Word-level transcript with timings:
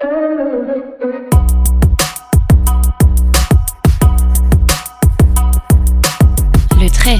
Le 0.00 0.08
trait. 6.88 7.18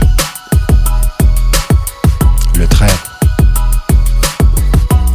Le 2.55 2.67
trait. 2.69 2.87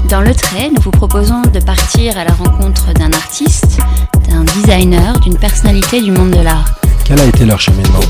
Dans 0.09 0.19
le 0.19 0.35
trait, 0.35 0.71
nous 0.75 0.81
vous 0.81 0.91
proposons 0.91 1.41
de 1.53 1.61
partir 1.61 2.17
à 2.17 2.25
la 2.25 2.33
rencontre 2.33 2.93
d'un 2.95 3.13
artiste, 3.13 3.79
d'un 4.27 4.43
designer, 4.43 5.17
d'une 5.21 5.37
personnalité 5.37 6.01
du 6.01 6.11
monde 6.11 6.31
de 6.31 6.41
l'art. 6.41 6.65
Quel 7.05 7.21
a 7.21 7.25
été 7.25 7.45
leur 7.45 7.61
cheminement? 7.61 8.01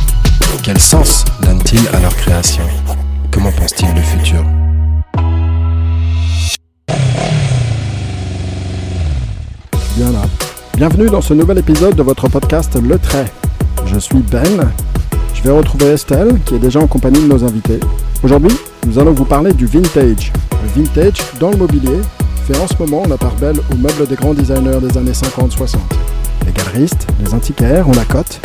Quel 0.64 0.80
sens 0.80 1.26
donnent-ils 1.44 1.88
à 1.90 2.00
leur 2.00 2.16
création? 2.16 2.64
Comment 3.30 3.52
pensent-ils 3.52 3.94
le 3.94 4.02
futur? 4.02 4.44
Bienvenue 10.86 11.10
dans 11.10 11.22
ce 11.22 11.34
nouvel 11.34 11.60
épisode 11.60 11.96
de 11.96 12.04
votre 12.04 12.28
podcast 12.28 12.78
Le 12.78 13.00
Trait. 13.00 13.32
Je 13.86 13.98
suis 13.98 14.20
Ben. 14.20 14.70
Je 15.34 15.42
vais 15.42 15.50
retrouver 15.50 15.86
Estelle, 15.86 16.42
qui 16.44 16.56
est 16.56 16.60
déjà 16.60 16.82
en 16.82 16.88
compagnie 16.88 17.22
de 17.22 17.28
nos 17.30 17.42
invités. 17.42 17.80
Aujourd'hui, 18.22 18.52
nous 18.86 19.00
allons 19.00 19.14
vous 19.14 19.24
parler 19.24 19.54
du 19.54 19.66
vintage. 19.66 20.34
Le 20.62 20.82
vintage, 20.82 21.22
dans 21.40 21.52
le 21.52 21.56
mobilier, 21.56 22.02
fait 22.46 22.58
en 22.60 22.68
ce 22.68 22.74
moment 22.78 23.04
la 23.08 23.18
part 23.18 23.34
belle 23.36 23.56
aux 23.72 23.78
meubles 23.78 24.08
des 24.10 24.16
grands 24.16 24.34
designers 24.34 24.82
des 24.82 24.98
années 24.98 25.14
50-60. 25.14 25.78
Les 26.46 26.52
galeristes, 26.52 27.08
les 27.24 27.34
antiquaires 27.34 27.88
ont 27.88 27.94
la 27.94 28.04
cote, 28.04 28.42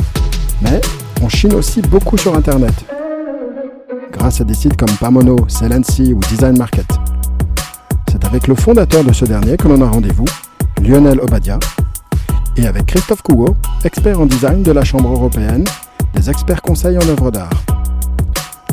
mais 0.62 0.80
on 1.20 1.28
chine 1.28 1.54
aussi 1.54 1.82
beaucoup 1.82 2.16
sur 2.16 2.36
Internet, 2.36 2.84
grâce 4.12 4.40
à 4.40 4.44
des 4.44 4.54
sites 4.54 4.76
comme 4.76 4.96
Pamono, 5.00 5.38
Celency 5.48 6.14
ou 6.14 6.20
Design 6.20 6.56
Market. 6.56 6.86
C'est 8.08 8.24
avec 8.24 8.46
le 8.46 8.54
fondateur 8.54 9.02
de 9.02 9.12
ce 9.12 9.24
dernier 9.24 9.56
que 9.56 9.66
l'on 9.66 9.82
a 9.82 9.88
rendez-vous, 9.88 10.26
Lionel 10.80 11.20
Obadia, 11.20 11.58
et 12.58 12.66
avec 12.66 12.86
Christophe 12.86 13.22
Cougo, 13.22 13.56
expert 13.84 14.20
en 14.20 14.26
design 14.26 14.62
de 14.62 14.72
la 14.72 14.84
Chambre 14.84 15.10
européenne, 15.10 15.64
des 16.14 16.28
experts 16.28 16.60
conseils 16.60 16.98
en 16.98 17.08
œuvre 17.08 17.30
d'art. 17.30 17.62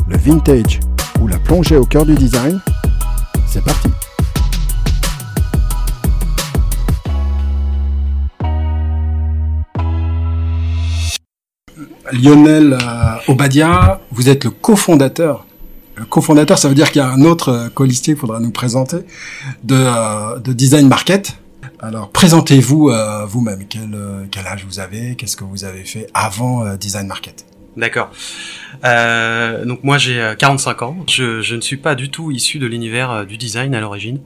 Le 0.08 0.16
vintage 0.16 0.80
ou 1.20 1.28
la 1.28 1.38
plongée 1.38 1.76
au 1.76 1.84
cœur 1.84 2.04
du 2.04 2.14
design, 2.14 2.60
c'est 3.46 3.62
parti. 3.62 3.88
Lionel 12.12 12.72
euh, 12.72 13.32
Obadia, 13.32 14.00
vous 14.10 14.28
êtes 14.28 14.44
le 14.44 14.50
cofondateur. 14.50 15.44
Le 15.96 16.04
cofondateur, 16.04 16.58
ça 16.58 16.68
veut 16.68 16.74
dire 16.74 16.90
qu'il 16.90 17.02
y 17.02 17.04
a 17.04 17.08
un 17.08 17.22
autre 17.22 17.48
euh, 17.50 17.68
colistier 17.68 18.14
qu'il 18.14 18.20
faudra 18.20 18.40
nous 18.40 18.50
présenter 18.50 18.98
de, 19.64 19.76
euh, 19.76 20.38
de 20.38 20.52
Design 20.52 20.88
Market. 20.88 21.36
Alors, 21.80 22.10
présentez-vous 22.10 22.88
euh, 22.88 23.26
vous-même. 23.26 23.66
Quel, 23.68 23.94
euh, 23.94 24.24
quel 24.30 24.46
âge 24.46 24.64
vous 24.64 24.80
avez? 24.80 25.14
Qu'est-ce 25.14 25.36
que 25.36 25.44
vous 25.44 25.64
avez 25.64 25.84
fait 25.84 26.06
avant 26.14 26.64
euh, 26.64 26.76
Design 26.76 27.06
Market? 27.06 27.44
D'accord. 27.76 28.10
Euh, 28.84 29.66
donc 29.66 29.84
moi 29.84 29.98
j'ai 29.98 30.18
euh, 30.18 30.34
45 30.34 30.82
ans. 30.82 30.96
Je, 31.06 31.54
ne 31.54 31.60
suis 31.60 31.76
pas 31.76 31.94
du 31.94 32.10
tout 32.10 32.30
issu 32.30 32.58
de 32.58 32.66
l'univers 32.66 33.26
du 33.26 33.36
design 33.36 33.74
à 33.74 33.80
l'origine. 33.80 34.20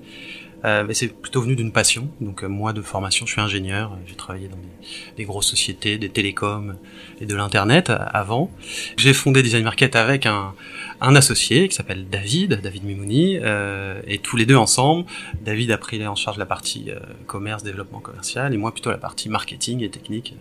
Euh, 0.65 0.87
c'est 0.93 1.09
plutôt 1.09 1.41
venu 1.41 1.57
d'une 1.57 1.73
passion. 1.73 2.09
Donc 2.21 2.43
euh, 2.45 2.49
moi 2.49 2.73
de 2.73 2.83
formation, 2.83 3.27
je 3.27 3.33
suis 3.33 3.41
ingénieur. 3.41 3.97
J'ai 4.07 4.15
travaillé 4.15 4.49
dans 4.49 4.57
des, 4.57 5.17
des 5.17 5.25
grosses 5.25 5.49
sociétés, 5.49 5.99
des 5.99 6.11
télécoms 6.11 6.77
et 7.21 7.27
de 7.27 7.35
l'internet 7.35 7.91
euh, 7.91 7.99
avant. 8.13 8.51
J'ai 8.97 9.13
fondé 9.13 9.43
Design 9.43 9.65
Market 9.65 9.97
avec 9.97 10.27
un, 10.27 10.55
un 11.01 11.17
associé 11.17 11.69
qui 11.69 11.75
s'appelle 11.75 12.07
David, 12.09 12.61
David 12.63 12.85
Mimouni, 12.85 13.39
euh, 13.41 14.01
et 14.07 14.19
tous 14.19 14.37
les 14.37 14.47
deux 14.47 14.57
ensemble. 14.57 15.05
David 15.43 15.71
a 15.71 15.79
pris 15.79 16.07
en 16.07 16.15
charge 16.15 16.39
la 16.39 16.47
partie 16.47 16.91
euh, 16.91 16.99
commerce, 17.27 17.63
développement 17.63 18.01
commercial, 18.01 18.53
et 18.53 18.57
moi 18.57 18.73
plutôt 18.73 18.91
la 18.91 18.99
partie 18.99 19.29
marketing 19.29 19.83
et 19.83 19.91
technique 19.91 20.35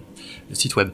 de 0.49 0.55
site 0.55 0.75
web. 0.75 0.89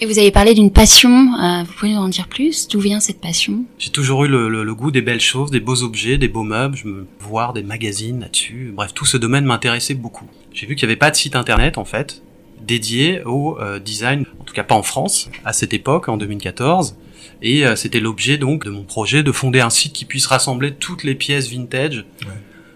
Et 0.00 0.06
vous 0.06 0.18
avez 0.18 0.32
parlé 0.32 0.54
d'une 0.54 0.72
passion, 0.72 1.34
euh, 1.40 1.62
vous 1.62 1.72
pouvez 1.72 1.92
nous 1.92 1.98
en 2.00 2.08
dire 2.08 2.26
plus? 2.28 2.66
D'où 2.68 2.80
vient 2.80 2.98
cette 3.00 3.20
passion? 3.20 3.64
J'ai 3.78 3.90
toujours 3.90 4.24
eu 4.24 4.28
le, 4.28 4.48
le- 4.48 4.64
le 4.64 4.74
goût 4.74 4.90
des 4.90 5.02
belles 5.02 5.20
choses, 5.20 5.50
des 5.52 5.60
beaux 5.60 5.82
objets, 5.82 6.18
des 6.18 6.26
beaux 6.28 6.42
meubles, 6.42 6.76
je 6.76 6.88
me 6.88 7.06
voir 7.20 7.52
des 7.52 7.62
magazines 7.62 8.20
là-dessus. 8.20 8.72
Bref, 8.74 8.92
tout 8.92 9.04
ce 9.06 9.16
domaine 9.16 9.44
m'intéressait 9.44 9.94
beaucoup. 9.94 10.26
J'ai 10.52 10.66
vu 10.66 10.74
qu'il 10.74 10.86
n'y 10.88 10.92
avait 10.92 10.98
pas 10.98 11.10
de 11.10 11.16
site 11.16 11.36
internet 11.36 11.78
en 11.78 11.84
fait 11.84 12.22
dédié 12.60 13.22
au 13.24 13.58
euh, 13.60 13.78
design, 13.78 14.24
en 14.40 14.44
tout 14.44 14.54
cas 14.54 14.64
pas 14.64 14.74
en 14.74 14.82
France 14.82 15.28
à 15.44 15.52
cette 15.52 15.74
époque, 15.74 16.08
en 16.08 16.16
2014. 16.16 16.96
Et 17.42 17.66
euh, 17.66 17.76
c'était 17.76 18.00
l'objet 18.00 18.38
donc 18.38 18.64
de 18.64 18.70
mon 18.70 18.84
projet 18.84 19.22
de 19.22 19.32
fonder 19.32 19.60
un 19.60 19.70
site 19.70 19.92
qui 19.92 20.06
puisse 20.06 20.26
rassembler 20.26 20.72
toutes 20.74 21.04
les 21.04 21.14
pièces 21.14 21.50
vintage 21.50 22.04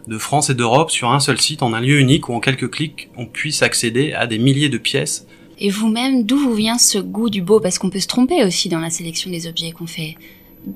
de 0.06 0.18
France 0.18 0.50
et 0.50 0.54
d'Europe 0.54 0.90
sur 0.90 1.10
un 1.10 1.20
seul 1.20 1.40
site, 1.40 1.62
en 1.62 1.72
un 1.72 1.80
lieu 1.80 1.98
unique 2.00 2.28
où 2.28 2.34
en 2.34 2.40
quelques 2.40 2.70
clics 2.70 3.08
on 3.16 3.26
puisse 3.26 3.62
accéder 3.62 4.12
à 4.12 4.26
des 4.26 4.38
milliers 4.38 4.68
de 4.68 4.78
pièces 4.78 5.26
Et 5.58 5.70
vous-même, 5.70 6.24
d'où 6.24 6.38
vous 6.38 6.54
vient 6.54 6.78
ce 6.78 6.98
goût 6.98 7.30
du 7.30 7.42
beau? 7.42 7.60
Parce 7.60 7.78
qu'on 7.78 7.90
peut 7.90 8.00
se 8.00 8.06
tromper 8.06 8.44
aussi 8.44 8.68
dans 8.68 8.78
la 8.78 8.90
sélection 8.90 9.30
des 9.30 9.46
objets 9.46 9.72
qu'on 9.72 9.86
fait. 9.86 10.16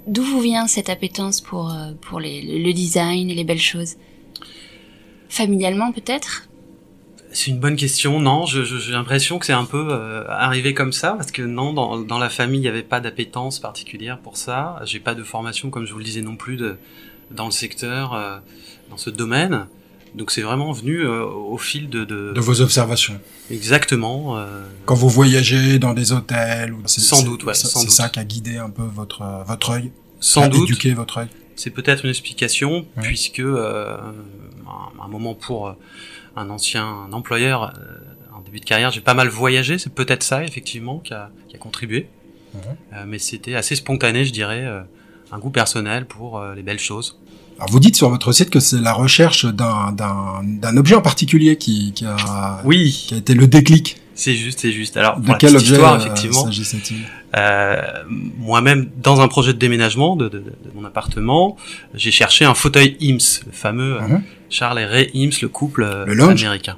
D'où 0.06 0.22
vous 0.22 0.40
vient 0.40 0.66
cette 0.66 0.88
appétence 0.88 1.40
pour, 1.40 1.70
euh, 1.70 1.92
pour 2.00 2.18
les, 2.18 2.42
le 2.58 2.72
design 2.72 3.30
et 3.30 3.34
les 3.34 3.44
belles 3.44 3.58
choses? 3.58 3.94
Familialement 5.28 5.92
peut-être? 5.92 6.48
C'est 7.32 7.50
une 7.50 7.60
bonne 7.60 7.76
question. 7.76 8.20
Non, 8.20 8.44
j'ai 8.44 8.92
l'impression 8.92 9.38
que 9.38 9.46
c'est 9.46 9.54
un 9.54 9.64
peu 9.64 9.88
euh, 9.90 10.24
arrivé 10.28 10.74
comme 10.74 10.92
ça 10.92 11.12
parce 11.12 11.30
que 11.30 11.42
non, 11.42 11.72
dans, 11.72 12.18
la 12.18 12.28
famille, 12.28 12.58
il 12.58 12.62
n'y 12.62 12.68
avait 12.68 12.82
pas 12.82 13.00
d'appétence 13.00 13.58
particulière 13.58 14.18
pour 14.18 14.36
ça. 14.36 14.80
J'ai 14.84 15.00
pas 15.00 15.14
de 15.14 15.22
formation, 15.22 15.70
comme 15.70 15.86
je 15.86 15.92
vous 15.92 15.98
le 15.98 16.04
disais 16.04 16.20
non 16.20 16.36
plus, 16.36 16.60
dans 17.30 17.46
le 17.46 17.50
secteur, 17.50 18.12
euh, 18.12 18.38
dans 18.90 18.98
ce 18.98 19.08
domaine. 19.08 19.66
Donc 20.14 20.30
c'est 20.30 20.42
vraiment 20.42 20.72
venu 20.72 21.00
euh, 21.00 21.24
au 21.24 21.56
fil 21.56 21.88
de, 21.88 22.04
de, 22.04 22.32
De 22.34 22.40
vos 22.40 22.60
observations. 22.60 23.18
exactement. 23.50 24.36
euh, 24.36 24.66
Quand 24.84 24.94
vous 24.94 25.08
voyagez 25.08 25.78
dans 25.78 25.94
des 25.94 26.12
hôtels, 26.12 26.72
ou 26.74 26.82
c'est- 26.86 27.00
Sans 27.00 27.22
doute, 27.22 27.44
ouais, 27.44 27.54
c'est 27.54 27.68
ça 27.90 28.08
qui 28.08 28.18
a 28.20 28.24
guidé 28.24 28.56
un 28.58 28.70
peu 28.70 28.82
votre 28.82 29.22
euh, 29.22 29.42
votre 29.44 29.70
œil, 29.70 29.90
sans 30.20 30.48
doute, 30.48 30.68
éduqué 30.68 30.92
votre 30.94 31.18
œil. 31.18 31.28
c'est 31.56 31.70
peut-être 31.70 32.04
une 32.04 32.10
explication 32.10 32.84
Ouais. 32.96 33.02
puisque 33.04 33.40
euh, 33.40 33.96
un, 34.66 35.04
un 35.04 35.08
moment 35.08 35.34
pour 35.34 35.68
euh, 35.68 35.72
un 36.36 36.50
ancien 36.50 36.86
employeur 37.12 37.64
euh, 37.78 38.36
en 38.36 38.40
début 38.40 38.60
de 38.60 38.64
carrière, 38.66 38.90
j'ai 38.90 39.00
pas 39.00 39.14
mal 39.14 39.28
voyagé. 39.28 39.78
C'est 39.78 39.94
peut-être 39.94 40.22
ça 40.22 40.44
effectivement 40.44 40.98
qui 40.98 41.14
a, 41.14 41.30
qui 41.48 41.56
a 41.56 41.58
contribué. 41.58 42.08
Mais 43.06 43.18
c'était 43.18 43.54
assez 43.54 43.74
spontané, 43.76 44.26
je 44.26 44.32
dirais, 44.32 44.64
euh, 44.66 44.82
un 45.30 45.38
goût 45.38 45.48
personnel 45.50 46.04
pour 46.04 46.38
les 46.54 46.62
belles 46.62 46.78
choses. 46.78 47.18
Alors 47.58 47.70
vous 47.70 47.80
dites 47.80 47.96
sur 47.96 48.08
votre 48.10 48.32
site 48.32 48.50
que 48.50 48.60
c'est 48.60 48.80
la 48.80 48.92
recherche 48.92 49.44
d'un 49.46 49.92
d'un 49.92 50.40
d'un 50.44 50.76
objet 50.76 50.94
en 50.96 51.02
particulier 51.02 51.56
qui 51.56 51.92
qui 51.92 52.04
a 52.04 52.60
Oui, 52.64 53.04
qui 53.08 53.14
a 53.14 53.18
été 53.18 53.34
le 53.34 53.46
déclic. 53.46 53.96
c'est 54.14 54.34
juste, 54.34 54.60
c'est 54.60 54.72
juste. 54.72 54.96
Alors, 54.96 55.18
De 55.20 55.26
pour 55.26 55.38
quel 55.38 55.54
objet 55.56 55.72
histoire, 55.72 55.94
euh, 55.94 55.98
effectivement, 55.98 56.46
euh, 57.36 57.80
moi-même, 58.38 58.88
dans 59.02 59.20
un 59.20 59.28
projet 59.28 59.52
de 59.54 59.58
déménagement 59.58 60.16
de, 60.16 60.28
de- 60.28 60.38
de 60.38 60.70
mon 60.74 60.84
appartement, 60.84 61.56
j'ai 61.94 62.10
cherché 62.10 62.44
un 62.44 62.54
fauteuil 62.54 62.96
IMS, 63.00 63.40
le 63.46 63.52
fameux 63.52 63.96
euh, 63.96 64.00
Mhm. 64.08 64.22
Charles 64.50 64.80
et 64.80 64.84
Ray 64.84 65.10
IMS, 65.14 65.32
le 65.40 65.48
couple 65.48 65.82
euh, 65.84 66.04
Le 66.06 66.22
américain. 66.24 66.76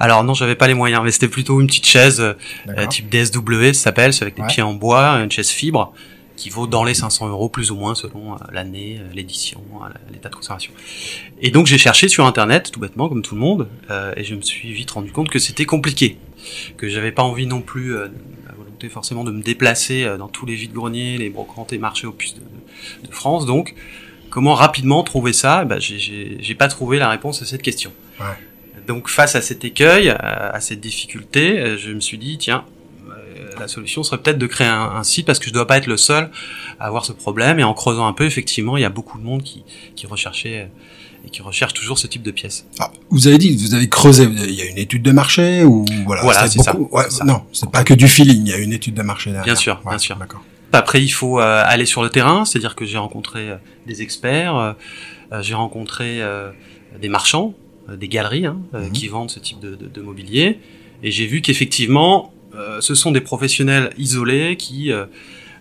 Alors 0.00 0.22
non, 0.24 0.34
j'avais 0.34 0.54
pas 0.56 0.68
les 0.68 0.74
moyens, 0.74 1.02
mais 1.04 1.10
c'était 1.10 1.26
plutôt 1.28 1.60
une 1.60 1.66
petite 1.68 1.86
chaise 1.86 2.20
euh, 2.20 2.86
type 2.88 3.08
DSW, 3.08 3.72
ça 3.72 3.84
s'appelle, 3.84 4.12
c'est 4.12 4.22
avec 4.22 4.36
des 4.36 4.42
Ouais. 4.42 4.48
pieds 4.48 4.62
en 4.62 4.74
bois, 4.74 5.20
une 5.22 5.30
chaise 5.30 5.48
fibre, 5.50 5.92
qui 6.38 6.50
vaut 6.50 6.68
dans 6.68 6.84
les 6.84 6.94
500 6.94 7.28
euros 7.28 7.48
plus 7.48 7.72
ou 7.72 7.74
moins 7.76 7.96
selon 7.96 8.34
euh, 8.34 8.36
l'année, 8.52 8.98
euh, 9.00 9.12
l'édition, 9.12 9.60
euh, 9.82 9.88
l'état 10.12 10.28
de 10.28 10.34
conservation. 10.36 10.72
Et 11.40 11.50
donc 11.50 11.66
j'ai 11.66 11.78
cherché 11.78 12.08
sur 12.08 12.24
internet, 12.26 12.70
tout 12.72 12.78
bêtement, 12.78 13.08
comme 13.08 13.22
tout 13.22 13.34
le 13.34 13.40
monde, 13.40 13.68
euh, 13.90 14.12
et 14.16 14.22
je 14.22 14.36
me 14.36 14.40
suis 14.42 14.72
vite 14.72 14.90
rendu 14.92 15.10
compte 15.10 15.30
que 15.30 15.40
c'était 15.40 15.64
compliqué, 15.64 16.16
que 16.76 16.88
j'avais 16.88 17.10
pas 17.10 17.24
envie 17.24 17.46
non 17.46 17.60
plus, 17.60 17.94
euh, 17.96 18.06
la 18.46 18.52
volonté 18.54 18.88
forcément 18.88 19.24
de 19.24 19.32
me 19.32 19.42
déplacer 19.42 20.04
euh, 20.04 20.16
dans 20.16 20.28
tous 20.28 20.46
les 20.46 20.54
vides-greniers, 20.54 21.18
les 21.18 21.28
brocantes 21.28 21.72
et 21.72 21.78
marchés 21.78 22.06
aux 22.06 22.12
puces 22.12 22.36
de, 22.36 23.08
de 23.08 23.12
France, 23.12 23.44
donc 23.44 23.74
comment 24.30 24.54
rapidement 24.54 25.02
trouver 25.02 25.32
ça? 25.32 25.64
Ben, 25.64 25.80
j'ai- 25.80 26.54
pas 26.54 26.68
trouvé 26.68 26.98
la 27.00 27.08
réponse 27.10 27.42
à 27.42 27.46
cette 27.46 27.62
question. 27.62 27.92
Ouais. 28.20 28.26
Donc 28.86 29.08
face 29.08 29.34
à 29.34 29.40
cet 29.42 29.64
écueil, 29.64 30.08
à, 30.10 30.50
à 30.50 30.60
cette 30.60 30.80
difficulté, 30.80 31.76
je 31.76 31.90
me 31.90 32.00
suis 32.00 32.16
dit 32.18 32.38
tiens, 32.38 32.64
la 33.58 33.68
solution 33.68 34.02
serait 34.02 34.18
peut-être 34.18 34.38
de 34.38 34.46
créer 34.46 34.66
un, 34.68 34.90
un 34.96 35.02
site 35.04 35.26
parce 35.26 35.38
que 35.38 35.46
je 35.48 35.52
dois 35.52 35.66
pas 35.66 35.76
être 35.78 35.86
le 35.86 35.96
seul 35.96 36.30
à 36.80 36.86
avoir 36.86 37.04
ce 37.04 37.12
problème. 37.12 37.58
Et 37.58 37.64
en 37.64 37.74
creusant 37.74 38.06
un 38.06 38.12
peu, 38.12 38.24
effectivement, 38.24 38.76
il 38.76 38.80
y 38.82 38.84
a 38.86 38.90
beaucoup 38.90 39.18
de 39.18 39.24
monde 39.24 39.42
qui, 39.42 39.64
qui 39.96 40.06
recherchait 40.06 40.62
euh, 40.62 41.26
et 41.26 41.30
qui 41.30 41.42
recherche 41.42 41.74
toujours 41.74 41.98
ce 41.98 42.06
type 42.06 42.22
de 42.22 42.30
pièces. 42.30 42.66
Ah, 42.78 42.90
vous 43.10 43.26
avez 43.26 43.38
dit, 43.38 43.56
vous 43.56 43.74
avez 43.74 43.88
creusé. 43.88 44.24
Il 44.24 44.54
y 44.54 44.62
a 44.62 44.66
une 44.66 44.78
étude 44.78 45.02
de 45.02 45.10
marché 45.12 45.64
ou 45.64 45.84
voilà. 46.06 46.22
Voilà, 46.22 46.46
c'est 46.48 46.58
beaucoup- 46.58 46.88
ça, 46.90 46.96
ouais, 46.96 47.04
c'est 47.10 47.16
ça. 47.18 47.24
Non, 47.24 47.42
c'est 47.52 47.70
pas 47.70 47.82
que 47.84 47.94
du 47.94 48.06
feeling. 48.08 48.42
Il 48.46 48.48
y 48.48 48.52
a 48.54 48.58
une 48.58 48.72
étude 48.72 48.94
de 48.94 49.02
marché 49.02 49.30
derrière. 49.30 49.44
Bien 49.44 49.54
sûr, 49.56 49.80
Ouais, 49.84 49.90
bien 49.92 49.98
sûr. 49.98 50.16
D'accord. 50.16 50.42
Après, 50.72 51.02
il 51.02 51.08
faut 51.08 51.40
euh, 51.40 51.62
aller 51.66 51.86
sur 51.86 52.02
le 52.02 52.10
terrain, 52.10 52.44
c'est-à-dire 52.44 52.76
que 52.76 52.84
j'ai 52.84 52.98
rencontré 52.98 53.50
euh, 53.50 53.56
des 53.86 54.02
experts, 54.02 54.54
euh, 54.56 54.72
j'ai 55.40 55.54
rencontré 55.54 56.20
des 57.00 57.08
marchands, 57.08 57.54
des 57.96 58.08
galeries 58.08 58.46
hein, 58.46 58.58
Mhm. 58.72 58.92
qui 58.92 59.08
vendent 59.08 59.30
ce 59.30 59.40
type 59.40 59.60
de, 59.60 59.74
de- 59.74 59.86
de 59.88 60.00
mobilier, 60.02 60.58
et 61.02 61.10
j'ai 61.10 61.26
vu 61.26 61.40
qu'effectivement, 61.42 62.32
ce 62.80 62.94
sont 62.94 63.12
des 63.12 63.20
professionnels 63.20 63.90
isolés 63.98 64.56
qui 64.56 64.92
euh, 64.92 65.06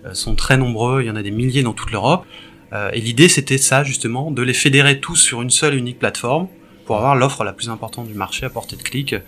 euh, 0.06 0.14
sont 0.14 0.36
très 0.36 0.58
nombreux, 0.58 1.02
il 1.02 1.08
y 1.08 1.12
en 1.12 1.16
a 1.16 1.24
des 1.24 1.32
milliers 1.32 1.64
dans 1.64 1.74
toute 1.74 1.92
l'Europe, 1.92 2.26
euh, 2.74 2.90
et 2.94 3.02
l'idée 3.02 3.30
c'était 3.30 3.58
ça 3.58 3.84
justement, 3.84 4.32
de 4.32 4.42
les 4.42 4.54
fédérer 4.54 5.00
tous 5.00 5.16
sur 5.16 5.42
une 5.42 5.50
seule 5.50 5.74
et 5.74 5.78
unique 5.78 6.00
plateforme 6.00 6.48
pour 6.86 6.98
avoir 6.98 7.16
l'offre 7.16 7.44
la 7.44 7.54
plus 7.54 7.70
importante 7.70 8.08
du 8.08 8.14
marché 8.14 8.46
à 8.46 8.50
portée 8.50 8.76
de 8.76 8.84
clic 8.84 9.14
euh, 9.14 9.20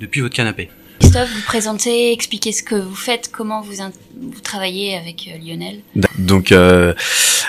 depuis 0.00 0.20
votre 0.20 0.34
canapé. 0.34 0.68
Christophe, 1.00 1.30
vous 1.34 1.42
présentez, 1.46 2.12
expliquez 2.12 2.52
ce 2.52 2.62
que 2.62 2.74
vous 2.74 2.94
faites, 2.94 3.30
comment 3.32 3.60
vous, 3.60 3.72
vous 3.74 4.40
travaillez 4.40 4.96
avec 4.96 5.28
euh, 5.28 5.38
Lionel. 5.44 5.80
Donc, 6.18 6.52
euh, 6.52 6.94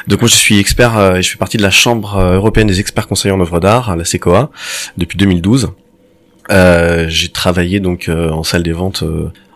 donc 0.08 0.22
moi 0.22 0.28
je 0.28 0.36
suis 0.36 0.58
expert, 0.58 0.98
euh, 0.98 1.22
je 1.22 1.30
fais 1.30 1.38
partie 1.38 1.58
de 1.58 1.62
la 1.62 1.72
Chambre 1.72 2.18
européenne 2.20 2.68
des 2.68 2.80
experts 2.80 3.08
conseillers 3.08 3.34
en 3.34 3.40
œuvre 3.40 3.60
d'art, 3.60 3.96
la 3.96 4.06
CECOA, 4.06 4.50
depuis 4.98 5.18
2012. 5.18 5.72
Euh, 6.52 7.06
j'ai 7.08 7.30
travaillé 7.30 7.80
donc 7.80 8.10
en 8.10 8.44
salle 8.44 8.64
des 8.64 8.74
ventes 8.74 9.04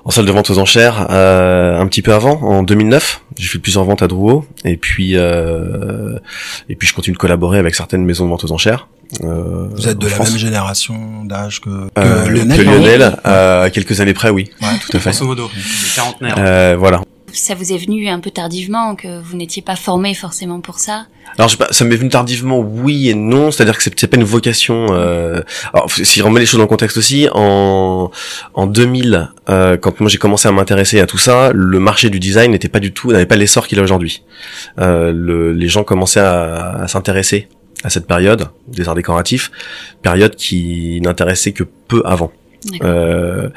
en 0.08 0.12
salle 0.12 0.26
de 0.26 0.32
vente 0.32 0.50
aux 0.50 0.58
enchères 0.58 1.08
euh, 1.10 1.78
un 1.78 1.86
petit 1.86 2.02
peu 2.02 2.14
avant, 2.14 2.42
en 2.42 2.64
2009. 2.64 3.22
J'ai 3.38 3.48
fait 3.50 3.60
plusieurs 3.60 3.84
ventes 3.84 4.02
à 4.02 4.08
Drouot 4.08 4.46
et 4.64 4.78
puis 4.78 5.18
euh, 5.18 6.18
et 6.70 6.76
puis 6.78 6.88
je 6.88 6.94
continue 6.94 7.14
de 7.14 7.20
collaborer 7.20 7.60
avec 7.60 7.76
certaines 7.76 8.06
maisons 8.06 8.24
de 8.24 8.30
vente 8.30 8.46
aux 8.46 8.54
enchères. 8.54 8.88
Euh, 9.24 9.68
Vous 9.72 9.90
êtes 9.90 9.98
de 9.98 10.08
la 10.08 10.18
même 10.18 10.38
génération 10.38 11.26
d'âge 11.26 11.60
que, 11.60 11.70
que 11.70 11.92
euh, 12.00 12.30
Lionel, 12.30 12.58
que 12.58 12.64
Lionel 12.64 13.20
à 13.26 13.70
quelques 13.70 14.00
années 14.00 14.14
près, 14.14 14.30
oui. 14.30 14.50
Ouais, 14.62 14.68
tout 14.80 14.96
à 14.96 15.00
fait. 15.02 15.10
Grosso 15.12 15.26
modo, 15.26 15.50
quarantenaire. 15.94 16.36
Euh, 16.40 16.76
voilà 16.80 17.02
ça 17.34 17.56
vous 17.56 17.74
est 17.74 17.78
venu 17.78 18.08
un 18.08 18.20
peu 18.20 18.32
tardivement, 18.32 18.96
que 18.96 19.22
vous 19.22 19.36
n'étiez 19.36 19.62
pas 19.62 19.76
formé 19.76 20.14
forcément 20.14 20.62
pour 20.62 20.80
ça? 20.80 21.08
Alors, 21.38 21.50
je 21.50 21.58
ça 21.72 21.86
m'est 21.86 21.96
venu 21.96 22.10
tardivement, 22.10 22.60
oui 22.60 23.10
et 23.10 23.14
non. 23.14 23.52
C'est-à-dire 23.52 23.78
que 23.78 23.84
c'est 23.84 24.08
pas 24.08 24.18
une 24.18 24.24
vocation. 24.24 24.88
Euh... 24.92 25.42
Alors, 25.74 25.92
si 25.92 26.20
je 26.20 26.24
remets 26.24 26.40
les 26.40 26.46
choses 26.46 26.58
dans 26.58 26.64
le 26.64 26.70
contexte 26.70 26.98
aussi, 26.98 27.28
en 27.34 28.12
en 28.54 28.68
2000, 28.68 29.30
euh, 29.50 29.78
quand 29.78 30.00
moi 30.00 30.10
j'ai 30.10 30.18
commencé 30.18 30.48
à 30.48 30.52
m'intéresser 30.52 31.00
à 31.00 31.06
tout 31.06 31.18
ça, 31.18 31.52
le 31.54 31.80
marché 31.80 32.10
du 32.10 32.20
design 32.20 32.52
n'était 32.52 32.70
pas 32.70 32.80
du 32.80 32.94
tout, 32.94 33.12
n'avait 33.12 33.26
pas 33.26 33.36
l'essor 33.36 33.68
qu'il 33.68 33.80
a 33.80 33.84
aujourd'hui. 33.84 34.24
Euh, 34.80 35.12
le, 35.14 35.52
les 35.52 35.68
gens 35.68 35.84
commençaient 35.84 36.22
à, 36.22 36.82
à 36.82 36.88
s'intéresser 36.88 37.50
à 37.84 37.90
cette 37.90 38.08
période 38.08 38.50
des 38.68 38.88
arts 38.88 38.96
décoratifs, 38.96 39.52
période 40.02 40.36
qui 40.36 41.00
n'intéressait 41.02 41.52
que 41.52 41.64
peu 41.88 42.02
avant. 42.06 42.32
Euh, 42.82 43.50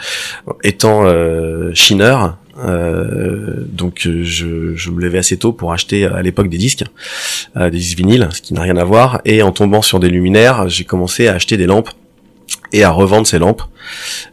étant 0.62 1.04
euh, 1.04 1.72
chineur, 1.74 2.36
euh, 2.62 3.64
donc 3.72 4.00
je, 4.02 4.74
je, 4.74 4.90
me 4.90 5.00
levais 5.00 5.18
assez 5.18 5.36
tôt 5.36 5.52
pour 5.52 5.72
acheter 5.72 6.04
à 6.04 6.22
l'époque 6.22 6.48
des 6.48 6.58
disques, 6.58 6.84
euh, 7.56 7.70
des 7.70 7.78
disques 7.78 7.98
vinyles, 7.98 8.28
ce 8.32 8.42
qui 8.42 8.54
n'a 8.54 8.62
rien 8.62 8.76
à 8.76 8.84
voir. 8.84 9.20
Et 9.24 9.42
en 9.42 9.52
tombant 9.52 9.82
sur 9.82 10.00
des 10.00 10.08
luminaires, 10.08 10.68
j'ai 10.68 10.84
commencé 10.84 11.28
à 11.28 11.34
acheter 11.34 11.56
des 11.56 11.66
lampes 11.66 11.90
et 12.72 12.84
à 12.84 12.90
revendre 12.90 13.26
ces 13.26 13.38
lampes 13.38 13.62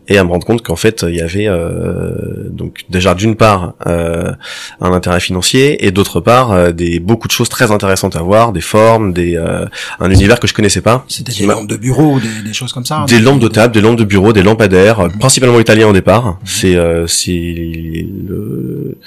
et 0.08 0.18
à 0.18 0.24
me 0.24 0.30
rendre 0.30 0.46
compte 0.46 0.62
qu'en 0.62 0.76
fait 0.76 1.04
il 1.08 1.16
y 1.16 1.22
avait 1.22 1.48
euh, 1.48 2.50
donc 2.50 2.86
déjà 2.90 3.14
d'une 3.14 3.36
part 3.36 3.74
euh, 3.88 4.32
un 4.80 4.92
intérêt 4.94 5.20
financier 5.20 5.86
et 5.86 5.92
d'autre 5.92 6.22
part 6.22 6.52
euh, 6.52 6.72
des 6.72 7.00
beaucoup 7.00 7.28
de 7.28 7.34
choses 7.34 7.50
très 7.50 7.72
intéressantes 7.72 8.16
à 8.16 8.22
voir 8.22 8.54
des 8.54 8.62
formes 8.62 9.12
des 9.14 9.36
euh, 9.36 9.66
un 10.00 10.10
univers 10.10 10.40
que 10.40 10.48
je 10.48 10.54
connaissais 10.54 10.82
pas 10.82 11.06
c'était 11.08 11.34
des 11.34 11.46
lampes 11.46 11.68
de 11.68 11.76
bureau 11.76 12.20
des, 12.20 12.48
des 12.48 12.54
choses 12.54 12.72
comme 12.72 12.86
ça 12.86 13.00
hein, 13.00 13.06
des 13.06 13.20
lampes 13.20 13.40
de 13.40 13.48
table 13.48 13.74
des 13.74 13.82
lampes 13.82 13.98
de 13.98 14.06
bureau 14.06 14.32
des 14.32 14.44
lampadaires 14.44 15.02
mmh. 15.02 15.20
principalement 15.20 15.60
italiens 15.60 15.88
au 15.88 15.94
départ 15.94 16.26
mmh. 16.26 16.38
c'est 16.46 16.76
euh, 16.76 17.08
c'est 17.08 17.32
le, 17.32 18.98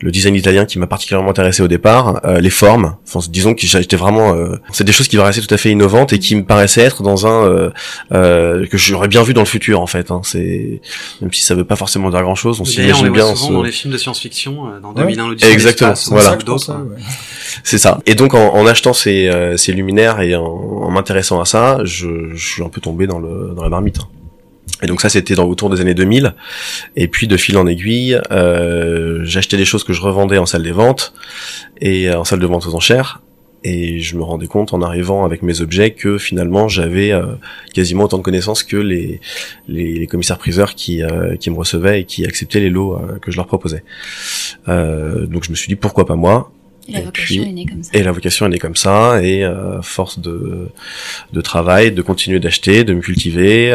le 0.00 0.10
design 0.10 0.34
italien 0.34 0.64
qui 0.64 0.78
m'a 0.78 0.86
particulièrement 0.86 1.30
intéressé 1.30 1.62
au 1.62 1.68
départ 1.68 2.20
les 2.40 2.50
formes 2.50 2.96
enfin 3.06 3.20
disons 3.30 3.54
que 3.54 3.66
j'étais 3.66 3.96
vraiment 3.96 4.34
c'est 4.72 4.84
des 4.84 4.92
choses 4.92 5.08
qui 5.08 5.16
paraissaient 5.16 5.40
tout 5.40 5.54
à 5.54 5.58
fait 5.58 5.70
innovantes 5.70 6.12
et 6.12 6.18
qui 6.18 6.34
me 6.36 6.44
paraissaient 6.44 6.82
être 6.82 7.02
dans 7.02 7.26
un 7.26 7.70
que 8.68 8.76
j'aurais 8.78 9.08
bien 9.08 9.22
vu 9.22 9.34
dans 9.34 9.42
le 9.42 9.46
futur 9.46 9.80
en 9.80 9.86
fait 9.86 10.10
hein. 10.10 10.20
c'est 10.24 10.80
même 11.20 11.32
si 11.32 11.42
ça 11.42 11.54
veut 11.54 11.64
pas 11.64 11.76
forcément 11.76 12.10
dire 12.10 12.22
grand 12.22 12.34
chose 12.34 12.60
on 12.60 12.64
s'imagine 12.64 13.08
bien 13.10 13.34
souvent 13.34 13.58
dans 13.58 13.62
les 13.62 13.72
films 13.72 13.92
de 13.92 13.98
science-fiction 13.98 14.68
euh, 14.68 14.80
dans 14.80 14.92
2001 14.92 15.30
ouais. 15.30 15.36
exactement 15.52 15.94
voilà. 16.10 16.38
c'est 17.64 17.78
ça. 17.78 18.00
Et 18.06 18.14
donc 18.14 18.34
en, 18.34 18.54
en 18.54 18.66
achetant 18.66 18.92
ces, 18.92 19.28
euh, 19.28 19.56
ces 19.56 19.72
luminaires 19.72 20.20
et 20.20 20.34
en, 20.34 20.44
en 20.44 20.90
m'intéressant 20.90 21.40
à 21.40 21.44
ça 21.44 21.78
je, 21.84 22.34
je, 22.34 22.48
suis 22.48 22.62
un 22.62 22.68
peu 22.68 22.80
tombé 22.80 23.06
dans 23.06 23.18
le 23.18 23.52
dans 23.54 23.62
la 23.62 23.68
marmite. 23.68 23.98
Et 24.82 24.86
donc 24.86 25.00
ça 25.00 25.08
c'était 25.08 25.34
dans 25.34 25.46
autour 25.46 25.70
des 25.70 25.80
années 25.80 25.94
2000 25.94 26.34
et 26.96 27.08
puis 27.08 27.26
de 27.26 27.36
fil 27.36 27.56
en 27.56 27.66
aiguille 27.66 28.20
euh, 28.30 29.20
j'achetais 29.24 29.56
des 29.56 29.64
choses 29.64 29.84
que 29.84 29.92
je 29.92 30.00
revendais 30.00 30.38
en 30.38 30.46
salle 30.46 30.62
des 30.62 30.72
ventes. 30.72 31.12
Et 31.80 32.08
euh, 32.08 32.20
en 32.20 32.24
salle 32.24 32.40
de 32.40 32.46
vente 32.46 32.66
aux 32.66 32.74
enchères 32.74 33.20
et 33.64 33.98
je 33.98 34.16
me 34.16 34.22
rendais 34.22 34.46
compte 34.46 34.72
en 34.72 34.82
arrivant 34.82 35.24
avec 35.24 35.42
mes 35.42 35.60
objets 35.60 35.90
que 35.90 36.18
finalement 36.18 36.68
j'avais 36.68 37.12
euh, 37.12 37.34
quasiment 37.74 38.04
autant 38.04 38.18
de 38.18 38.22
connaissances 38.22 38.62
que 38.62 38.76
les, 38.76 39.20
les, 39.66 40.06
commissaires 40.06 40.38
priseurs 40.38 40.74
qui, 40.74 41.02
euh, 41.02 41.36
qui 41.36 41.50
me 41.50 41.56
recevaient 41.56 42.02
et 42.02 42.04
qui 42.04 42.24
acceptaient 42.24 42.60
les 42.60 42.70
lots 42.70 42.94
euh, 42.94 43.18
que 43.18 43.30
je 43.30 43.36
leur 43.36 43.46
proposais. 43.46 43.82
donc 44.66 45.44
je 45.44 45.50
me 45.50 45.56
suis 45.56 45.68
dit 45.68 45.76
pourquoi 45.76 46.06
pas 46.06 46.16
moi? 46.16 46.52
Et 46.88 46.92
la 46.92 47.02
vocation 47.02 47.42
est 47.42 47.52
née 47.52 47.66
comme 47.66 47.82
ça. 47.82 47.90
Et 47.92 48.02
la 48.02 48.12
vocation 48.12 48.46
est 48.46 48.48
née 48.48 48.58
comme 48.58 48.76
ça, 48.76 49.22
et 49.22 49.44
force 49.82 50.18
de, 50.18 50.68
de 51.32 51.40
travail, 51.40 51.92
de 51.92 52.02
continuer 52.02 52.40
d'acheter, 52.40 52.84
de 52.84 52.94
me 52.94 53.00
cultiver, 53.00 53.72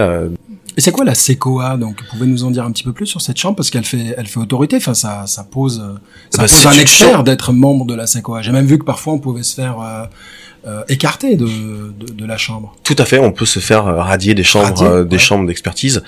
et 0.76 0.82
c'est 0.82 0.92
quoi 0.92 1.06
la 1.06 1.14
SECOA 1.14 1.78
Donc, 1.78 2.02
vous 2.02 2.18
pouvez 2.18 2.26
nous 2.26 2.44
en 2.44 2.52
dire 2.52 2.64
un 2.64 2.72
petit 2.72 2.84
peu 2.84 2.94
plus 2.94 3.06
sur 3.06 3.22
cette 3.22 3.38
chambre? 3.38 3.56
Parce 3.56 3.70
qu'elle 3.70 3.84
fait, 3.84 4.16
elle 4.18 4.28
fait 4.28 4.40
autorité. 4.40 4.78
Enfin, 4.78 4.94
ça, 4.94 5.26
ça 5.28 5.44
pose, 5.44 5.84
ça 6.32 6.42
bah, 6.42 6.48
pose 6.48 6.68
un 6.68 6.72
expert 6.72 7.24
d'être 7.24 7.54
membre 7.54 7.86
de 7.86 7.94
la 7.94 8.08
SECOA. 8.08 8.42
J'ai 8.42 8.52
même 8.52 8.66
vu 8.66 8.80
que 8.80 8.84
parfois 8.84 9.14
on 9.14 9.20
pouvait 9.20 9.44
se 9.44 9.54
faire 9.54 9.80
euh, 9.80 10.06
euh, 10.66 10.84
écarter 10.88 11.36
de, 11.36 11.46
de, 11.46 12.14
de, 12.14 12.26
la 12.26 12.38
chambre. 12.38 12.74
Tout 12.84 12.96
à 12.98 13.06
fait, 13.06 13.20
on 13.20 13.32
peut 13.32 13.46
se 13.46 13.60
faire 13.60 13.84
radier 13.84 14.34
des 14.34 14.44
chambres, 14.44 14.82
euh, 14.82 15.04
des 15.04 15.20
chambres 15.20 15.46
d'expertise. 15.46 16.04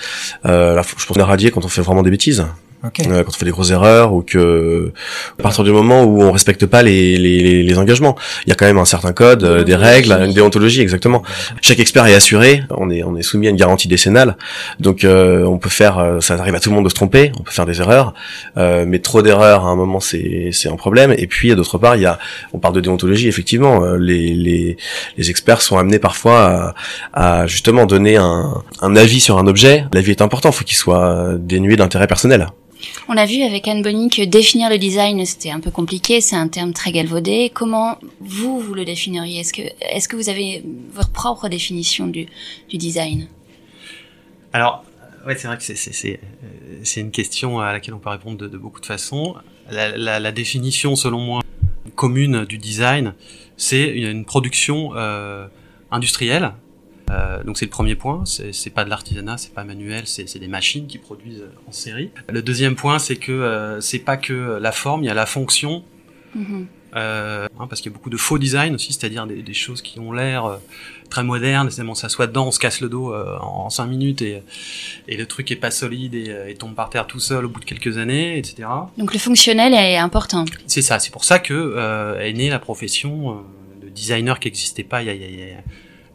Euh, 0.45 0.75
là, 0.75 0.81
je 0.81 0.93
pense 0.93 1.05
qu'on 1.05 1.19
est 1.19 1.23
radié 1.23 1.51
quand 1.51 1.65
on 1.65 1.67
fait 1.67 1.81
vraiment 1.81 2.03
des 2.03 2.11
bêtises. 2.11 2.45
Euh, 2.83 3.23
quand 3.23 3.29
on 3.29 3.31
fait 3.31 3.45
des 3.45 3.51
grosses 3.51 3.71
erreurs 3.71 4.13
ou 4.13 4.21
que 4.21 4.91
à 5.39 5.41
partir 5.41 5.63
du 5.63 5.71
moment 5.71 6.03
où 6.03 6.21
on 6.21 6.31
respecte 6.31 6.65
pas 6.65 6.83
les, 6.83 7.17
les, 7.17 7.63
les 7.63 7.77
engagements, 7.77 8.15
il 8.45 8.49
y 8.49 8.51
a 8.51 8.55
quand 8.55 8.65
même 8.65 8.77
un 8.77 8.85
certain 8.85 9.13
code, 9.13 9.43
euh, 9.43 9.63
des 9.63 9.75
règles, 9.75 10.11
une 10.11 10.33
déontologie 10.33 10.81
exactement. 10.81 11.23
Chaque 11.61 11.79
expert 11.79 12.05
est 12.05 12.13
assuré, 12.13 12.63
on 12.69 12.89
est 12.89 13.03
on 13.03 13.15
est 13.15 13.23
soumis 13.23 13.47
à 13.47 13.49
une 13.49 13.55
garantie 13.55 13.87
décennale, 13.87 14.37
donc 14.79 15.03
euh, 15.03 15.43
on 15.45 15.57
peut 15.57 15.69
faire, 15.69 16.17
ça 16.21 16.35
arrive 16.35 16.55
à 16.55 16.59
tout 16.59 16.69
le 16.69 16.75
monde 16.75 16.85
de 16.85 16.89
se 16.89 16.95
tromper, 16.95 17.31
on 17.39 17.43
peut 17.43 17.51
faire 17.51 17.65
des 17.65 17.79
erreurs, 17.79 18.13
mais 18.55 18.99
trop 18.99 19.21
d'erreurs 19.21 19.65
à 19.65 19.69
un 19.69 19.75
moment 19.75 19.99
c'est 19.99 20.49
c'est 20.51 20.69
un 20.69 20.75
problème. 20.75 21.13
Et 21.17 21.27
puis 21.27 21.55
d'autre 21.55 21.77
part 21.77 21.95
il 21.95 22.03
y 22.03 22.05
a, 22.05 22.19
on 22.53 22.59
parle 22.59 22.75
de 22.75 22.81
déontologie 22.81 23.27
effectivement, 23.27 23.95
les 23.95 24.33
les, 24.33 24.77
les 25.17 25.29
experts 25.29 25.61
sont 25.61 25.77
amenés 25.77 25.99
parfois 25.99 26.73
à, 27.13 27.41
à 27.41 27.47
justement 27.47 27.85
donner 27.85 28.17
un, 28.17 28.61
un 28.81 28.95
avis 28.95 29.19
sur 29.19 29.37
un 29.37 29.47
objet. 29.47 29.85
L'avis 29.93 30.11
est 30.11 30.21
important, 30.21 30.51
faut 30.51 30.63
qu'il 30.65 30.77
soit 30.77 31.33
dénué 31.39 31.75
d'intérêt 31.75 32.07
personnel. 32.07 32.47
On 33.07 33.17
a 33.17 33.25
vu 33.25 33.41
avec 33.43 33.67
Anne 33.67 33.81
Bonny 33.81 34.09
que 34.09 34.23
définir 34.23 34.69
le 34.69 34.77
design 34.77 35.23
c'était 35.25 35.51
un 35.51 35.59
peu 35.59 35.71
compliqué, 35.71 36.21
c'est 36.21 36.35
un 36.35 36.47
terme 36.47 36.73
très 36.73 36.91
galvaudé. 36.91 37.51
Comment 37.53 37.97
vous 38.19 38.59
vous 38.59 38.73
le 38.73 38.85
définiriez? 38.85 39.41
Est-ce 39.41 39.53
que 39.53 39.61
est-ce 39.81 40.07
que 40.07 40.15
vous 40.15 40.29
avez 40.29 40.63
votre 40.91 41.11
propre 41.11 41.47
définition 41.49 42.07
du, 42.07 42.27
du 42.69 42.77
design? 42.77 43.27
Alors 44.53 44.83
ouais, 45.25 45.35
c'est 45.35 45.47
vrai 45.47 45.57
que 45.57 45.63
c'est 45.63 46.19
c'est 46.83 47.01
une 47.01 47.11
question 47.11 47.59
à 47.59 47.71
laquelle 47.73 47.93
on 47.93 47.99
peut 47.99 48.09
répondre 48.09 48.37
de, 48.37 48.57
beaucoup 48.57 48.81
de 48.81 48.85
façons. 48.85 49.35
La, 49.69 50.31
définition 50.31 50.95
selon 50.95 51.19
moi 51.19 51.41
commune 51.95 52.45
du 52.45 52.57
design, 52.57 53.13
c'est 53.57 53.87
une 53.87 54.25
production 54.25 54.91
euh, 54.95 55.47
industrielle 55.91 56.53
euh, 57.11 57.43
donc 57.43 57.57
c'est 57.57 57.65
le 57.65 57.71
premier 57.71 57.95
point, 57.95 58.23
c'est 58.25 58.69
pas 58.69 58.83
de 58.83 58.89
l'artisanat, 58.89 59.37
c'est 59.37 59.53
pas 59.53 59.63
manuel, 59.63 60.07
c'est 60.07 60.39
des 60.39 60.47
machines 60.47 60.87
qui 60.87 60.97
produisent 60.97 61.43
en 61.67 61.71
série. 61.71 62.11
Le 62.29 62.41
deuxième 62.41 62.75
point, 62.75 62.99
c'est 62.99 63.15
que 63.15 63.31
euh, 63.31 63.81
c'est 63.81 63.99
pas 63.99 64.17
que 64.17 64.57
la 64.59 64.71
forme, 64.71 65.03
il 65.03 65.07
y 65.07 65.09
a 65.09 65.13
la 65.13 65.25
fonction. 65.25 65.83
Mm-hmm. 66.35 66.65
euh, 66.97 67.47
hein, 67.57 67.67
parce 67.69 67.79
qu'il 67.79 67.89
y 67.89 67.93
a 67.93 67.95
beaucoup 67.95 68.09
de 68.09 68.17
faux 68.17 68.37
design 68.37 68.75
aussi, 68.75 68.91
c'est-à-dire 68.91 69.25
des, 69.25 69.41
des, 69.41 69.53
choses 69.53 69.81
qui 69.81 70.01
ont 70.01 70.11
l'air 70.11 70.43
euh, 70.43 70.57
très 71.09 71.23
modernes, 71.23 71.69
on 71.87 71.95
s'assoit 71.95 72.27
dedans, 72.27 72.47
on 72.47 72.51
se 72.51 72.59
casse 72.59 72.81
le 72.81 72.89
dos 72.89 73.13
euh, 73.13 73.37
en 73.39 73.69
5 73.69 73.85
minutes 73.85 74.21
et, 74.21 74.43
et, 75.07 75.15
le 75.15 75.25
truc 75.27 75.49
est 75.51 75.55
pas 75.55 75.71
solide 75.71 76.13
et, 76.13 76.35
et, 76.49 76.55
tombe 76.55 76.75
par 76.75 76.89
terre 76.89 77.07
tout 77.07 77.21
seul 77.21 77.45
au 77.45 77.49
bout 77.49 77.61
de 77.61 77.65
quelques 77.65 77.97
années, 77.97 78.37
etc. 78.37 78.67
Donc 78.97 79.13
le 79.13 79.19
fonctionnel 79.19 79.73
est 79.73 79.95
important. 79.95 80.43
C'est 80.67 80.81
ça, 80.81 80.99
c'est 80.99 81.11
pour 81.11 81.23
ça 81.23 81.39
que 81.39 82.17
est 82.19 82.33
née 82.33 82.49
la 82.49 82.59
profession 82.59 83.45
de 83.81 83.87
designer 83.87 84.41
qui 84.41 84.49
n'existait 84.49 84.83
pas 84.83 85.03
il 85.03 85.05
y 85.05 85.09
a, 85.09 85.13
il 85.13 85.39
y 85.39 85.53
a 85.53 85.63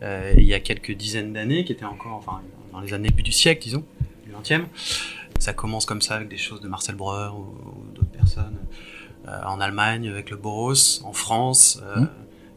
euh, 0.03 0.35
il 0.37 0.45
y 0.45 0.55
a 0.55 0.61
quelques 0.61 0.93
dizaines 0.93 1.33
d'années, 1.33 1.65
qui 1.65 1.73
était 1.73 1.85
encore, 1.85 2.15
enfin, 2.15 2.41
dans 2.73 2.81
les 2.81 2.93
années 2.95 3.09
début 3.09 3.23
du 3.23 3.33
siècle, 3.33 3.63
disons, 3.63 3.85
du 4.25 4.33
20e. 4.33 4.65
Ça 5.39 5.53
commence 5.53 5.87
comme 5.87 6.03
ça 6.03 6.17
avec 6.17 6.29
des 6.29 6.37
choses 6.37 6.61
de 6.61 6.69
Marcel 6.69 6.95
Breuer 6.97 7.31
ou, 7.33 7.41
ou 7.41 7.93
d'autres 7.95 8.11
personnes 8.11 8.59
euh, 9.29 9.41
en 9.47 9.61
Allemagne 9.61 10.09
avec 10.09 10.31
le 10.31 10.37
Boros, 10.37 11.03
en 11.05 11.13
France. 11.13 11.81
Euh, 11.83 12.01
mmh. 12.01 12.09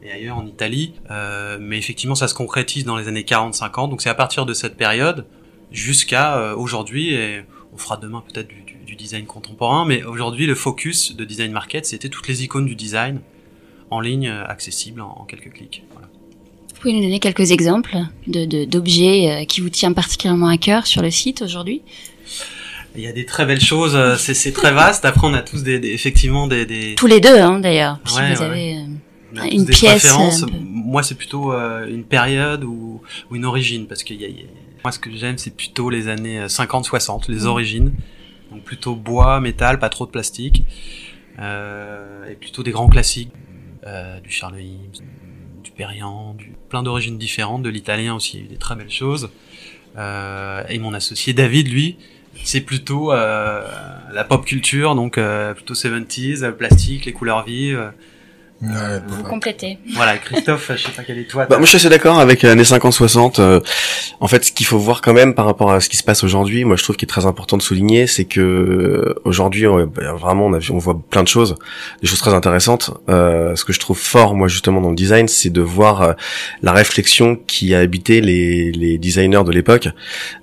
Et 0.04 0.12
ailleurs 0.12 0.38
en 0.38 0.46
Italie, 0.46 0.96
euh, 1.12 1.58
mais 1.62 1.78
effectivement 1.78 2.16
ça 2.16 2.28
se 2.28 2.34
concrétise 2.34 2.84
dans 2.84 2.98
les 2.98 3.08
années 3.08 3.22
40-50, 3.22 3.90
donc 3.90 4.02
c'est 4.02 4.10
à 4.10 4.14
partir 4.14 4.46
de 4.46 4.54
cette 4.54 4.76
période 4.76 5.26
jusqu'à 5.72 6.38
euh, 6.38 6.56
aujourd'hui, 6.58 7.14
et 7.14 7.46
on 7.74 7.78
fera 7.78 7.96
demain 7.96 8.22
peut-être 8.22 8.50
du, 8.50 8.64
du, 8.64 8.76
du, 8.86 8.96
design 8.98 9.26
contemporain, 9.26 9.86
mais 9.86 10.04
aujourd'hui 10.04 10.46
le 10.46 10.56
focus 10.56 11.16
de 11.16 11.24
Design 11.24 11.54
Market 11.54 11.86
c'était 11.86 12.10
toutes 12.10 12.28
les 12.28 12.44
icônes 12.44 12.66
du 12.66 12.76
design 12.76 13.22
en 13.92 14.02
ligne, 14.02 14.28
accessibles 14.28 15.00
en, 15.00 15.08
en 15.10 15.24
quelques 15.24 15.54
clics. 15.54 15.86
Pouvez 16.84 16.96
nous 16.96 17.02
donner 17.04 17.22
quelques 17.22 17.52
exemples 17.52 17.96
d'objets 18.28 19.22
de, 19.22 19.44
euh, 19.44 19.46
qui 19.46 19.62
vous 19.62 19.70
tiennent 19.70 19.96
particulièrement 19.96 20.50
à 20.50 20.58
cœur 20.58 20.86
sur 20.86 21.02
le 21.02 21.10
site 21.12 21.42
aujourd'hui? 21.42 21.82
Il 22.98 23.02
y 23.02 23.08
a 23.08 23.13
des 23.13 23.25
très 23.25 23.46
belles 23.46 23.62
choses, 23.62 23.98
c'est 24.18 24.52
très 24.52 24.74
vaste. 24.74 25.06
Après, 25.06 25.25
on 25.25 25.34
a 25.34 25.42
tous 25.42 25.63
des, 25.63 25.80
des 25.80 25.92
effectivement 25.94 26.46
des, 26.46 26.66
des, 26.66 26.96
Tous 26.96 27.08
les 27.08 27.22
deux, 27.22 27.40
hein, 27.40 27.62
d'ailleurs. 27.62 28.00
Ouais, 28.13 28.36
vous 28.36 28.42
ouais. 28.42 28.46
avez... 28.46 28.75
Euh, 28.75 29.44
Une 29.50 29.66
pièce, 29.66 30.12
un. 30.12 30.30
Moi, 30.62 31.04
c'est 31.04 31.16
plutôt 31.16 31.54
euh, 31.54 31.88
une 31.88 32.04
période 32.04 32.66
ou, 32.66 33.02
ou 33.32 33.36
une 33.38 33.46
origine, 33.46 33.88
parce 33.88 34.04
qu'il 34.04 34.20
y 34.22 34.25
a, 34.25 34.28
il 34.28 34.36
y 34.36 34.42
a- 34.42 34.48
moi, 34.84 34.92
ce 34.92 35.00
que 35.00 35.10
j'aime, 35.16 35.38
c'est 35.38 35.56
plutôt 35.56 35.90
les 35.90 36.10
années 36.10 36.40
euh, 36.42 36.48
50-60, 36.48 37.30
Mm. 37.30 37.32
les 37.34 37.46
origines. 37.46 37.94
Donc 38.52 38.63
plutôt 38.63 38.94
bois, 38.98 39.40
métal, 39.40 39.80
pas 39.80 39.88
trop 39.88 40.06
de 40.06 40.12
plastique, 40.12 40.66
euh, 41.40 42.30
et 42.30 42.36
plutôt 42.36 42.62
des 42.62 42.72
grands 42.72 42.90
classiques, 42.90 43.32
euh, 43.88 44.20
du 44.20 44.30
Charles 44.30 44.58
du 45.77 46.53
plein 46.70 46.84
d'origines 46.84 47.18
différentes, 47.18 47.63
de 47.63 47.70
l'italien 47.70 48.15
aussi, 48.15 48.39
il 48.39 48.48
des 48.48 48.58
très 48.58 48.75
belles 48.75 48.92
choses. 48.92 49.30
Euh, 49.98 50.63
et 50.70 50.80
mon 50.80 50.94
associé 50.94 51.34
David, 51.34 51.70
lui, 51.70 51.98
c'est 52.44 52.62
plutôt 52.62 53.12
euh, 53.12 53.63
la 54.12 54.24
pop 54.24 54.46
culture, 54.46 54.96
donc 54.96 55.18
euh, 55.18 55.53
plutôt 55.53 55.74
70s, 55.74 56.44
euh, 56.44 56.51
plastique, 56.51 57.06
les 57.06 57.13
couleurs 57.13 57.44
vives. 57.44 57.92
Euh, 58.63 58.98
Ouais, 59.00 59.01
Vous 59.08 59.24
complétez. 59.24 59.77
voilà, 59.96 60.17
Christophe, 60.17 60.72
je 60.75 60.82
sais 60.84 60.91
pas 60.91 61.03
quelle 61.03 61.20
est 61.20 61.24
toi. 61.29 61.46
Bah, 61.50 61.58
moi 61.58 61.65
je 61.65 61.70
suis 61.70 61.75
assez 61.77 61.89
d'accord 61.89 62.20
avec 62.20 62.43
euh, 62.43 62.51
années 62.51 62.63
50-60. 62.63 63.39
euh, 63.39 63.60
en 64.20 64.27
fait, 64.27 64.46
ce 64.46 64.51
qu'il 64.51 64.65
faut 64.65 64.77
voir 64.77 65.01
quand 65.01 65.13
même 65.13 65.34
par 65.36 65.46
rapport 65.46 65.72
à 65.72 65.79
ce 65.82 65.89
qui 65.89 65.98
se 65.98 66.03
passe 66.03 66.24
aujourd'hui, 66.24 66.63
moi 66.65 66.75
je 66.75 66.84
trouve 66.84 66.96
qu'il 66.96 67.05
est 67.05 67.10
très 67.10 67.25
important 67.25 67.58
de 67.58 67.62
souligner, 67.62 68.08
c'est 68.08 68.25
que 68.25 68.39
euh, 68.41 69.15
aujourd'hui 69.25 69.67
on- 69.67 69.86
bah, 69.88 70.13
vraiment 70.13 70.46
on, 70.48 70.53
a, 70.53 70.60
vu- 70.60 70.72
on 70.72 70.77
voit 70.77 71.00
plein 71.10 71.24
de 71.24 71.27
choses, 71.27 71.55
des 72.01 72.08
choses 72.08 72.20
très 72.20 72.34
intéressantes. 72.34 72.91
Euh, 73.10 73.55
ce 73.55 73.65
que 73.65 73.74
je 73.74 73.79
trouve 73.79 73.98
fort 73.98 74.36
moi 74.36 74.48
justement 74.48 74.82
dans 74.82 74.89
le 74.89 74.96
design, 74.96 75.27
c'est 75.27 75.50
de 75.50 75.62
voir 75.62 76.01
euh, 76.01 76.13
la 76.62 76.72
réflexion 76.72 77.36
qui 77.48 77.74
a 77.75 77.79
habité 77.79 78.22
les, 78.22 78.72
les 78.72 78.98
designers 78.98 79.43
de 79.46 79.51
l'époque, 79.51 79.89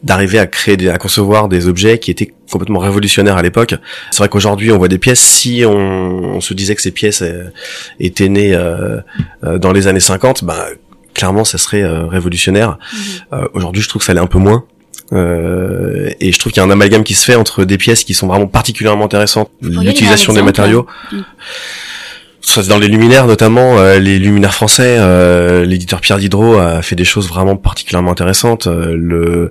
d'arriver 0.03 0.39
à 0.39 0.47
créer, 0.47 0.77
des, 0.77 0.89
à 0.89 0.99
concevoir 0.99 1.49
des 1.49 1.69
objets 1.69 1.99
qui 1.99 2.11
étaient 2.11 2.33
complètement 2.51 2.81
révolutionnaires 2.81 3.37
à 3.37 3.43
l'époque. 3.43 3.77
C'est 4.11 4.19
vrai 4.19 4.29
qu'aujourd'hui 4.29 4.73
on 4.73 4.79
voit 4.79 4.89
des 4.89 4.99
pièces, 4.99 5.21
si 5.21 5.63
on, 5.65 5.71
on 5.71 6.41
se 6.41 6.53
disait 6.53 6.75
que 6.75 6.83
ces 6.83 6.91
pièces 6.91 7.23
euh, 7.23 7.45
étaient 8.01 8.10
nées 8.19 8.55
euh, 8.55 9.01
euh, 9.45 9.59
dans 9.59 9.73
les 9.73 9.87
années 9.87 10.01
50, 10.01 10.45
bah 10.45 10.67
clairement 11.15 11.45
ça 11.45 11.59
serait 11.59 11.83
euh, 11.83 12.07
révolutionnaire. 12.07 12.79
Mhm. 12.93 12.99
Euh, 13.41 13.49
Aujourd'hui, 13.55 13.83
je 13.83 13.89
trouve 13.89 14.01
que 14.01 14.07
ça 14.07 14.15
l'est 14.15 14.21
un 14.21 14.27
peu 14.27 14.39
moins. 14.39 14.65
Euh, 15.13 16.09
et 16.21 16.31
je 16.33 16.39
trouve 16.39 16.53
qu'il 16.53 16.61
y 16.63 16.65
a 16.65 16.67
un 16.69 16.71
amalgame 16.71 17.03
qui 17.03 17.15
se 17.15 17.25
fait 17.25 17.35
entre 17.35 17.65
des 17.65 17.79
pièces 17.79 18.05
qui 18.05 18.15
sont 18.15 18.29
vraiment 18.29 18.47
particulièrement 18.47 19.07
intéressantes, 19.07 19.51
l'utilisation 19.61 20.33
des 20.33 20.43
matériaux. 20.43 20.87
Mm. 21.13 21.19
Soit 22.43 22.69
dans 22.69 22.79
les 22.79 22.89
luminaires 22.89 23.27
notamment, 23.27 23.79
euh, 23.79 23.99
les 23.99 24.19
luminaires 24.19 24.55
français, 24.55 24.97
euh, 24.99 25.65
l'éditeur 25.67 26.01
Pierre 26.01 26.17
Diderot 26.19 26.57
a 26.57 26.81
fait 26.81 26.97
des 26.97 27.05
choses 27.05 27.29
vraiment 27.29 27.57
particulièrement 27.57 28.13
intéressantes. 28.13 28.67
euh, 28.67 28.97
le, 28.97 29.51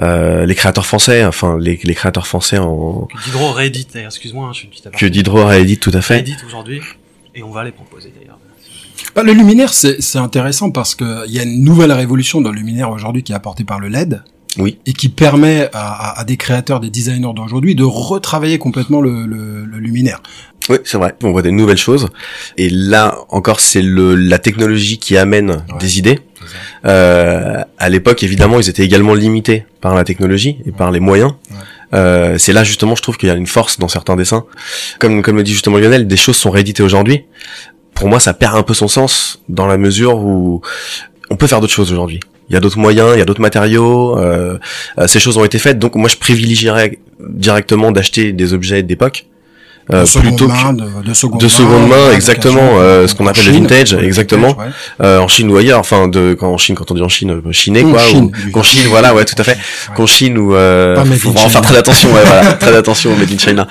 euh, 0.00 0.46
les 0.46 0.54
créateurs 0.54 0.86
français, 0.86 1.24
enfin 1.24 1.58
les, 1.58 1.80
les 1.82 1.94
créateurs 1.94 2.28
français 2.28 2.58
en 2.58 3.06
Que 3.06 3.24
Diderot 3.24 3.52
réédite 3.52 3.94
d'ailleurs, 3.94 4.08
excuse-moi, 4.10 4.46
hein, 4.46 4.50
je 4.52 4.58
suis 4.58 4.66
une 4.66 4.70
petite 4.70 4.90
que. 4.92 5.06
Diderot 5.06 5.40
a 5.48 5.58
édité 5.58 5.80
tout 5.90 5.96
à 5.96 6.02
fait. 6.02 6.14
réédite 6.14 6.44
aujourd'hui, 6.46 6.80
et 7.34 7.42
on 7.42 7.50
va 7.50 7.64
les 7.64 7.72
proposer 7.72 8.12
d'ailleurs. 8.18 8.38
Bah, 9.14 9.22
le 9.22 9.32
luminaire, 9.32 9.72
c'est 9.72 10.00
c'est 10.02 10.18
intéressant 10.18 10.70
parce 10.70 10.94
que 10.94 11.26
il 11.26 11.32
y 11.32 11.38
a 11.38 11.42
une 11.42 11.62
nouvelle 11.64 11.92
révolution 11.92 12.40
dans 12.40 12.50
le 12.50 12.56
luminaire 12.56 12.90
aujourd'hui 12.90 13.22
qui 13.22 13.32
est 13.32 13.34
apportée 13.34 13.64
par 13.64 13.80
le 13.80 13.88
LED. 13.88 14.22
Oui. 14.58 14.78
Et 14.84 14.92
qui 14.94 15.08
permet 15.08 15.68
à, 15.72 15.92
à- 15.92 16.20
à 16.20 16.24
des 16.24 16.36
créateurs, 16.36 16.80
des 16.80 16.90
designers 16.90 17.32
d'aujourd'hui 17.34 17.76
de 17.76 17.84
retravailler 17.84 18.58
complètement 18.58 19.00
le, 19.00 19.24
le- 19.24 19.64
le 19.64 19.78
luminaire. 19.78 20.20
Oui, 20.68 20.78
c'est 20.84 20.98
vrai. 20.98 21.14
On 21.22 21.30
voit 21.30 21.42
des 21.42 21.52
nouvelles 21.52 21.76
choses. 21.78 22.08
Et 22.56 22.68
là, 22.68 23.16
encore, 23.28 23.60
c'est 23.60 23.80
le 23.80 24.16
la 24.16 24.40
technologie 24.40 24.98
qui 24.98 25.16
amène 25.16 25.50
Ouais. 25.50 25.78
des 25.78 25.98
idées. 26.00 26.18
Euh, 26.84 27.62
à 27.78 27.88
l'époque, 27.88 28.22
évidemment, 28.22 28.60
ils 28.60 28.68
étaient 28.68 28.84
également 28.84 29.14
limités 29.14 29.64
par 29.80 29.94
la 29.94 30.04
technologie 30.04 30.58
et 30.66 30.72
par 30.72 30.90
les 30.90 31.00
moyens. 31.00 31.32
Ouais. 31.50 31.56
Euh, 31.92 32.38
c'est 32.38 32.52
là 32.52 32.62
justement, 32.62 32.94
je 32.94 33.02
trouve 33.02 33.16
qu'il 33.16 33.28
y 33.28 33.32
a 33.32 33.34
une 33.34 33.46
force 33.46 33.78
dans 33.78 33.88
certains 33.88 34.16
dessins. 34.16 34.44
Comme 34.98 35.22
comme 35.22 35.36
le 35.36 35.42
dit 35.42 35.52
justement 35.52 35.78
Lionel, 35.78 36.06
des 36.06 36.16
choses 36.16 36.36
sont 36.36 36.50
rééditées 36.50 36.82
aujourd'hui. 36.82 37.24
Pour 37.94 38.08
moi, 38.08 38.20
ça 38.20 38.32
perd 38.32 38.56
un 38.56 38.62
peu 38.62 38.74
son 38.74 38.88
sens 38.88 39.42
dans 39.48 39.66
la 39.66 39.76
mesure 39.76 40.16
où 40.18 40.62
on 41.30 41.36
peut 41.36 41.46
faire 41.46 41.60
d'autres 41.60 41.72
choses 41.72 41.92
aujourd'hui. 41.92 42.20
Il 42.48 42.54
y 42.54 42.56
a 42.56 42.60
d'autres 42.60 42.78
moyens, 42.78 43.10
il 43.14 43.18
y 43.18 43.22
a 43.22 43.24
d'autres 43.24 43.40
matériaux. 43.40 44.18
euh, 44.18 44.58
euh, 44.98 45.06
ces 45.06 45.20
choses 45.20 45.38
ont 45.38 45.44
été 45.44 45.58
faites, 45.58 45.78
donc 45.78 45.94
moi, 45.94 46.08
je 46.08 46.16
privilégierais 46.16 46.98
directement 47.20 47.92
d'acheter 47.92 48.32
des 48.32 48.52
objets 48.52 48.82
d'époque. 48.82 49.26
Euh, 49.92 50.04
de 50.04 50.20
plutôt 50.20 50.46
que 50.48 50.52
main, 50.52 50.72
de, 50.72 50.84
de 51.04 51.14
seconde 51.14 51.40
de 51.40 51.44
main, 51.46 51.50
seconde 51.50 51.88
main, 51.88 51.96
voilà, 51.96 52.14
exactement, 52.14 52.60
euh, 52.78 53.06
ce 53.08 53.14
qu'on 53.14 53.26
appelle 53.26 53.46
le 53.46 53.52
vintage, 53.52 53.94
exactement. 53.94 54.56
ouais. 54.58 54.66
euh, 55.02 55.18
en 55.18 55.28
Chine 55.28 55.50
ou 55.50 55.56
ailleurs, 55.56 55.78
enfin 55.80 56.08
de 56.08 56.34
quand 56.38 56.52
en 56.52 56.58
Chine, 56.58 56.74
quand 56.74 56.90
on 56.90 56.94
dit 56.94 57.02
en 57.02 57.08
Chine, 57.08 57.30
euh, 57.46 57.52
chiné 57.52 57.82
quoi, 57.82 57.98
Chine, 58.00 58.30
ou 58.48 58.50
qu'en. 58.52 58.62
Chine, 58.62 58.86
voilà, 58.88 59.14
ouais, 59.14 59.24
tout 59.24 59.34
à 59.38 59.44
fait, 59.44 59.52
Ouais. 59.52 59.94
qu'en 59.96 60.06
Chine 60.06 60.38
ou 60.38 60.54
euh, 60.54 60.96
faut 61.18 61.30
in 61.30 61.32
vraiment 61.32 61.48
faire 61.48 61.60
très 61.62 61.76
attention, 61.76 62.08
ouais, 62.12 62.22
voilà, 62.24 62.52
très 62.60 62.76
attention 62.76 63.12
au 63.12 63.16
made 63.16 63.32
in 63.32 63.38
China. 63.38 63.66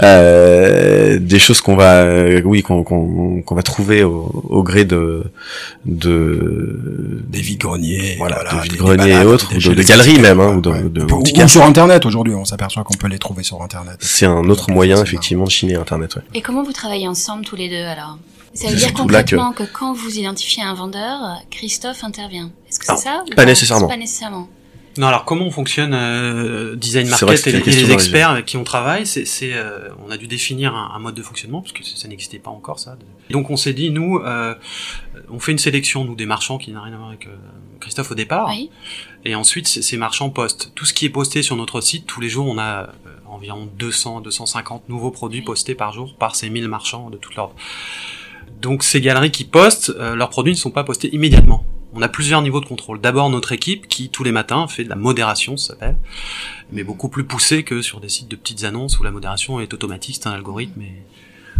Euh, 0.00 1.18
des 1.20 1.38
choses 1.38 1.60
qu'on 1.60 1.76
va, 1.76 2.02
euh, 2.02 2.40
oui, 2.44 2.62
qu'on 2.62 2.82
qu'on 2.82 3.42
qu'on 3.42 3.54
va 3.54 3.62
trouver 3.62 4.02
au, 4.04 4.30
au 4.48 4.62
gré 4.62 4.84
de 4.84 5.22
de 5.86 7.22
Des 7.28 7.40
vides-greniers, 7.40 8.16
Voilà, 8.18 8.42
de 8.44 8.56
des- 8.62 8.68
vide-greniers 8.68 9.04
des 9.04 9.22
et 9.22 9.24
autres, 9.24 9.48
des 9.50 9.66
ou 9.66 9.70
de- 9.70 9.74
de 9.74 9.82
galeries 9.82 10.18
même, 10.18 10.40
hein, 10.40 10.54
ou 10.56 10.60
de- 10.60 10.88
de 10.88 11.02
Ou- 11.12 11.22
ou 11.44 11.48
sur 11.48 11.62
Internet 11.64 12.06
aujourd'hui, 12.06 12.34
on 12.34 12.44
s'aperçoit 12.44 12.84
qu'on 12.84 12.94
peut 12.96 13.08
les 13.08 13.18
trouver 13.18 13.42
sur 13.42 13.60
Internet. 13.62 13.96
c'est 14.00 14.26
un 14.26 14.48
autre 14.48 14.70
moyen 14.70 14.96
c'est 14.96 15.02
effectivement 15.02 15.44
de 15.44 15.50
chiner 15.62 15.76
internet, 15.76 16.16
ouais. 16.16 16.22
Et 16.34 16.42
comment 16.42 16.62
vous 16.62 16.72
travaillez 16.72 17.06
ensemble 17.08 17.44
tous 17.44 17.56
les 17.56 17.68
deux 17.68 17.76
alors? 17.84 18.18
Ça 18.54 18.68
veut 18.68 18.76
dire 18.76 18.92
que- 18.92 18.98
concrètement 18.98 19.52
que... 19.52 19.62
quand 19.64 19.92
vous 19.94 20.18
identifiez 20.18 20.62
un 20.62 20.74
vendeur, 20.74 21.18
Christophe 21.50 22.04
intervient. 22.04 22.50
Est-ce 22.68 22.78
que 22.80 22.84
c'est 22.86 22.90
Alors, 22.90 23.02
ça 23.02 23.24
ou 23.30 23.34
pas 23.34 23.44
nécessairement. 23.46 23.88
Pas 23.88 23.96
nécessairement. 23.96 24.48
Non, 24.98 25.06
alors 25.06 25.24
comment 25.24 25.46
on 25.46 25.50
fonctionne 25.50 25.94
euh, 25.94 26.76
design 26.76 27.08
market 27.08 27.46
et, 27.46 27.52
les- 27.52 27.90
et 27.90 27.92
experts 27.92 28.28
avec 28.28 28.44
qui 28.44 28.58
on 28.58 28.64
travaille, 28.64 29.06
c'est, 29.06 29.24
c'est, 29.24 29.54
euh, 29.54 29.88
on 30.06 30.10
a 30.10 30.18
dû 30.18 30.26
définir 30.26 30.74
un, 30.76 30.92
un 30.94 30.98
mode 30.98 31.14
de 31.14 31.22
fonctionnement 31.22 31.62
parce 31.62 31.72
que 31.72 31.82
ça, 31.82 32.08
n'existait 32.08 32.38
pas 32.38 32.50
encore 32.50 32.78
ça. 32.78 32.98
Donc 33.30 33.48
on 33.48 33.56
s'est 33.56 33.72
dit 33.72 33.90
nous, 33.90 34.18
euh, 34.18 34.54
on 35.30 35.38
fait 35.38 35.52
une 35.52 35.58
sélection 35.58 36.04
nous 36.04 36.14
des 36.14 36.26
marchands 36.26 36.58
qui 36.58 36.72
n'a 36.72 36.82
rien 36.82 36.92
à 36.92 36.96
voir 36.98 37.08
avec 37.08 37.26
euh, 37.26 37.30
Christophe 37.80 38.10
au 38.10 38.14
départ, 38.14 38.48
Oui. 38.50 38.68
et 39.24 39.34
ensuite 39.34 39.66
ces 39.66 39.96
marchands 39.96 40.28
postent 40.28 40.72
tout 40.74 40.84
ce 40.84 40.92
qui 40.92 41.06
est 41.06 41.10
posté 41.10 41.42
sur 41.42 41.56
notre 41.56 41.80
site 41.80 42.06
tous 42.06 42.20
les 42.20 42.28
jours. 42.28 42.46
On 42.46 42.58
a 42.58 42.82
euh, 42.82 42.90
environ 43.32 43.68
200, 43.78 44.20
250 44.20 44.88
nouveaux 44.88 45.10
produits 45.10 45.42
postés 45.42 45.74
par 45.74 45.92
jour 45.92 46.14
par 46.14 46.36
ces 46.36 46.50
1000 46.50 46.68
marchands 46.68 47.10
de 47.10 47.16
toute 47.16 47.34
l'ordre. 47.34 47.54
Donc 48.60 48.82
ces 48.82 49.00
galeries 49.00 49.30
qui 49.30 49.44
postent, 49.44 49.90
euh, 49.90 50.14
leurs 50.14 50.30
produits 50.30 50.52
ne 50.52 50.58
sont 50.58 50.70
pas 50.70 50.84
postés 50.84 51.14
immédiatement. 51.14 51.64
On 51.94 52.00
a 52.00 52.08
plusieurs 52.08 52.40
niveaux 52.40 52.60
de 52.60 52.66
contrôle. 52.66 53.00
D'abord 53.00 53.28
notre 53.28 53.52
équipe 53.52 53.86
qui 53.86 54.08
tous 54.08 54.24
les 54.24 54.32
matins 54.32 54.66
fait 54.66 54.84
de 54.84 54.88
la 54.88 54.96
modération, 54.96 55.56
ça 55.56 55.74
s'appelle, 55.74 55.96
mais 56.70 56.84
beaucoup 56.84 57.08
plus 57.08 57.24
poussée 57.24 57.64
que 57.64 57.82
sur 57.82 58.00
des 58.00 58.08
sites 58.08 58.28
de 58.28 58.36
petites 58.36 58.64
annonces 58.64 58.98
où 58.98 59.02
la 59.02 59.10
modération 59.10 59.60
est 59.60 59.74
automatique, 59.74 60.16
c'est 60.18 60.28
un 60.28 60.32
algorithme. 60.32 60.80
Et 60.80 61.02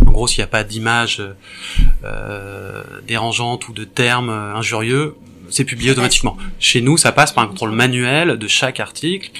en 0.07 0.13
gros, 0.13 0.27
s'il 0.27 0.39
n'y 0.39 0.45
a 0.45 0.49
pas 0.49 0.65
d'image 0.65 1.23
euh, 2.05 2.83
dérangeante 3.07 3.69
ou 3.69 3.73
de 3.73 3.85
termes 3.85 4.31
euh, 4.31 4.55
injurieux, 4.55 5.17
c'est 5.51 5.65
publié 5.65 5.91
automatiquement. 5.91 6.37
Chez 6.59 6.81
nous, 6.81 6.97
ça 6.97 7.13
passe 7.13 7.33
par 7.33 7.45
un 7.45 7.47
contrôle 7.47 7.73
manuel 7.73 8.39
de 8.39 8.49
chaque 8.49 8.81
article, 8.81 9.31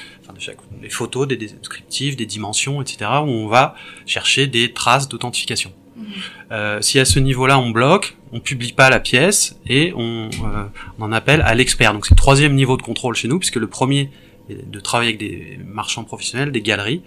des 0.81 0.89
photos, 0.89 1.29
des 1.29 1.37
descriptifs, 1.37 2.17
des 2.17 2.27
dimensions, 2.27 2.83
etc. 2.83 3.11
où 3.25 3.31
on 3.31 3.49
va 3.49 3.75
chercher 4.07 4.47
des 4.47 4.73
traces 4.73 5.09
d'authentification. 5.09 5.73
Mhm. 5.97 6.05
Euh, 6.53 6.81
si 6.81 6.99
à 6.99 7.05
ce 7.05 7.19
niveau-là 7.19 7.59
on 7.59 7.71
bloque, 7.71 8.17
on 8.33 8.41
publie 8.41 8.73
pas 8.73 8.91
la 8.91 9.01
pièce 9.01 9.57
et 9.67 9.93
on, 9.95 10.29
euh, 10.29 10.65
on 10.99 11.05
en 11.05 11.13
appelle 11.13 11.43
à 11.43 11.55
l'expert. 11.55 11.93
Donc 11.93 12.07
c'est 12.07 12.15
le 12.15 12.19
troisième 12.19 12.55
niveau 12.55 12.77
de 12.77 12.83
contrôle 12.83 13.15
chez 13.15 13.29
nous, 13.29 13.39
puisque 13.39 13.57
le 13.57 13.67
premier 13.67 14.11
de 14.49 14.81
travailler 14.81 15.11
avec 15.11 15.21
des 15.21 15.59
marchands 15.65 16.05
professionnels, 16.05 16.53
des 16.53 16.63
galeries, 16.63 17.03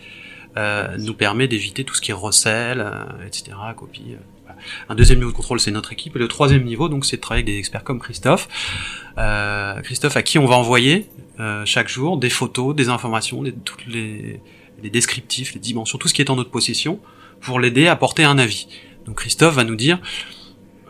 euh, 0.57 0.97
nous 0.97 1.13
permet 1.13 1.47
d'éviter 1.47 1.83
tout 1.83 1.95
ce 1.95 2.01
qui 2.01 2.11
est 2.11 2.15
recel, 2.15 2.79
euh, 2.79 3.27
etc., 3.27 3.51
copie. 3.75 4.13
euh. 4.13 4.51
Un 4.87 4.95
deuxième 4.95 5.19
niveau 5.19 5.31
de 5.31 5.35
contrôle, 5.35 5.59
c'est 5.59 5.71
notre 5.71 5.91
équipe, 5.91 6.15
et 6.15 6.19
le 6.19 6.29
troisième 6.29 6.63
niveau, 6.63 6.87
donc, 6.87 7.05
c'est 7.05 7.17
de 7.17 7.21
travailler 7.21 7.43
avec 7.43 7.53
des 7.53 7.59
experts 7.59 7.83
comme 7.83 7.99
Christophe, 7.99 8.47
euh, 9.17 9.81
Christophe 9.81 10.15
à 10.15 10.23
qui 10.23 10.39
on 10.39 10.45
va 10.45 10.55
envoyer 10.55 11.07
euh, 11.39 11.65
chaque 11.65 11.89
jour 11.89 12.17
des 12.17 12.29
photos, 12.29 12.75
des 12.75 12.89
informations, 12.89 13.43
des, 13.43 13.53
toutes 13.53 13.85
les, 13.87 14.41
descriptifs, 14.83 15.53
les 15.53 15.59
dimensions, 15.59 15.97
tout 15.97 16.07
ce 16.07 16.13
qui 16.13 16.21
est 16.21 16.29
en 16.29 16.35
notre 16.35 16.51
possession, 16.51 16.99
pour 17.41 17.59
l'aider 17.59 17.87
à 17.87 17.95
porter 17.95 18.23
un 18.23 18.37
avis. 18.37 18.67
Donc 19.05 19.17
Christophe 19.17 19.55
va 19.55 19.63
nous 19.63 19.75
dire, 19.75 19.99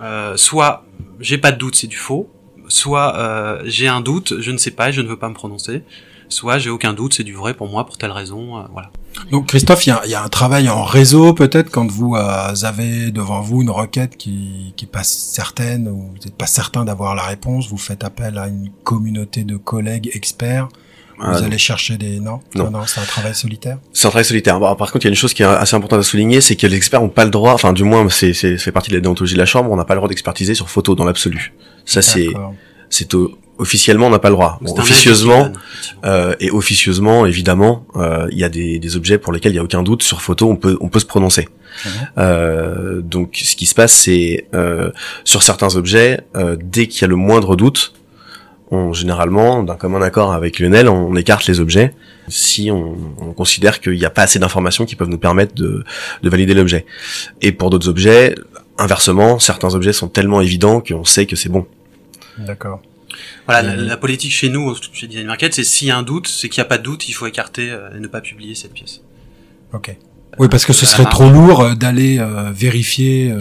euh, 0.01 0.37
soit 0.37 0.85
j'ai 1.19 1.37
pas 1.37 1.51
de 1.51 1.57
doute, 1.57 1.75
c'est 1.75 1.87
du 1.87 1.97
faux, 1.97 2.29
soit 2.67 3.15
euh, 3.17 3.61
j'ai 3.65 3.87
un 3.87 4.01
doute, 4.01 4.39
je 4.39 4.51
ne 4.51 4.57
sais 4.57 4.71
pas 4.71 4.91
je 4.91 5.01
ne 5.01 5.07
veux 5.07 5.17
pas 5.17 5.29
me 5.29 5.33
prononcer, 5.33 5.83
soit 6.29 6.57
j'ai 6.57 6.69
aucun 6.69 6.93
doute, 6.93 7.13
c'est 7.13 7.23
du 7.23 7.33
vrai 7.33 7.53
pour 7.53 7.67
moi 7.67 7.85
pour 7.85 7.97
telle 7.97 8.11
raison, 8.11 8.65
voilà. 8.71 8.91
Donc 9.31 9.47
Christophe, 9.47 9.85
il 9.87 9.89
y 9.89 9.93
a, 9.93 10.05
y 10.07 10.13
a 10.13 10.23
un 10.23 10.29
travail 10.29 10.69
en 10.69 10.83
réseau 10.83 11.33
peut-être 11.33 11.69
quand 11.71 11.89
vous 11.89 12.15
euh, 12.15 12.53
avez 12.63 13.11
devant 13.11 13.41
vous 13.41 13.61
une 13.61 13.69
requête 13.69 14.17
qui 14.17 14.73
qui 14.75 14.85
passe 14.85 15.09
certaine 15.11 15.87
ou 15.87 16.11
vous 16.11 16.17
n'êtes 16.23 16.35
pas 16.35 16.47
certain 16.47 16.85
d'avoir 16.85 17.15
la 17.15 17.23
réponse, 17.23 17.69
vous 17.69 17.77
faites 17.77 18.03
appel 18.03 18.37
à 18.37 18.47
une 18.47 18.69
communauté 18.83 19.43
de 19.43 19.57
collègues 19.57 20.11
experts. 20.13 20.67
Vous 21.17 21.23
Ah, 21.25 21.37
allez 21.37 21.57
chercher 21.57 21.95
des 21.97 22.19
non? 22.19 22.41
Non. 22.55 22.69
non, 22.69 22.81
c'est 22.85 22.99
un 22.99 23.05
travail 23.05 23.33
solitaire? 23.33 23.77
C'est 23.93 24.05
un 24.05 24.09
travail 24.09 24.25
solitaire. 24.25 24.59
Bon, 24.59 24.75
par 24.75 24.91
contre, 24.91 25.05
il 25.05 25.07
y 25.07 25.11
a 25.11 25.11
une 25.11 25.15
chose 25.15 25.33
qui 25.33 25.43
est 25.43 25.45
assez 25.45 25.73
importante 25.73 25.99
à 25.99 26.03
souligner, 26.03 26.41
c'est 26.41 26.57
que 26.57 26.67
les 26.67 26.75
experts 26.75 26.99
n'ont 26.99 27.07
pas 27.07 27.23
le 27.23 27.31
droit, 27.31 27.53
enfin, 27.53 27.71
du 27.71 27.85
moins, 27.85 28.09
c'est, 28.09 28.33
c'est, 28.33 28.57
fait 28.57 28.73
partie 28.73 28.89
de 28.89 28.95
la 28.95 29.01
déontologie 29.01 29.35
de 29.35 29.39
la 29.39 29.45
chambre, 29.45 29.71
on 29.71 29.77
n'a 29.77 29.85
pas 29.85 29.93
le 29.93 29.99
droit 29.99 30.09
d'expertiser 30.09 30.55
sur 30.55 30.69
photo 30.69 30.93
dans 30.93 31.05
l'absolu. 31.05 31.53
Ça, 31.85 32.01
c'est. 32.01 32.27
C'est 32.97 33.13
au- 33.13 33.31
officiellement 33.57 34.07
on 34.07 34.09
n'a 34.09 34.19
pas 34.19 34.29
le 34.29 34.35
droit. 34.35 34.57
Bon, 34.61 34.71
officieusement, 34.83 35.51
euh, 36.05 36.33
et 36.39 36.49
officieusement, 36.51 37.25
évidemment, 37.25 37.85
euh, 37.95 38.27
il 38.31 38.37
y 38.37 38.43
a 38.43 38.49
des, 38.49 38.79
des 38.79 38.95
objets 38.95 39.17
pour 39.17 39.31
lesquels 39.33 39.53
il 39.53 39.55
y 39.55 39.59
a 39.59 39.63
aucun 39.63 39.83
doute 39.83 40.03
sur 40.03 40.21
photo, 40.21 40.49
on 40.49 40.55
peut 40.55 40.77
on 40.81 40.89
peut 40.89 40.99
se 40.99 41.05
prononcer. 41.05 41.47
Euh, 42.17 43.01
donc, 43.01 43.39
ce 43.43 43.55
qui 43.55 43.65
se 43.65 43.75
passe, 43.75 43.93
c'est 43.93 44.47
euh, 44.53 44.91
sur 45.23 45.43
certains 45.43 45.75
objets, 45.75 46.21
euh, 46.35 46.55
dès 46.61 46.87
qu'il 46.87 47.01
y 47.01 47.05
a 47.05 47.07
le 47.07 47.15
moindre 47.15 47.55
doute, 47.55 47.93
on 48.71 48.93
généralement, 48.93 49.61
d'un 49.63 49.75
commun 49.75 50.01
accord 50.01 50.33
avec 50.33 50.59
Lionel, 50.59 50.87
on, 50.89 51.15
écarte 51.15 51.45
les 51.47 51.59
objets 51.59 51.93
si 52.27 52.71
on, 52.71 52.95
on 53.19 53.33
considère 53.33 53.79
qu'il 53.81 53.93
n'y 53.93 54.05
a 54.05 54.09
pas 54.09 54.23
assez 54.23 54.39
d'informations 54.39 54.85
qui 54.85 54.95
peuvent 54.95 55.09
nous 55.09 55.19
permettre 55.19 55.53
de, 55.53 55.83
de 56.23 56.29
valider 56.29 56.53
l'objet. 56.55 56.85
Et 57.41 57.51
pour 57.51 57.69
d'autres 57.69 57.89
objets, 57.89 58.35
inversement, 58.77 59.37
certains 59.39 59.75
objets 59.75 59.93
sont 59.93 60.07
tellement 60.07 60.41
évidents 60.41 60.81
qu'on 60.81 61.03
sait 61.05 61.25
que 61.27 61.35
c'est 61.35 61.49
bon. 61.49 61.65
D'accord. 62.37 62.81
Voilà, 63.45 63.61
la, 63.61 63.75
la 63.75 63.97
politique 63.97 64.31
chez 64.31 64.49
nous, 64.49 64.75
chez 64.93 65.07
Design 65.07 65.27
Market, 65.27 65.53
c'est 65.53 65.63
s'il 65.63 65.87
y 65.87 65.91
a 65.91 65.97
un 65.97 66.03
doute, 66.03 66.27
c'est 66.27 66.49
qu'il 66.49 66.59
n'y 66.61 66.65
a 66.65 66.69
pas 66.69 66.77
de 66.77 66.83
doute, 66.83 67.07
il 67.07 67.13
faut 67.13 67.27
écarter 67.27 67.69
euh, 67.71 67.89
et 67.95 67.99
ne 67.99 68.07
pas 68.07 68.19
publier 68.21 68.55
cette 68.55 68.73
pièce. 68.73 69.01
Ok. 69.73 69.95
Oui, 70.37 70.47
parce 70.49 70.65
que 70.65 70.73
ce 70.73 70.85
Euh, 70.85 70.87
serait 70.87 71.03
la 71.03 71.09
trop 71.09 71.29
lourd 71.29 71.61
euh, 71.61 71.75
d'aller 71.75 72.19
euh, 72.19 72.51
vérifier 72.53 73.31
euh, 73.31 73.39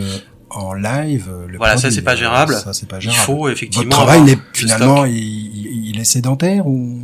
en 0.50 0.74
live 0.74 1.26
euh, 1.28 1.46
le 1.48 1.58
Voilà, 1.58 1.76
ça 1.76 1.90
c'est 1.90 2.02
pas 2.02 2.14
gérable. 2.14 2.54
Ça 2.54 2.72
c'est 2.72 2.88
pas 2.88 2.98
Il 2.98 3.02
gérable. 3.02 3.20
faut 3.22 3.48
effectivement. 3.48 3.84
Votre 3.84 3.96
travail, 3.96 4.18
avoir 4.20 4.28
il 4.28 4.32
est, 4.32 4.36
le 4.36 4.42
finalement, 4.52 5.04
il, 5.06 5.16
il- 5.16 5.90
il 5.90 6.00
est 6.00 6.04
sédentaire 6.04 6.66
ou? 6.68 6.96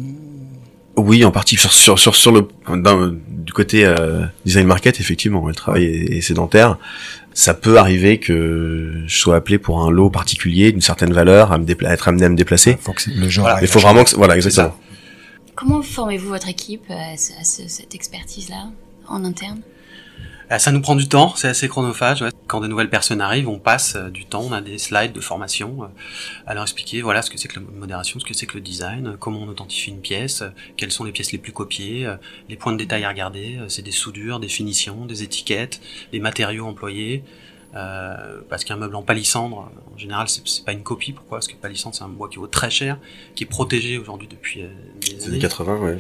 Oui, 0.97 1.25
en 1.25 1.31
partie 1.33 1.57
sur 1.57 1.73
sur 1.73 1.99
sur, 1.99 2.15
sur 2.15 2.31
le 2.31 2.47
du 3.29 3.53
côté 3.53 3.85
euh, 3.85 4.27
design 4.45 4.67
market, 4.67 5.01
effectivement, 5.01 5.45
le 5.49 5.55
travail 5.55 5.85
est, 5.87 6.19
est 6.19 6.21
sédentaire. 6.21 6.79
Ça 7.33 7.55
peut 7.55 7.79
arriver 7.79 8.19
que 8.19 9.03
je 9.07 9.17
sois 9.19 9.37
appelé 9.37 9.59
pour 9.59 9.81
un 9.83 9.91
lot 9.91 10.11
particulier 10.11 10.73
d'une 10.73 10.81
certaine 10.81 11.13
valeur, 11.13 11.53
à 11.53 11.59
me 11.59 11.65
dépla- 11.65 11.87
à 11.89 11.93
être 11.95 12.09
amené 12.09 12.25
à 12.25 12.29
me 12.29 12.37
déplacer. 12.37 12.77
faut 12.81 12.93
que 12.93 13.03
c'est- 13.03 13.13
le 13.15 13.29
genre. 13.29 13.45
Voilà, 13.45 13.59
aille 13.59 13.65
Il 13.65 13.69
faut 13.69 13.79
vraiment 13.79 14.05
que 14.05 14.15
voilà 14.17 14.37
exactement. 14.37 14.75
Comment 15.55 15.83
formez-vous 15.83 16.29
votre 16.29 16.49
équipe 16.49 16.85
à, 16.91 17.17
ce- 17.17 17.33
à 17.41 17.45
ce- 17.45 17.69
cette 17.69 17.95
expertise-là 17.95 18.71
en 19.09 19.25
interne? 19.25 19.61
Ça 20.59 20.73
nous 20.73 20.81
prend 20.81 20.97
du 20.97 21.07
temps, 21.09 21.33
c'est 21.37 21.47
assez 21.49 21.69
chronophage. 21.69 22.23
ouais. 22.23 22.31
Quand 22.49 22.61
de 22.61 22.67
nouvelles 22.67 22.91
personnes 22.91 23.21
arrivent, 23.21 23.49
on 23.49 23.61
passe 23.61 23.95
euh, 23.95 24.11
du 24.11 24.25
temps, 24.25 24.43
on 24.43 24.53
a 24.53 24.61
des 24.61 24.79
slides 24.79 25.13
de 25.13 25.21
formation 25.21 25.85
euh, 25.85 25.87
à 26.47 26.55
leur 26.55 26.65
expliquer 26.65 27.03
voilà 27.03 27.23
ce 27.23 27.31
que 27.31 27.39
c'est 27.39 27.47
que 27.47 27.61
la 27.61 27.67
modération, 27.67 28.19
ce 28.19 28.25
que 28.25 28.35
c'est 28.35 28.47
que 28.47 28.55
le 28.55 28.61
design, 28.61 29.07
euh, 29.07 29.17
comment 29.17 29.41
on 29.43 29.49
authentifie 29.49 29.91
une 29.91 30.01
pièce, 30.01 30.43
quelles 30.77 30.91
sont 30.91 31.05
les 31.05 31.13
pièces 31.13 31.31
les 31.31 31.39
plus 31.39 31.53
copiées, 31.53 32.05
euh, 32.07 32.17
les 32.49 32.57
points 32.57 32.73
de 32.73 32.79
détail 32.79 33.05
à 33.05 33.09
regarder, 33.11 33.59
euh, 33.61 33.69
c'est 33.69 33.83
des 33.83 33.93
soudures, 33.93 34.41
des 34.41 34.49
finitions, 34.49 35.07
des 35.07 35.23
étiquettes, 35.23 35.81
les 36.13 36.19
matériaux 36.21 36.67
employés. 36.67 37.23
euh, 37.77 38.41
parce 38.49 38.65
qu'un 38.65 38.75
meuble 38.75 38.97
en 38.97 39.03
palissandre, 39.03 39.71
en 39.95 39.97
général, 39.99 40.27
c'est 40.29 40.65
pas 40.65 40.73
une 40.73 40.83
copie. 40.83 41.13
Pourquoi? 41.13 41.39
Parce 41.39 41.47
que 41.47 41.55
palissandre, 41.55 41.95
c'est 41.95 42.03
un 42.03 42.09
bois 42.09 42.29
qui 42.29 42.39
vaut 42.39 42.49
très 42.49 42.69
cher, 42.71 42.99
qui 43.37 43.45
est 43.45 43.47
protégé 43.47 43.97
aujourd'hui 43.99 44.27
depuis 44.27 44.63
euh, 44.65 44.69
des 45.01 45.21
C'est 45.21 45.29
années. 45.29 45.39
80, 45.39 45.77
ouais. 45.79 45.99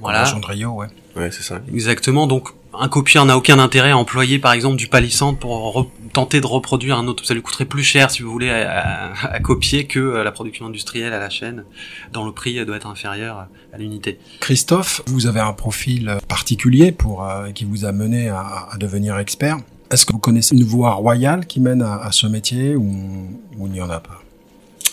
Voilà. 0.00 0.30
De 0.30 0.44
Rio, 0.46 0.72
ouais. 0.72 0.88
Ouais, 1.16 1.30
c'est 1.30 1.42
ça. 1.42 1.62
Exactement. 1.72 2.26
Donc, 2.26 2.50
un 2.80 2.88
copieur 2.88 3.24
n'a 3.24 3.36
aucun 3.36 3.58
intérêt 3.58 3.90
à 3.90 3.96
employer, 3.98 4.38
par 4.38 4.52
exemple, 4.52 4.76
du 4.76 4.86
palissandre 4.88 5.38
pour 5.38 5.90
tenter 6.12 6.40
de 6.40 6.46
reproduire 6.46 6.96
un 6.98 7.06
autre. 7.06 7.24
Ça 7.24 7.34
lui 7.34 7.42
coûterait 7.42 7.64
plus 7.64 7.82
cher, 7.82 8.10
si 8.10 8.22
vous 8.22 8.30
voulez, 8.30 8.50
à, 8.50 9.12
à- 9.12 9.26
à 9.34 9.40
copier 9.40 9.86
que 9.86 9.98
euh, 9.98 10.24
la 10.24 10.32
production 10.32 10.66
industrielle 10.66 11.12
à 11.12 11.18
la 11.18 11.30
chaîne, 11.30 11.64
dont 12.12 12.24
le 12.24 12.32
prix 12.32 12.64
doit 12.64 12.76
être 12.76 12.86
inférieur 12.86 13.46
à 13.72 13.78
l'unité. 13.78 14.18
Christophe, 14.40 15.02
vous 15.06 15.26
avez 15.26 15.40
un 15.40 15.52
profil 15.52 16.16
particulier 16.28 16.92
pour 16.92 17.24
euh, 17.24 17.50
qui 17.50 17.64
vous 17.64 17.84
a 17.84 17.92
mené 17.92 18.28
à, 18.28 18.68
à 18.72 18.76
devenir 18.78 19.18
expert. 19.18 19.58
Est-ce 19.90 20.04
que 20.06 20.12
vous 20.12 20.18
connaissez 20.18 20.54
une 20.54 20.64
voie 20.64 20.92
royale 20.92 21.46
qui 21.46 21.60
mène 21.60 21.82
à, 21.82 21.96
à 21.96 22.12
ce 22.12 22.26
métier 22.26 22.76
ou, 22.76 23.28
ou 23.56 23.66
il 23.66 23.72
n'y 23.72 23.80
en 23.80 23.90
a 23.90 24.00
pas? 24.00 24.20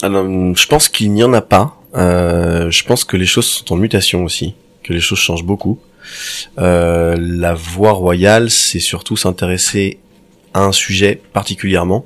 Alors, 0.01 0.25
je 0.25 0.67
pense 0.67 0.89
qu'il 0.89 1.11
n'y 1.13 1.23
en 1.23 1.33
a 1.33 1.41
pas. 1.41 1.77
Euh, 1.95 2.69
je 2.69 2.83
pense 2.83 3.03
que 3.05 3.15
les 3.17 3.25
choses 3.25 3.45
sont 3.45 3.73
en 3.73 3.77
mutation 3.77 4.23
aussi, 4.23 4.53
que 4.83 4.91
les 4.93 4.99
choses 4.99 5.19
changent 5.19 5.45
beaucoup. 5.45 5.79
Euh, 6.57 7.15
la 7.19 7.53
voie 7.53 7.91
royale, 7.91 8.49
c'est 8.49 8.79
surtout 8.79 9.17
s'intéresser 9.17 9.99
à 10.53 10.61
un 10.61 10.71
sujet 10.71 11.21
particulièrement 11.33 12.05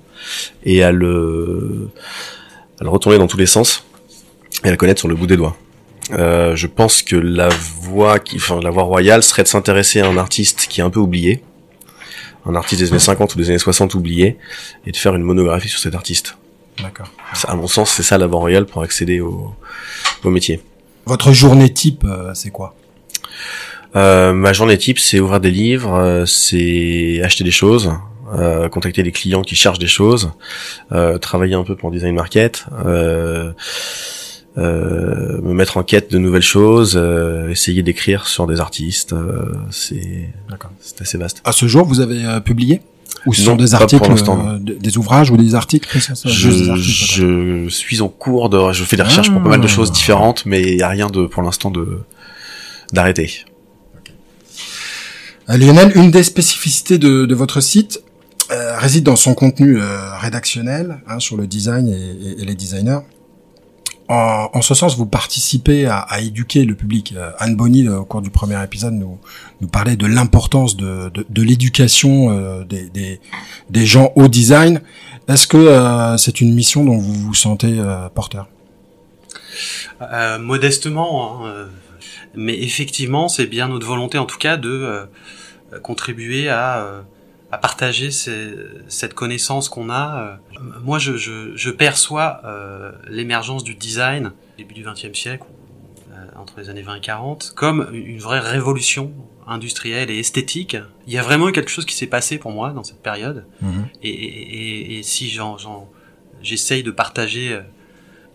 et 0.64 0.84
à 0.84 0.92
le, 0.92 1.90
à 2.80 2.84
le 2.84 2.90
retourner 2.90 3.18
dans 3.18 3.28
tous 3.28 3.38
les 3.38 3.46
sens 3.46 3.86
et 4.64 4.68
à 4.68 4.72
le 4.72 4.78
connaître 4.78 5.00
sur 5.00 5.08
le 5.08 5.16
bout 5.16 5.28
des 5.28 5.38
doigts. 5.38 5.56
Euh, 6.12 6.56
je 6.56 6.68
pense 6.68 7.04
que 7.04 7.16
la 7.16 7.50
voie, 7.50 8.20
qui, 8.20 8.38
enfin 8.38 8.60
la 8.62 8.72
voie 8.72 8.84
royale, 8.84 9.22
serait 9.22 9.44
de 9.44 9.48
s'intéresser 9.48 10.02
à 10.02 10.08
un 10.08 10.18
artiste 10.18 10.68
qui 10.70 10.82
est 10.82 10.84
un 10.84 10.90
peu 10.90 11.00
oublié, 11.00 11.44
un 12.46 12.56
artiste 12.56 12.82
des 12.82 12.90
années 12.90 13.00
50 13.00 13.36
ou 13.36 13.38
des 13.38 13.50
années 13.50 13.60
60 13.60 13.94
oublié, 13.94 14.38
et 14.88 14.92
de 14.92 14.98
faire 14.98 15.16
une 15.16 15.22
monographie 15.22 15.70
sur 15.70 15.80
cet 15.80 15.94
artiste. 15.94 16.36
D'accord. 16.82 17.12
À 17.44 17.56
mon 17.56 17.68
sens, 17.68 17.92
c'est 17.92 18.04
ça 18.04 18.18
la 18.18 18.26
voie 18.26 18.40
royale 18.40 18.66
pour 18.66 18.82
accéder 18.82 19.20
au, 19.20 19.54
au 20.24 20.30
métier. 20.30 20.62
Votre 21.06 21.32
journée 21.32 21.72
type, 21.72 22.04
euh, 22.06 22.34
c'est 22.34 22.52
quoi? 22.52 22.76
Euh, 23.96 24.34
ma 24.34 24.54
journée 24.54 24.78
type, 24.78 25.00
c'est 25.00 25.20
ouvrir 25.20 25.40
des 25.40 25.52
livres, 25.52 25.94
euh, 25.96 26.26
c'est 26.26 27.22
acheter 27.24 27.44
des 27.44 27.52
choses, 27.52 27.92
euh, 28.38 28.70
contacter 28.70 29.02
les 29.04 29.12
clients 29.12 29.42
qui 29.42 29.56
cherchent 29.56 29.80
des 29.80 29.88
choses, 29.88 30.32
euh, 30.92 31.18
travailler 31.18 31.56
un 31.56 31.64
peu 31.64 31.76
pour 31.76 31.90
Design 31.92 32.14
Market, 32.14 32.66
euh, 32.86 33.52
euh, 34.58 35.42
me 35.42 35.54
mettre 35.54 35.78
en 35.78 35.84
quête 35.84 36.12
de 36.12 36.18
nouvelles 36.20 36.42
choses, 36.44 36.96
euh, 37.02 37.50
essayer 37.50 37.82
d'écrire 37.82 38.28
sur 38.28 38.46
des 38.46 38.60
artistes. 38.60 39.14
euh, 39.14 39.54
c'est 39.72 40.30
D'accord. 40.50 40.72
c'est 40.82 41.02
assez 41.02 41.18
vaste. 41.18 41.42
À 41.44 41.52
ce 41.52 41.68
jour, 41.68 41.86
vous 41.86 42.00
avez 42.00 42.24
publié 42.42 42.82
Ou 43.26 43.34
ce 43.34 43.42
Non, 43.42 43.52
sont 43.52 43.56
des 43.56 43.74
articles, 43.74 44.08
des 44.60 44.98
ouvrages 44.98 45.32
ou 45.32 45.38
des 45.38 45.56
articles 45.56 46.00
ça, 46.00 46.14
ça, 46.14 46.30
Je, 46.30 46.50
des 46.50 46.70
articles, 46.70 46.86
je 46.86 47.70
suis 47.70 48.02
en 48.02 48.08
cours 48.10 48.50
de, 48.50 48.72
je 48.72 48.84
fais 48.84 48.98
des 48.98 49.04
recherches 49.04 49.32
pour 49.32 49.42
pas 49.42 49.50
mal 49.50 49.62
de 49.62 49.66
Ah. 49.66 49.70
choses 49.70 49.92
différentes, 49.92 50.46
mais 50.46 50.62
il 50.62 50.78
y 50.78 50.84
a 50.84 50.90
rien 50.90 51.08
de 51.08 51.26
pour 51.26 51.42
l'instant 51.42 51.72
de 51.72 52.02
d'arrêté. 52.94 53.46
Euh, 55.50 55.58
Lionel, 55.58 55.92
une 55.96 56.12
des 56.12 56.24
spécificités 56.24 56.98
de, 56.98 57.26
de 57.26 57.36
votre 57.36 57.62
site 57.62 58.02
euh, 58.52 58.78
réside 58.78 59.04
dans 59.04 59.16
son 59.16 59.34
contenu 59.34 59.80
euh, 59.80 60.16
rédactionnel 60.18 61.00
hein, 61.08 61.20
sur 61.20 61.38
le 61.38 61.48
design 61.48 61.88
et, 61.88 62.42
et- 62.42 62.46
les 62.46 62.56
designers. 62.56 63.00
En, 64.08 64.50
en 64.54 64.62
ce 64.64 64.74
sens, 64.74 64.98
vous 64.98 65.06
participez 65.06 65.86
à, 65.86 66.00
à 66.00 66.20
éduquer 66.20 66.66
le 66.66 66.74
public. 66.76 67.14
Euh, 67.16 67.30
Anne 67.38 67.56
Bonny, 67.56 67.88
au 67.88 68.06
cours 68.06 68.24
du 68.24 68.32
premier 68.32 68.62
épisode, 68.64 68.94
nous, 68.94 69.20
nous 69.62 69.68
parlait 69.68 69.96
de 69.96 70.08
l'importance 70.08 70.76
de, 70.78 71.10
de, 71.10 71.26
de 71.30 71.42
l'éducation 71.44 72.32
euh, 72.32 72.64
des, 72.64 72.90
des, 72.90 73.20
des 73.70 73.86
gens 73.86 74.12
au 74.16 74.28
design. 74.28 74.82
Est-ce 75.28 75.46
que 75.48 75.58
euh, 75.58 76.18
c'est 76.18 76.42
une 76.42 76.56
mission 76.56 76.84
dont 76.86 76.98
vous 76.98 77.14
vous 77.14 77.34
sentez 77.36 77.78
euh, 77.80 78.10
porteur? 78.10 78.48
Euh, 80.02 80.40
modestement, 80.40 81.44
hein, 81.46 81.48
euh, 81.48 81.66
mais 82.34 82.58
effectivement, 82.60 83.28
c'est 83.28 83.46
bien 83.46 83.68
notre 83.68 83.86
volonté, 83.86 84.18
en 84.18 84.26
tout 84.26 84.40
cas, 84.40 84.58
de 84.58 84.70
euh, 84.70 85.04
euh, 85.04 85.06
contribuer 85.78 86.50
à, 86.50 86.84
euh, 86.84 87.02
à 87.52 87.58
partager 87.58 88.10
ces- 88.12 88.56
cette 88.88 89.14
connaissance 89.14 89.70
qu'on 89.70 89.90
a. 89.90 90.40
euh. 90.58 90.60
Moi, 90.84 90.98
je, 91.00 91.18
je, 91.18 91.56
je 91.56 91.70
perçois 91.70 92.42
euh, 92.46 92.92
l'émergence 93.08 93.64
du 93.64 93.76
design 93.76 94.32
début 94.58 94.74
du 94.74 94.84
XXe 94.84 95.14
siècle, 95.18 95.46
euh, 96.12 96.16
entre 96.40 96.56
les 96.60 96.70
années 96.70 96.82
20 96.82 96.96
et 96.96 97.02
40, 97.02 97.54
comme 97.56 97.90
une 97.94 98.20
vraie 98.20 98.40
révolution 98.40 99.12
industrielle 99.48 100.12
et 100.12 100.20
esthétique. 100.20 100.78
Il 101.08 101.14
y 101.14 101.18
a 101.18 101.24
vraiment 101.24 101.52
quelque 101.52 101.72
chose 101.72 101.86
qui 101.86 101.96
s'est 101.96 102.08
passé 102.08 102.38
pour 102.38 102.52
moi 102.52 102.72
dans 102.72 102.84
cette 102.84 103.02
période. 103.02 103.46
Et, 104.04 104.10
et, 104.10 104.94
et- 104.96 105.00
et 105.00 105.04
si 105.04 105.30
j'en, 105.30 105.58
j'en- 105.58 105.90
j'essaye 106.44 106.84
de 106.84 106.92
partager 106.92 107.54
euh, 107.54 107.62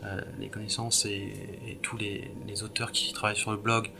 euh, 0.04 0.20
les 0.40 0.48
connaissances 0.48 1.04
et, 1.06 1.32
et 1.68 1.78
tous 1.82 1.96
les, 1.96 2.30
les 2.48 2.62
auteurs 2.64 2.90
qui 2.90 3.12
travaillent 3.12 3.36
sur 3.36 3.52
le 3.52 3.56
blog 3.58 3.90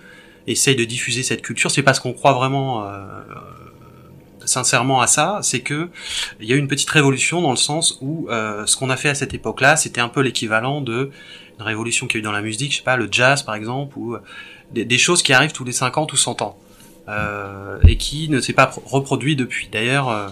essayent 0.46 0.76
de 0.76 0.84
diffuser 0.84 1.22
cette 1.22 1.42
culture, 1.42 1.70
c'est 1.70 1.82
parce 1.82 2.00
qu'on 2.00 2.12
croit 2.12 2.32
vraiment 2.32 2.84
euh, 2.84 2.86
euh, 2.86 3.22
sincèrement 4.44 5.00
à 5.00 5.06
ça, 5.06 5.40
c'est 5.42 5.60
que 5.60 5.88
il 6.40 6.48
y 6.48 6.52
a 6.52 6.56
eu 6.56 6.58
une 6.58 6.68
petite 6.68 6.90
révolution 6.90 7.40
dans 7.40 7.50
le 7.50 7.56
sens 7.56 7.98
où 8.00 8.28
euh, 8.28 8.66
ce 8.66 8.76
qu'on 8.76 8.90
a 8.90 8.96
fait 8.96 9.08
à 9.08 9.14
cette 9.14 9.34
époque-là, 9.34 9.76
c'était 9.76 10.00
un 10.00 10.08
peu 10.08 10.20
l'équivalent 10.20 10.80
de 10.80 11.10
une 11.58 11.64
révolution 11.64 12.06
qu'il 12.06 12.16
y 12.16 12.18
a 12.18 12.20
eu 12.20 12.24
dans 12.24 12.32
la 12.32 12.42
musique, 12.42 12.72
je 12.72 12.78
sais 12.78 12.82
pas, 12.82 12.96
le 12.96 13.08
jazz 13.10 13.42
par 13.42 13.54
exemple, 13.54 13.96
ou 13.98 14.14
euh, 14.14 14.20
des, 14.72 14.98
choses 14.98 15.22
qui 15.22 15.32
arrivent 15.32 15.52
tous 15.52 15.64
les 15.64 15.72
50 15.72 16.12
ou 16.12 16.16
100 16.16 16.42
ans 16.42 16.58
euh, 17.08 17.78
et 17.86 17.96
qui 17.96 18.28
ne 18.28 18.40
s'est 18.40 18.52
pas 18.52 18.66
pro- 18.66 18.82
reproduit 18.84 19.36
depuis. 19.36 19.68
D'ailleurs, 19.70 20.08
euh, 20.08 20.28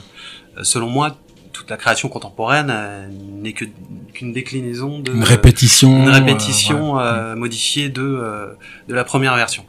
selon 0.62 0.88
moi, 0.88 1.16
toute 1.62 1.70
la 1.70 1.76
création 1.76 2.08
contemporaine 2.08 2.70
euh, 2.70 3.08
n'est 3.08 3.52
que 3.52 3.66
qu'une 4.12 4.32
déclinaison 4.32 4.98
de 4.98 5.12
Une 5.12 5.22
répétition 5.22 5.90
une 6.02 6.08
euh, 6.08 6.12
répétition 6.12 6.96
ouais. 6.96 7.02
euh, 7.04 7.36
modifiée 7.36 7.88
de 7.88 8.02
euh, 8.02 8.46
de 8.88 8.94
la 8.94 9.04
première 9.04 9.36
version. 9.36 9.64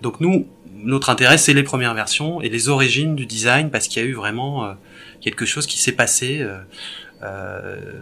Donc 0.00 0.20
nous, 0.20 0.46
notre 0.82 1.10
intérêt, 1.10 1.36
c'est 1.36 1.52
les 1.52 1.62
premières 1.62 1.92
versions 1.92 2.40
et 2.40 2.48
les 2.48 2.70
origines 2.70 3.14
du 3.14 3.26
design 3.26 3.68
parce 3.70 3.88
qu'il 3.88 4.02
y 4.02 4.06
a 4.06 4.08
eu 4.08 4.14
vraiment 4.14 4.64
euh, 4.64 4.72
quelque 5.20 5.44
chose 5.44 5.66
qui 5.66 5.78
s'est 5.78 5.92
passé 5.92 6.40
euh, 6.40 6.56
euh, 7.22 8.00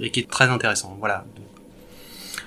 et 0.00 0.10
qui 0.12 0.20
est 0.20 0.30
très 0.30 0.48
intéressant. 0.48 0.96
Voilà. 1.00 1.24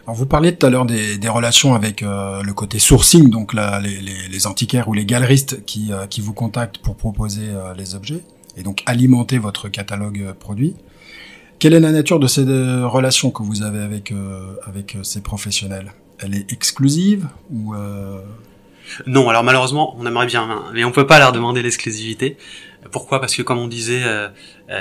Alors 0.06 0.15
vous 0.15 0.25
parliez 0.25 0.56
tout 0.56 0.65
à 0.65 0.69
l'heure 0.69 0.86
des, 0.86 1.17
des 1.17 1.30
relations 1.30 1.75
avec 1.75 2.02
euh, 2.02 2.41
le 2.43 2.54
côté 2.54 2.80
sourcing, 2.80 3.30
donc 3.30 3.54
là, 3.54 3.82
les, 3.82 3.97
les, 3.99 4.30
les 4.30 4.47
antiquaires 4.47 4.88
ou 4.88 4.93
les 4.93 5.06
galeristes 5.06 5.65
qui, 5.65 5.91
euh, 5.91 6.08
qui 6.08 6.21
vous 6.21 6.34
contactent 6.34 6.78
pour 6.78 6.95
proposer 6.95 7.49
euh, 7.49 7.73
les 7.78 7.93
objets 7.93 8.21
et 8.60 8.63
donc 8.63 8.84
alimenter 8.86 9.39
votre 9.39 9.69
catalogue 9.69 10.22
euh, 10.22 10.34
produit. 10.34 10.76
Quelle 11.58 11.74
est 11.74 11.80
la 11.80 11.91
nature 11.91 12.19
de 12.19 12.28
ces 12.28 12.48
euh, 12.48 12.86
relations 12.88 13.32
que 13.32 13.41
vous 13.41 13.63
avez 13.63 13.80
avec 13.80 14.12
euh, 14.12 14.54
avec 14.65 14.98
ces 15.04 15.22
professionnels? 15.22 15.93
Elle 16.19 16.36
est 16.36 16.52
exclusive 16.52 17.28
ou 17.50 17.74
Non, 19.08 19.30
alors 19.30 19.43
malheureusement, 19.43 19.95
on 19.98 20.06
aimerait 20.06 20.26
bien, 20.26 20.43
hein, 20.43 20.65
mais 20.74 20.84
on 20.84 20.91
peut 20.91 21.08
pas 21.08 21.17
leur 21.17 21.32
demander 21.32 21.62
l'exclusivité. 21.62 22.36
Pourquoi? 22.91 23.22
Parce 23.22 23.36
que 23.36 23.41
comme 23.41 23.58
on 23.58 23.69
disait, 23.69 24.04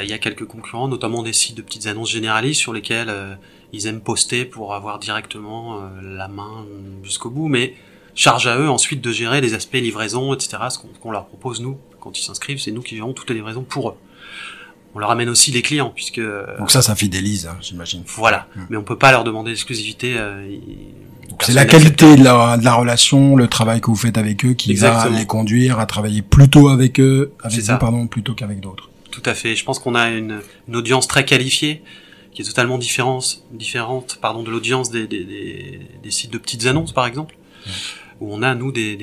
il 0.03 0.09
y 0.09 0.12
a 0.12 0.19
quelques 0.19 0.47
concurrents, 0.47 0.88
notamment 0.88 1.23
des 1.23 1.33
sites 1.33 1.57
de 1.57 1.62
petites 1.62 1.87
annonces 1.87 2.11
généralistes 2.11 2.61
sur 2.61 2.73
lesquels 2.73 3.38
ils 3.73 3.87
aiment 3.87 4.01
poster 4.01 4.45
pour 4.45 4.75
avoir 4.75 4.99
directement 4.99 5.81
la 6.03 6.27
main 6.27 6.67
jusqu'au 7.05 7.31
bout, 7.31 7.47
mais 7.47 7.75
charge 8.17 8.49
à 8.49 8.59
eux 8.59 8.69
ensuite 8.69 9.01
de 9.01 9.12
gérer 9.12 9.41
les 9.41 9.55
aspects 9.55 9.75
livraison, 9.75 10.35
etc. 10.35 10.59
Ce 10.71 10.79
qu'on 10.79 11.12
leur 11.12 11.27
propose 11.27 11.61
nous 11.61 11.79
quand 12.00 12.18
ils 12.18 12.22
s'inscrivent, 12.22 12.58
c'est 12.61 12.70
nous 12.72 12.82
qui 12.82 12.96
gérons 12.96 13.12
toutes 13.12 13.30
les 13.30 13.37
livraisons 13.37 13.62
pour 13.64 13.90
eux. 13.90 13.94
On 14.94 14.98
leur 15.00 15.11
amène 15.11 15.28
aussi 15.28 15.50
les 15.50 15.62
clients 15.62 15.92
puisque 15.94 16.20
donc 16.58 16.70
ça, 16.70 16.80
ça 16.82 16.94
fidélise, 16.96 17.46
hein, 17.46 17.56
j'imagine. 17.61 18.02
voilà, 18.06 18.48
Mm. 18.56 18.61
mais 18.70 18.76
on 18.78 18.82
peut 18.82 18.96
pas 18.98 19.11
leur 19.12 19.22
demander 19.24 19.50
l'exclusivité. 19.50 20.14
euh, 20.18 20.46
c'est 21.40 21.52
la 21.52 21.66
qualité 21.66 22.16
de 22.16 22.24
la, 22.24 22.56
de 22.56 22.64
la 22.64 22.74
relation, 22.74 23.37
le 23.37 23.46
travail 23.48 23.80
que 23.80 23.87
vous 23.87 23.96
faites 23.96 24.18
avec 24.18 24.44
eux 24.44 24.54
qui 24.54 24.70
Exactement. 24.70 25.12
va 25.12 25.18
les 25.18 25.26
conduire 25.26 25.78
à 25.78 25.87
travailler 25.87 26.22
plutôt 26.22 26.68
avec 26.68 26.98
eux, 27.00 27.32
avec 27.42 27.61
ça. 27.61 27.76
pardon, 27.76 28.06
plutôt 28.06 28.34
qu'avec 28.34 28.61
d'autres. 28.61 28.88
Tout 29.11 29.22
à 29.24 29.34
fait. 29.34 29.54
Je 29.54 29.64
pense 29.64 29.78
qu'on 29.78 29.94
a 29.94 30.08
une, 30.11 30.40
une 30.68 30.76
audience 30.76 31.06
très 31.06 31.24
qualifiée, 31.24 31.82
qui 32.32 32.42
est 32.42 32.44
totalement 32.44 32.78
différente, 32.78 33.42
différente 33.52 34.18
pardon, 34.20 34.42
de 34.42 34.50
l'audience 34.50 34.90
des, 34.90 35.06
des, 35.06 35.22
des, 35.24 35.80
des 36.02 36.11
sites 36.11 36.32
de 36.32 36.38
petites 36.38 36.66
annonces, 36.66 36.92
par 36.92 37.06
exemple, 37.06 37.37
où 38.20 38.34
on 38.34 38.42
a, 38.42 38.54
nous, 38.54 38.72
des, 38.72 38.96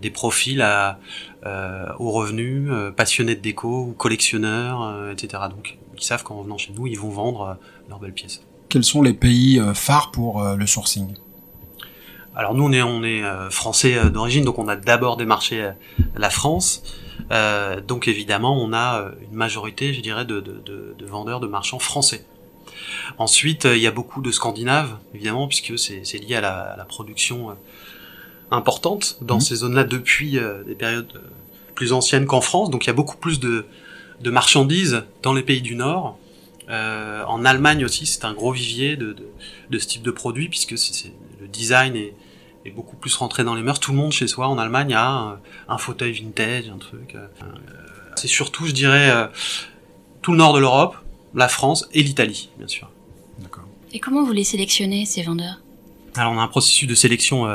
des, 0.00 0.10
profils 0.10 0.62
à, 0.62 0.98
euh, 1.46 1.86
aux 1.98 2.10
revenus, 2.10 2.68
euh, 2.70 2.90
passionnés 2.90 3.34
de 3.34 3.40
déco, 3.40 3.86
ou 3.88 3.92
collectionneurs, 3.92 4.82
euh, 4.82 5.12
etc. 5.12 5.44
Donc, 5.50 5.78
qui 5.96 6.06
savent 6.06 6.22
qu'en 6.22 6.38
revenant 6.38 6.58
chez 6.58 6.72
nous, 6.72 6.86
ils 6.86 6.98
vont 6.98 7.10
vendre 7.10 7.42
euh, 7.42 7.54
leurs 7.88 7.98
belles 7.98 8.12
pièces. 8.12 8.42
Quels 8.68 8.84
sont 8.84 9.02
les 9.02 9.12
pays 9.12 9.60
euh, 9.60 9.74
phares 9.74 10.10
pour 10.10 10.42
euh, 10.42 10.56
le 10.56 10.66
sourcing? 10.66 11.14
Alors 12.34 12.54
nous 12.54 12.64
on 12.64 12.72
est 12.72 12.80
on 12.80 13.04
est 13.04 13.22
français 13.50 14.08
d'origine, 14.08 14.42
donc 14.42 14.58
on 14.58 14.66
a 14.66 14.74
d'abord 14.74 15.18
démarché 15.18 15.70
la 16.16 16.30
France. 16.30 16.82
Euh, 17.30 17.82
donc 17.82 18.08
évidemment 18.08 18.56
on 18.58 18.72
a 18.72 19.10
une 19.20 19.36
majorité, 19.36 19.92
je 19.92 20.00
dirais, 20.00 20.24
de, 20.24 20.40
de, 20.40 20.52
de, 20.64 20.94
de 20.98 21.06
vendeurs, 21.06 21.40
de 21.40 21.46
marchands 21.46 21.78
français. 21.78 22.24
Ensuite 23.18 23.66
il 23.66 23.82
y 23.82 23.86
a 23.86 23.90
beaucoup 23.90 24.22
de 24.22 24.30
Scandinaves, 24.30 24.96
évidemment, 25.12 25.46
puisque 25.46 25.78
c'est 25.78 26.06
c'est 26.06 26.16
lié 26.16 26.36
à 26.36 26.40
la, 26.40 26.58
à 26.60 26.76
la 26.78 26.86
production 26.86 27.54
importante 28.52 29.16
dans 29.20 29.36
Mhm. 29.36 29.40
ces 29.40 29.56
zones-là 29.56 29.84
depuis 29.84 30.38
euh, 30.38 30.62
des 30.64 30.74
périodes 30.74 31.10
euh, 31.16 31.20
plus 31.74 31.92
anciennes 31.92 32.26
qu'en 32.26 32.40
France. 32.40 32.70
Donc 32.70 32.84
il 32.84 32.88
y 32.88 32.90
a 32.90 32.94
beaucoup 32.94 33.16
plus 33.16 33.40
de, 33.40 33.64
de 34.20 34.30
marchandises 34.30 35.02
dans 35.22 35.32
les 35.32 35.42
pays 35.42 35.62
du 35.62 35.74
Nord. 35.74 36.18
Euh, 36.68 37.24
en 37.26 37.44
Allemagne 37.44 37.84
aussi, 37.84 38.06
c'est 38.06 38.24
un 38.24 38.32
gros 38.34 38.52
vivier 38.52 38.96
de, 38.96 39.12
de, 39.12 39.26
de 39.70 39.78
ce 39.78 39.86
type 39.86 40.02
de 40.02 40.10
produit, 40.12 40.48
puisque 40.48 40.70
le 40.72 41.48
design 41.48 41.96
est, 41.96 42.14
est 42.64 42.70
beaucoup 42.70 42.96
plus 42.96 43.14
rentré 43.16 43.42
dans 43.42 43.54
les 43.54 43.62
mœurs. 43.62 43.80
Tout 43.80 43.90
le 43.92 43.98
monde 43.98 44.12
chez 44.12 44.28
soi 44.28 44.46
en 44.48 44.58
Allemagne 44.58 44.94
a 44.94 45.08
un, 45.08 45.38
un 45.68 45.78
fauteuil 45.78 46.12
vintage, 46.12 46.68
un 46.72 46.78
truc. 46.78 47.14
euh, 47.16 47.26
c'est 48.14 48.28
surtout, 48.28 48.66
je 48.66 48.72
dirais, 48.72 49.10
euh, 49.10 49.26
tout 50.22 50.32
le 50.32 50.38
nord 50.38 50.52
de 50.52 50.60
l'Europe, 50.60 50.94
la 51.34 51.48
France 51.48 51.88
et 51.92 52.02
l'Italie, 52.02 52.50
bien 52.58 52.68
sûr. 52.68 52.90
D'accord. 53.40 53.64
Et 53.92 53.98
comment 53.98 54.22
vous 54.22 54.32
les 54.32 54.44
sélectionnez, 54.44 55.04
ces 55.06 55.22
vendeurs? 55.22 55.60
Alors 56.14 56.32
on 56.32 56.38
a 56.38 56.42
un 56.42 56.48
processus 56.48 56.86
de 56.86 56.94
sélection 56.94 57.46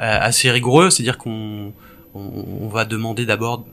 assez 0.00 0.50
rigoureux, 0.50 0.90
c'est-à-dire 0.90 1.18
qu'on 1.18 1.72
on, 2.14 2.20
on 2.62 2.68
va 2.68 2.84
demander 2.84 3.26
d'abord 3.26 3.64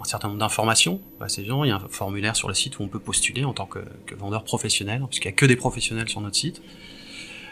un 0.00 0.04
certain 0.04 0.28
nombre 0.28 0.40
d'informations 0.40 1.00
à 1.20 1.28
ces 1.28 1.44
gens. 1.44 1.64
Il 1.64 1.68
y 1.68 1.70
a 1.70 1.76
un 1.76 1.88
formulaire 1.88 2.36
sur 2.36 2.48
le 2.48 2.54
site 2.54 2.78
où 2.78 2.82
on 2.82 2.88
peut 2.88 2.98
postuler 2.98 3.44
en 3.44 3.52
tant 3.52 3.66
que, 3.66 3.80
que 4.06 4.14
vendeur 4.14 4.44
professionnel, 4.44 5.02
puisqu'il 5.08 5.28
n'y 5.28 5.34
a 5.34 5.36
que 5.36 5.46
des 5.46 5.56
professionnels 5.56 6.08
sur 6.08 6.20
notre 6.20 6.36
site 6.36 6.62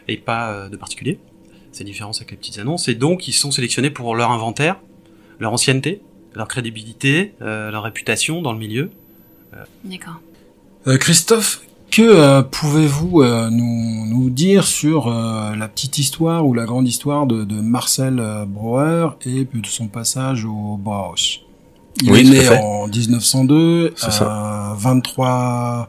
et 0.09 0.17
pas 0.17 0.51
euh, 0.51 0.69
de 0.69 0.77
particuliers. 0.77 1.19
C'est 1.73 1.85
différence 1.85 2.19
avec 2.19 2.31
les 2.31 2.37
petites 2.37 2.59
annonces. 2.59 2.89
Et 2.89 2.95
donc 2.95 3.29
ils 3.29 3.33
sont 3.33 3.51
sélectionnés 3.51 3.91
pour 3.91 4.15
leur 4.17 4.31
inventaire, 4.31 4.81
leur 5.39 5.53
ancienneté, 5.53 6.01
leur 6.35 6.49
crédibilité, 6.49 7.35
euh, 7.43 7.71
leur 7.71 7.83
réputation 7.83 8.43
dans 8.43 8.53
le 8.53 8.59
milieu. 8.59 8.91
D'accord. 9.85 10.21
Euh, 10.87 10.97
Christophe, 10.99 11.63
que 11.99 12.05
euh, 12.05 12.43
pouvez-vous 12.43 13.23
euh, 13.23 13.51
nous, 13.51 14.07
nous 14.07 14.31
dire 14.31 14.63
sur 14.63 15.09
euh, 15.09 15.57
la 15.57 15.67
petite 15.67 15.99
histoire 15.99 16.47
ou 16.47 16.55
la 16.55 16.65
grande 16.65 16.87
histoire 16.87 17.27
de, 17.27 17.43
de 17.43 17.61
Marcel 17.61 18.23
Breuer 18.47 19.09
et 19.27 19.49
de 19.53 19.67
son 19.67 19.89
passage 19.89 20.45
au 20.45 20.77
Bauhaus 20.77 21.41
Il 22.05 22.13
Oui, 22.13 22.21
est 22.21 22.31
né 22.31 22.41
fait. 22.41 22.61
en 22.63 22.87
1902, 22.87 23.95
C'est 23.97 24.07
euh, 24.07 24.11
ça. 24.11 24.75
23, 24.79 25.89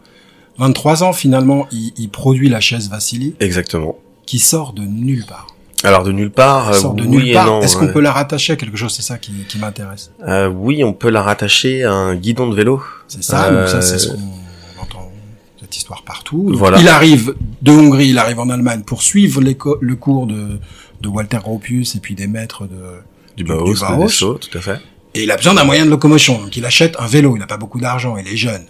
23 0.58 1.04
ans 1.04 1.14
finalement, 1.14 1.68
il, 1.72 1.94
il 2.00 2.10
produit 2.10 2.50
la 2.50 2.60
chaise 2.60 2.90
Vassili 2.90 3.36
Exactement. 3.40 3.96
qui 4.26 4.40
sort 4.40 4.74
de 4.74 4.82
nulle 4.82 5.26
part. 5.28 5.46
Alors 5.84 6.04
de 6.04 6.12
nulle 6.12 6.32
part, 6.32 6.74
sort 6.74 6.96
de 6.96 7.04
oui 7.04 7.10
nulle 7.10 7.34
part. 7.34 7.62
Est-ce 7.62 7.78
qu'on 7.78 7.88
peut 7.88 8.02
la 8.02 8.14
rattacher 8.14 8.54
à 8.54 8.56
quelque 8.56 8.78
chose? 8.78 8.94
C'est 8.96 9.04
ça 9.04 9.20
qui, 9.20 9.32
qui 9.48 9.60
m'intéresse. 9.60 10.12
Oui, 10.56 10.84
on 10.84 10.92
peut 10.92 11.12
la 11.12 11.22
rattacher 11.22 11.84
à 11.84 11.94
un 11.94 12.16
guidon 12.16 12.50
de 12.50 12.56
vélo. 12.56 12.82
C'est 13.08 13.24
ça, 13.24 13.52
donc 13.52 13.68
ça 13.68 13.82
c'est 13.84 14.00
ce 14.00 14.08
qu'on 14.08 14.18
on 14.18 14.18
entend 14.18 14.39
cette 15.70 15.78
histoire 15.78 16.02
partout. 16.04 16.52
Voilà. 16.56 16.80
Il 16.80 16.88
arrive 16.88 17.36
de 17.62 17.72
Hongrie, 17.72 18.10
il 18.10 18.18
arrive 18.18 18.40
en 18.40 18.50
Allemagne 18.50 18.82
pour 18.82 19.04
suivre 19.04 19.40
le 19.42 19.96
cours 19.96 20.26
de, 20.26 20.60
de 21.02 21.08
Walter 21.08 21.38
Gropius 21.44 21.96
et 21.96 22.00
puis 22.00 22.16
des 22.16 22.28
maîtres 22.28 22.66
de... 22.66 22.76
Du 23.38 23.44
Du- 23.44 23.52
Bauhaus, 23.52 23.76
du 24.40 24.50
tout 24.50 24.58
à 24.58 24.62
fait. 24.62 24.80
Et 25.14 25.24
il 25.24 25.32
a 25.32 25.38
besoin 25.38 25.54
d'un 25.54 25.64
moyen 25.64 25.86
de 25.86 25.90
locomotion, 25.92 26.40
donc 26.42 26.56
il 26.58 26.66
achète 26.66 26.96
un 27.00 27.08
vélo, 27.08 27.36
il 27.36 27.40
n'a 27.40 27.48
pas 27.48 27.58
beaucoup 27.58 27.80
d'argent, 27.80 28.18
il 28.18 28.28
est 28.28 28.36
jeune. 28.38 28.66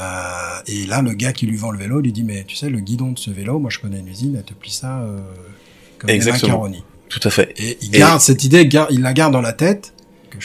Euh, 0.00 0.58
et 0.66 0.86
là, 0.86 1.00
le 1.02 1.12
gars 1.12 1.32
qui 1.32 1.46
lui 1.46 1.56
vend 1.56 1.70
le 1.70 1.78
vélo 1.78 2.00
lui 2.00 2.12
dit, 2.12 2.24
mais 2.24 2.44
tu 2.46 2.56
sais, 2.56 2.68
le 2.68 2.80
guidon 2.80 3.12
de 3.12 3.18
ce 3.18 3.30
vélo, 3.30 3.58
moi 3.58 3.70
je 3.70 3.78
connais 3.78 4.00
une 4.00 4.08
usine, 4.08 4.34
elle 4.36 4.44
te 4.44 4.52
plie 4.54 4.70
ça 4.72 4.98
euh, 5.00 5.18
comme 5.98 6.10
Exactement. 6.10 6.40
des 6.42 6.48
macaronis. 6.52 6.84
Tout 7.08 7.20
à 7.22 7.30
fait. 7.30 7.54
Et 7.58 7.78
il 7.82 7.94
Et- 7.94 7.98
garde 7.98 8.20
cette 8.20 8.42
idée, 8.44 8.68
il 8.90 9.00
la 9.02 9.12
garde 9.12 9.32
dans 9.32 9.40
la 9.40 9.52
tête. 9.52 9.93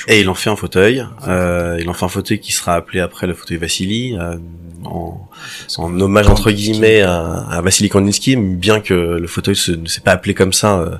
Et 0.07 0.21
il 0.21 0.29
en 0.29 0.33
fait 0.33 0.49
un 0.49 0.55
fauteuil. 0.55 1.05
Euh, 1.27 1.77
il 1.79 1.89
en 1.89 1.93
fait 1.93 2.05
un 2.05 2.09
fauteuil 2.09 2.39
qui 2.39 2.51
sera 2.51 2.75
appelé 2.75 2.99
après 2.99 3.27
le 3.27 3.33
fauteuil 3.33 3.57
Vassili, 3.57 4.15
euh, 4.19 4.35
en, 4.85 5.27
en 5.77 5.99
hommage 5.99 6.27
entre 6.29 6.51
guillemets 6.51 7.01
à, 7.01 7.45
à 7.51 7.61
Vassili 7.61 7.89
Kandinsky, 7.89 8.35
bien 8.37 8.79
que 8.79 8.93
le 8.93 9.27
fauteuil 9.27 9.55
se- 9.55 9.71
ne 9.73 9.87
s'est 9.87 9.99
pas 10.01 10.11
appelé 10.11 10.33
comme 10.33 10.53
ça. 10.53 10.79
euh, 10.79 10.95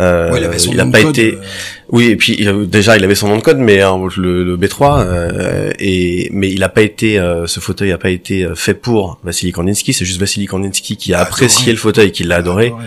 euh, 0.00 0.30
Ouais, 0.32 0.40
il 0.40 0.44
avait 0.44 0.58
son 0.58 0.72
il 0.72 0.80
a 0.80 0.84
nom 0.84 0.90
de 0.90 0.92
pas 0.96 1.02
code, 1.02 1.18
été. 1.18 1.34
euh, 1.34 1.40
Oui, 1.88 2.06
et 2.06 2.16
puis 2.16 2.46
déjà 2.66 2.98
il 2.98 3.04
avait 3.04 3.14
son 3.14 3.28
nom 3.28 3.36
de 3.38 3.42
code, 3.42 3.56
mais 3.56 3.80
hein, 3.80 3.96
le, 4.18 4.44
le 4.44 4.56
B3, 4.58 5.00
euh, 5.00 5.70
et 5.78 6.28
mais 6.32 6.50
il 6.50 6.62
a 6.62 6.68
pas 6.68 6.82
été, 6.82 7.18
euh, 7.18 7.46
ce 7.46 7.58
fauteuil 7.60 7.90
a 7.92 7.98
pas 7.98 8.10
été 8.10 8.46
fait 8.54 8.74
pour 8.74 9.18
Vassili 9.24 9.52
Kandinsky. 9.52 9.94
C'est 9.94 10.04
juste 10.04 10.20
Vassili 10.20 10.44
Kandinsky 10.46 10.96
qui 10.98 11.14
a 11.14 11.20
apprécié 11.20 11.72
le 11.72 11.78
fauteuil, 11.78 12.12
qui 12.12 12.24
l'a 12.24 12.36
adoré, 12.36 12.66
adoré. 12.66 12.82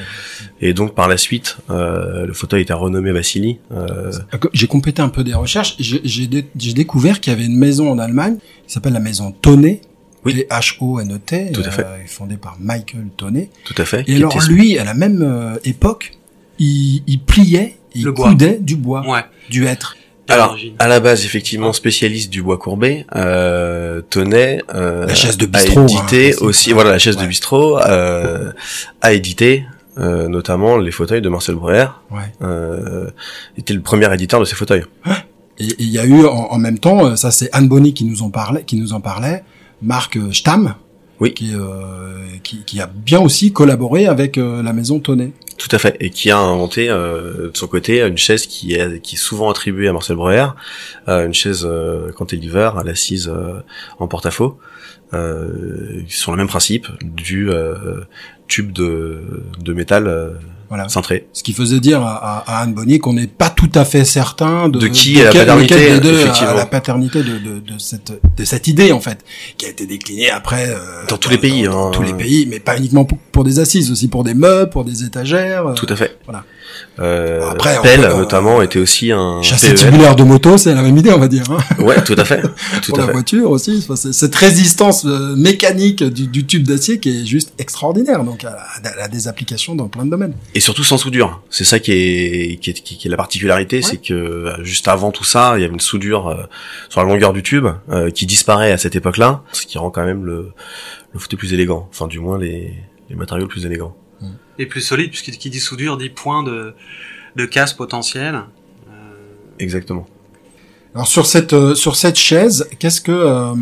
Et 0.62 0.74
donc 0.74 0.94
par 0.96 1.08
la 1.08 1.18
suite, 1.18 1.58
euh, 1.70 2.26
le 2.26 2.34
fauteuil 2.34 2.62
était 2.64 2.74
renommé 2.74 3.12
Vassili. 3.12 3.60
Euh, 3.72 4.12
J'ai 4.54 4.68
complété 4.68 5.02
un 5.02 5.10
peu 5.10 5.24
des 5.24 5.34
recherches. 5.34 5.76
J'ai 5.80 6.02
j'ai 6.04 6.28
dé- 6.28 6.48
j'ai 6.58 6.74
découvert 6.74 7.20
qu'il 7.22 7.32
y 7.34 7.36
avait 7.36 7.46
une 7.46 7.58
maison 7.58 7.92
en 7.92 7.98
Allemagne 8.00 8.38
qui 8.68 8.74
s'appelle 8.74 8.94
la 8.94 9.00
maison 9.00 9.32
Tonnet. 9.32 9.82
Oui. 10.26 10.34
T-H-O-N-E-T. 10.36 11.52
Tout 11.54 11.62
à 11.66 11.72
fait. 11.72 11.84
euh, 11.86 11.98
fondée 12.08 12.36
par 12.38 12.58
Michael 12.60 13.08
Tonnet. 13.16 13.50
tout 13.64 13.76
à 13.78 13.86
fait. 13.86 14.04
Et 14.08 14.16
alors 14.18 14.36
était- 14.36 14.48
lui, 14.52 14.78
à 14.78 14.84
la 14.84 14.94
même 14.94 15.22
euh, 15.22 15.58
époque, 15.64 16.12
il, 16.60 17.04
il 17.08 17.20
pliait, 17.22 17.78
il 17.96 18.04
Le 18.04 18.12
bois. 18.12 18.30
coudait 18.30 18.58
du 18.60 18.76
bois, 18.76 19.08
Ouais. 19.10 19.22
du 19.50 19.66
hêtre. 19.66 19.96
Alors, 20.28 20.56
à 20.78 20.88
la 20.88 21.00
base, 21.00 21.26
effectivement, 21.26 21.74
spécialiste 21.74 22.30
du 22.30 22.44
bois 22.44 22.60
courbé, 22.60 23.06
euh, 23.16 24.02
Tonnet 24.12 24.62
euh, 24.76 25.08
La 25.08 25.16
chaise 25.16 25.38
de 25.38 25.46
a 25.46 25.48
bistrot, 25.48 25.88
édité 25.88 26.34
hein, 26.34 26.38
aussi, 26.42 26.72
voilà, 26.72 26.92
la 26.92 27.00
chaise 27.00 27.18
de 27.18 27.26
bistrot 27.26 27.80
euh, 27.80 28.52
a 29.02 29.14
édité 29.14 29.64
euh, 30.00 30.28
notamment 30.28 30.78
les 30.78 30.92
fauteuils 30.92 31.22
de 31.22 31.30
Marcel 31.30 31.56
Breuer. 31.56 31.88
Ouais. 32.12 32.32
Euh, 32.42 33.10
était 33.58 33.74
le 33.74 33.82
premier 33.82 34.12
éditeur 34.14 34.40
de 34.40 34.46
ces 34.46 34.56
fauteuils. 34.56 34.86
Et 35.60 35.66
et 35.66 35.76
il 35.80 35.90
y 35.90 36.00
a 36.00 36.06
eu 36.06 36.26
en, 36.26 36.32
en 36.52 36.58
même 36.58 36.80
temps, 36.80 37.06
euh, 37.06 37.16
ça 37.16 37.32
c'est 37.32 37.50
Anne 37.52 37.68
Bonny 37.68 37.94
qui 37.94 38.06
nous 38.06 38.24
en 38.24 38.30
parlait, 38.30 38.64
qui 38.64 38.78
nous 38.78 38.94
en 38.94 39.02
parlait, 39.02 39.44
Marc 39.82 40.16
euh, 40.16 40.32
Stamm, 40.32 40.76
Oui. 41.20 41.34
qui, 41.34 41.54
euh, 41.54 42.24
qui, 42.44 42.64
qui 42.64 42.80
a 42.80 42.88
bien 42.88 43.20
aussi 43.20 43.52
collaboré 43.52 44.08
avec 44.08 44.38
euh, 44.38 44.64
la 44.64 44.72
maison 44.72 45.00
Tonnet. 45.02 45.32
Tout 45.58 45.68
à 45.74 45.78
fait, 45.78 45.98
et 46.00 46.10
qui 46.12 46.32
a 46.32 46.38
inventé 46.40 46.90
euh, 46.90 47.50
de 47.52 47.58
son 47.58 47.68
côté 47.68 48.02
une 48.08 48.18
chaise 48.18 48.46
qui 48.48 48.76
est 48.76 49.02
qui 49.02 49.16
est 49.16 49.20
souvent 49.20 49.50
attribuée 49.50 49.90
à 49.90 49.94
Marcel 49.94 50.16
Breuer, 50.16 50.48
euh, 51.10 51.26
une 51.26 51.34
chaise 51.34 51.66
euh, 51.66 52.14
cantilever 52.14 52.72
à 52.78 52.84
l'assise 52.84 53.28
euh, 53.28 53.60
en 54.00 54.08
porte-à-faux, 54.08 54.58
euh, 55.14 56.02
sur 56.08 56.32
le 56.32 56.38
même 56.38 56.48
principe 56.48 56.88
du 57.02 57.50
euh, 57.50 57.76
tube 58.50 58.74
de, 58.74 59.44
de 59.64 59.74
métal 59.74 60.08
euh, 60.08 60.32
Voilà. 60.68 60.90
cintré. 60.90 61.28
Ce 61.34 61.42
qui 61.44 61.54
faisait 61.54 61.80
dire 61.80 62.02
à, 62.02 62.16
à, 62.16 62.58
à 62.58 62.62
Anne 62.64 62.74
Bonny 62.74 63.00
qu'on 63.00 63.14
n'est 63.14 63.28
pas 63.28 63.50
tout 63.50 63.72
à 63.76 63.86
fait 63.86 64.04
certain 64.06 64.68
de, 64.70 64.80
De 64.80 64.88
qui 64.88 65.18
est 65.20 65.24
la 65.24 65.32
quel- 65.32 65.48
paternité, 65.48 66.00
deux 66.02 66.20
effectivement. 66.20 66.54
la 66.54 66.66
paternité 66.66 67.24
de, 67.24 67.38
de, 67.38 67.60
de 67.60 67.78
cette 67.78 68.12
de 68.38 68.44
cette 68.46 68.68
idée 68.68 68.92
en 68.92 69.00
fait, 69.00 69.24
qui 69.58 69.66
a 69.66 69.70
été 69.70 69.86
déclinée 69.86 70.30
après 70.30 70.70
euh, 70.70 71.06
Dans 71.08 71.18
tous 71.18 71.30
les 71.30 71.38
pays, 71.38 71.64
dans 71.64 71.88
hein. 71.88 71.92
tous 71.92 72.04
les 72.04 72.14
pays, 72.14 72.46
mais 72.50 72.60
pas 72.60 72.78
uniquement 72.78 73.06
pour, 73.06 73.18
pour 73.32 73.44
des 73.44 73.60
assises, 73.60 73.92
aussi 73.92 74.08
pour 74.10 74.24
des 74.24 74.34
meubles, 74.34 74.70
pour 74.70 74.84
des 74.86 75.04
étagères. 75.04 75.68
euh, 75.68 75.74
Tout 75.74 75.88
à 75.90 75.96
fait. 75.96 76.18
Voilà. 76.26 76.44
Euh, 77.00 77.50
Après, 77.52 77.82
Pell 77.82 78.02
peut, 78.02 78.08
euh, 78.08 78.18
notamment 78.18 78.62
était 78.62 78.80
aussi 78.80 79.12
un 79.12 79.42
Chasser 79.42 79.70
PEL. 79.74 79.78
tubulaire 79.80 80.16
de 80.16 80.24
moto, 80.24 80.58
c'est 80.58 80.74
la 80.76 80.82
même 80.82 80.98
idée, 80.98 81.12
on 81.12 81.18
va 81.20 81.28
dire. 81.28 81.44
Hein. 81.50 81.58
Ouais, 81.84 82.02
tout 82.04 82.16
à 82.18 82.26
fait, 82.26 82.42
tout 82.82 82.90
Pour 82.92 83.00
à 83.00 83.02
la 83.02 83.08
fait. 83.08 83.14
voiture 83.14 83.50
aussi, 83.52 83.86
cette 84.12 84.36
résistance 84.36 85.06
euh, 85.06 85.36
mécanique 85.36 86.04
du, 86.04 86.28
du 86.28 86.46
tube 86.46 86.64
d'acier 86.68 87.00
qui 87.00 87.10
est 87.22 87.26
juste 87.26 87.54
extraordinaire. 87.58 88.24
Donc, 88.24 88.44
elle 88.44 88.50
a, 88.50 88.66
elle 88.96 89.02
a 89.02 89.08
des 89.08 89.28
applications 89.28 89.76
dans 89.76 89.88
plein 89.88 90.06
de 90.06 90.10
domaines. 90.12 90.34
Et 90.56 90.60
surtout 90.60 90.84
sans 90.84 90.98
soudure. 90.98 91.42
C'est 91.50 91.64
ça 91.64 91.80
qui 91.80 91.92
est, 91.94 92.60
qui 92.62 92.70
est, 92.72 92.74
qui 92.74 93.08
est 93.08 93.10
la 93.12 93.18
particularité, 93.18 93.82
c'est 93.82 93.98
que 93.98 94.14
euh, 94.14 94.64
juste 94.64 94.88
avant 94.88 95.12
tout 95.12 95.24
ça, 95.24 95.54
il 95.58 95.62
y 95.62 95.64
avait 95.64 95.74
une 95.74 95.80
soudure 95.80 96.28
euh, 96.28 96.44
sur 96.90 97.02
la 97.02 97.08
longueur 97.08 97.34
du 97.34 97.44
tube 97.44 97.68
euh, 97.90 98.10
qui 98.12 98.26
disparaît 98.26 98.72
à 98.72 98.78
cette 98.78 98.96
époque-là, 98.96 99.44
ce 99.52 99.66
qui 99.66 99.78
rend 99.78 99.90
quand 99.90 100.06
même 100.06 100.26
le, 100.26 100.52
le 101.14 101.20
fauteuil 101.20 101.38
plus 101.38 101.54
élégant. 101.54 101.88
Enfin, 101.92 102.08
du 102.08 102.20
moins 102.20 102.38
les, 102.38 102.74
les 103.10 103.16
matériaux 103.16 103.48
plus 103.48 103.66
élégants. 103.66 103.96
Et 104.60 104.66
plus 104.66 104.82
solide, 104.82 105.10
puisqu'il 105.10 105.38
qui 105.38 105.50
dit 105.50 105.60
soudure 105.60 105.98
dit 105.98 106.10
point 106.10 106.44
de, 106.44 106.74
de 107.36 107.46
casse 107.46 107.74
potentiel. 107.74 108.36
Euh, 108.36 108.92
Exactement. 109.58 110.06
Alors 110.94 111.08
sur 111.08 111.26
cette 111.26 111.54
euh, 111.54 111.76
sur 111.76 111.96
cette 111.96 112.18
chaise, 112.18 112.68
qu'est-ce 112.80 113.00
que 113.00 113.12
euh, 113.12 113.54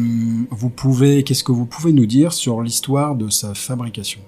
vous 0.50 0.70
pouvez 0.70 1.24
qu'est-ce 1.24 1.44
que 1.44 1.52
vous 1.52 1.66
pouvez 1.66 1.92
nous 1.92 2.06
dire 2.06 2.34
sur 2.34 2.62
l'histoire 2.62 3.16
de 3.16 3.30
sa 3.30 3.54
fabrication? 3.54 4.22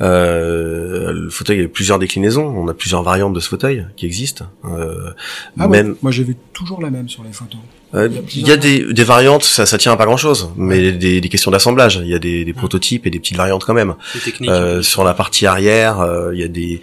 Euh, 0.00 1.12
le 1.12 1.30
fauteuil 1.30 1.64
a 1.64 1.68
plusieurs 1.68 1.98
déclinaisons. 1.98 2.46
On 2.46 2.68
a 2.68 2.74
plusieurs 2.74 3.02
variantes 3.02 3.32
de 3.32 3.40
ce 3.40 3.48
fauteuil 3.48 3.86
qui 3.96 4.04
existent. 4.04 4.46
Euh, 4.64 5.12
Ah 5.58 5.68
ouais, 5.68 5.82
même 5.82 5.96
moi 6.02 6.10
j'ai 6.10 6.24
vu 6.24 6.36
toujours 6.52 6.82
la 6.82 6.90
même 6.90 7.08
sur 7.08 7.22
les 7.22 7.32
photos. 7.32 7.60
Euh, 7.94 8.08
Il 8.34 8.46
y 8.46 8.52
a 8.52 8.56
des, 8.56 8.92
des 8.92 9.04
variantes, 9.04 9.42
ça, 9.42 9.66
ça 9.66 9.76
tient 9.78 9.92
à 9.92 9.96
pas 9.96 10.04
grand 10.04 10.16
chose, 10.16 10.50
mais 10.56 10.92
des, 10.92 11.20
des 11.20 11.28
questions 11.28 11.50
d'assemblage. 11.50 12.00
Il 12.02 12.08
y 12.08 12.14
a 12.14 12.18
des, 12.18 12.44
des 12.44 12.52
prototypes 12.52 13.06
et 13.06 13.10
des 13.10 13.18
petites 13.18 13.36
variantes 13.36 13.64
quand 13.64 13.74
même. 13.74 13.94
Euh, 14.42 14.82
sur 14.82 15.02
la 15.04 15.14
partie 15.14 15.46
arrière, 15.46 16.00
euh, 16.00 16.30
il 16.32 16.40
y 16.40 16.44
a 16.44 16.48
des 16.48 16.82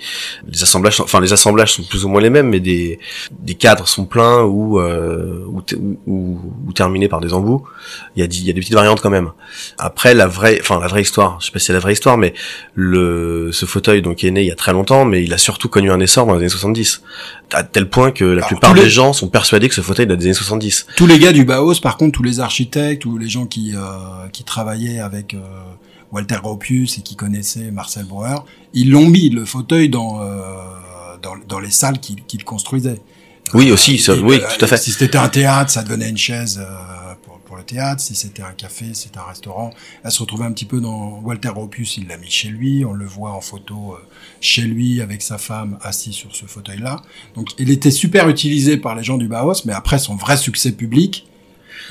les 0.52 0.64
assemblages, 0.64 1.00
enfin 1.00 1.22
les 1.22 1.34
assemblages 1.34 1.74
sont 1.74 1.84
plus 1.84 2.04
ou 2.06 2.10
moins 2.10 2.22
les 2.22 2.30
mêmes, 2.30 2.50
mais 2.50 2.60
des 2.60 3.00
des 3.40 3.56
cadres 3.56 3.88
sont 3.88 4.06
pleins 4.06 4.42
ou 4.44 4.80
euh, 4.80 5.46
ou, 5.48 5.62
ou, 6.08 6.40
ou 6.68 6.74
terminés 6.74 7.08
par 7.08 7.22
des 7.22 7.34
embouts. 7.34 7.64
Il 8.16 8.20
y 8.20 8.24
a 8.24 8.28
des, 8.28 8.38
il 8.38 8.46
y 8.46 8.50
a 8.50 8.54
des 8.54 8.60
petites 8.60 8.74
variantes 8.76 9.02
quand 9.02 9.10
même. 9.10 9.32
Après 9.78 10.14
la 10.14 10.28
vraie, 10.28 10.58
enfin 10.62 10.80
la 10.80 10.88
vraie 10.88 11.02
histoire, 11.02 11.38
je 11.40 11.46
sais 11.46 11.52
pas 11.52 11.60
si 11.60 11.68
c'est 11.68 11.74
la 11.74 11.80
vraie 11.80 11.94
histoire, 11.94 12.18
mais 12.18 12.34
le 12.74 13.52
ce 13.54 13.66
fauteuil 13.66 14.02
donc 14.02 14.24
est 14.24 14.32
né 14.32 14.42
il 14.42 14.48
y 14.48 14.52
a 14.52 14.56
très 14.56 14.74
longtemps, 14.74 15.06
mais 15.06 15.24
il 15.24 15.34
a 15.34 15.38
surtout 15.38 15.70
connu 15.70 15.92
un 15.92 16.00
essor 16.00 16.26
dans 16.26 16.34
les 16.34 16.40
années 16.40 16.50
70, 16.50 17.02
à 17.54 17.64
tel 17.64 17.90
point 17.90 18.12
que 18.12 18.24
la 18.26 18.38
Alors, 18.38 18.48
plupart 18.48 18.72
tous 18.72 18.76
les- 18.78 18.84
des 18.84 18.90
gens 18.90 19.14
sont 19.14 19.30
persuadés 19.30 19.70
que 19.70 19.76
ce 19.76 19.82
fauteuil 19.82 20.06
date 20.08 20.20
des 20.20 20.26
années 20.26 20.34
70. 20.34 20.88
Tous 20.96 21.08
les 21.08 21.18
gars 21.20 21.32
du 21.32 21.46
Bauhaus, 21.46 21.80
par 21.82 21.98
contre, 21.98 22.14
tous 22.18 22.24
les 22.24 22.40
architectes 22.40 23.06
ou 23.06 23.18
les 23.18 23.30
gens 23.30 23.46
qui 23.46 23.74
euh, 23.76 24.28
qui 24.34 24.44
travaillaient 24.44 25.00
avec 25.00 25.34
euh, 25.34 25.40
Walter 26.12 26.38
Gropius 26.42 26.98
et 26.98 27.02
qui 27.02 27.16
connaissaient 27.16 27.72
Marcel 27.72 28.06
Breuer, 28.06 28.40
ils 28.74 28.90
l'ont 28.92 29.08
mis 29.08 29.30
le 29.30 29.46
fauteuil 29.46 29.90
dans 29.90 30.22
euh, 30.22 30.42
dans, 31.22 31.36
dans 31.48 31.60
les 31.60 31.72
salles 31.72 32.00
qu'ils 32.00 32.24
qu'ils 32.24 32.44
construisaient. 32.44 33.00
Oui, 33.54 33.72
aussi, 33.72 33.98
ça- 33.98 34.14
Et, 34.14 34.20
oui, 34.20 34.42
euh, 34.44 34.48
tout 34.58 34.66
à 34.66 34.68
fait. 34.68 34.76
Si 34.78 34.92
c'était 34.92 35.18
un 35.18 35.30
théâtre, 35.30 35.72
ça 35.72 35.82
devenait 35.84 36.10
une 36.10 36.18
chaise 36.18 36.60
euh, 36.62 37.14
pour, 37.24 37.40
pour 37.40 37.56
le 37.56 37.64
théâtre. 37.64 38.02
Si 38.02 38.14
c'était 38.14 38.44
un 38.44 38.52
café, 38.52 38.88
c'était 38.94 39.20
un 39.20 39.24
restaurant. 39.24 39.70
Elle 40.04 40.12
se 40.12 40.20
retrouvait 40.20 40.44
un 40.44 40.52
petit 40.52 40.66
peu 40.66 40.82
dans 40.82 41.22
Walter 41.24 41.52
Gropius, 41.54 41.96
il 41.96 42.08
l'a 42.10 42.18
mis 42.18 42.30
chez 42.30 42.50
lui. 42.50 42.84
On 42.84 42.92
le 42.92 43.06
voit 43.06 43.32
en 43.32 43.40
photo 43.40 43.94
euh, 43.94 44.04
chez 44.42 44.64
lui 44.64 45.02
avec 45.02 45.22
sa 45.22 45.38
femme 45.38 45.78
assis 45.82 46.14
sur 46.14 46.36
ce 46.36 46.46
fauteuil-là. 46.46 47.02
Donc, 47.36 47.50
il 47.58 47.70
était 47.70 47.92
super 47.92 48.30
utilisé 48.30 48.78
par 48.78 48.96
les 48.96 49.04
gens 49.04 49.18
du 49.18 49.28
Bauhaus, 49.28 49.66
mais 49.66 49.74
après 49.74 50.00
son 50.00 50.16
vrai 50.16 50.38
succès 50.38 50.72
public, 50.72 51.28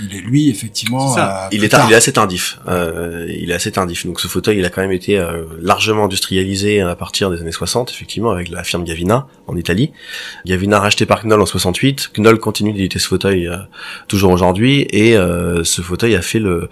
il 0.00 0.16
est 0.16 0.20
lui 0.20 0.48
effectivement. 0.50 1.09
C'est 1.09 1.20
ça. 1.20 1.44
euh, 1.44 1.48
Il 1.52 1.64
est, 1.64 1.68
tard. 1.68 1.87
il 1.88 1.92
est 1.92 1.96
assez 1.96 2.12
tardif. 2.12 2.59
Euh, 2.68 3.26
il 3.28 3.50
est 3.50 3.54
assez 3.54 3.72
tardif. 3.72 4.06
Donc 4.06 4.20
ce 4.20 4.28
fauteuil, 4.28 4.59
il 4.59 4.64
a 4.64 4.70
quand 4.70 4.82
même 4.82 4.92
été 4.92 5.18
euh, 5.18 5.44
largement 5.61 6.04
industrialisé 6.04 6.80
à 6.80 6.94
partir 6.96 7.30
des 7.30 7.40
années 7.40 7.52
60, 7.52 7.90
effectivement, 7.90 8.30
avec 8.30 8.48
la 8.48 8.62
firme 8.64 8.85
Gavina 8.85 9.26
en 9.46 9.56
Italie. 9.56 9.92
Gavina 10.44 10.78
racheté 10.80 11.06
par 11.06 11.22
Knoll 11.24 11.40
en 11.40 11.46
68. 11.46 12.11
Knoll 12.16 12.38
continue 12.38 12.72
d'éditer 12.72 12.98
ce 12.98 13.06
fauteuil 13.09 13.46
euh, 13.46 13.56
toujours 14.09 14.32
aujourd'hui, 14.32 14.87
et 14.90 15.16
euh, 15.16 15.64
ce 15.64 15.82
fauteuil 15.82 16.14
a 16.16 16.22
fait 16.22 16.38
le. 16.38 16.68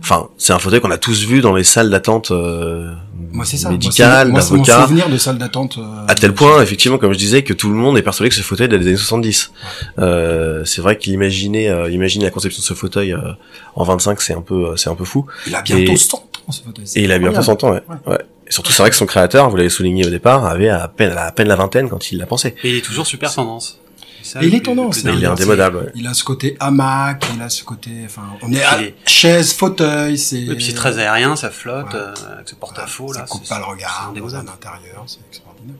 Enfin, 0.00 0.28
c'est 0.38 0.52
un 0.52 0.58
fauteuil 0.58 0.80
qu'on 0.80 0.90
a 0.90 0.98
tous 0.98 1.24
vu 1.24 1.40
dans 1.40 1.54
les 1.54 1.64
salles 1.64 1.90
d'attente 1.90 2.30
euh, 2.30 2.92
Moi, 3.32 3.44
c'est 3.44 3.56
ça. 3.56 3.68
Moi, 3.68 3.72
médicales, 3.78 4.32
d'avocats. 4.32 4.82
souvenir 4.86 5.08
de 5.08 5.16
salle 5.18 5.38
d'attente. 5.38 5.78
euh, 5.78 6.04
À 6.08 6.14
tel 6.14 6.32
point, 6.32 6.62
effectivement, 6.62 6.98
comme 6.98 7.12
je 7.12 7.18
disais, 7.18 7.42
que 7.42 7.52
tout 7.52 7.68
le 7.68 7.74
monde 7.76 7.98
est 7.98 8.02
persuadé 8.02 8.28
que 8.28 8.34
ce 8.34 8.42
fauteuil 8.42 8.68
date 8.68 8.80
des 8.80 8.88
années 8.88 8.96
70. 8.96 9.52
Euh, 9.98 10.64
c'est 10.64 10.80
vrai 10.80 10.96
qu'il 10.98 11.12
imaginait, 11.12 11.68
euh, 11.68 11.90
imaginer 11.90 12.24
la 12.24 12.30
conception 12.30 12.60
de 12.60 12.64
ce 12.68 12.74
fauteuil 12.74 13.12
euh, 13.12 13.32
en 13.74 13.84
25, 13.84 14.20
c'est 14.20 14.34
un 14.34 14.42
peu, 14.42 14.68
euh, 14.70 14.76
c'est 14.76 14.90
un 14.90 14.94
peu 14.94 15.04
fou. 15.04 15.26
Il 15.46 15.54
a 15.54 15.62
bientôt 15.62 15.92
et- 15.92 15.96
100 15.96 16.16
ans, 16.18 16.52
ce 16.52 16.62
fauteuil. 16.62 16.84
Et 16.96 17.02
il 17.04 17.12
a 17.12 17.18
bientôt 17.18 17.38
incroyable. 17.50 17.60
100 17.60 17.66
ans, 17.66 17.72
ouais. 17.72 17.82
Ouais. 18.06 18.12
ouais. 18.14 18.24
Et 18.46 18.52
surtout, 18.52 18.72
c'est 18.72 18.82
vrai 18.82 18.90
que 18.90 18.96
son 18.96 19.06
créateur, 19.06 19.48
vous 19.50 19.56
l'avez 19.56 19.68
souligné 19.68 20.06
au 20.06 20.10
départ, 20.10 20.44
avait 20.46 20.68
à 20.68 20.88
peine, 20.88 21.12
à 21.16 21.30
peine 21.32 21.48
la 21.48 21.56
vingtaine 21.56 21.88
quand 21.88 22.10
il 22.12 22.18
l'a 22.18 22.26
pensé. 22.26 22.54
Et 22.62 22.70
il 22.70 22.76
est 22.76 22.82
toujours 22.84 23.06
super 23.06 23.32
tendance. 23.34 23.78
Ça 24.22 24.42
Et 24.42 24.46
il 24.46 24.54
est 24.54 24.60
tendance, 24.64 24.98
c'est- 24.98 25.12
Il 25.14 25.22
est 25.22 25.26
indémodable, 25.26 25.76
ouais. 25.78 25.92
Il 25.94 26.06
a 26.06 26.12
ce 26.12 26.22
côté 26.24 26.56
hamac, 26.60 27.24
il 27.34 27.40
a 27.40 27.48
ce 27.48 27.62
côté, 27.64 27.90
enfin, 28.04 28.22
on 28.42 28.52
est 28.52 28.62
à 28.62 28.78
chaise, 29.06 29.54
fauteuil, 29.54 30.18
c'est. 30.18 30.40
Et 30.40 30.54
puis 30.54 30.64
c'est 30.64 30.74
très 30.74 30.98
aérien, 30.98 31.34
ça 31.36 31.50
flotte, 31.50 31.94
Ouais. 31.94 32.00
euh, 32.00 32.34
avec 32.34 32.48
ce 32.48 32.54
porte-à-faux 32.56 33.12
ça 33.14 33.20
là. 33.20 33.26
coupe 33.26 33.42
c'est- 33.44 33.48
pas 33.48 33.58
le 33.58 33.64
c'est 33.64 33.70
regard 33.70 34.02
dans 34.06 34.10
indémodable. 34.10 34.48
un 34.48 34.52
intérieur, 34.52 35.04
c'est 35.06 35.18
extraordinaire. 35.30 35.76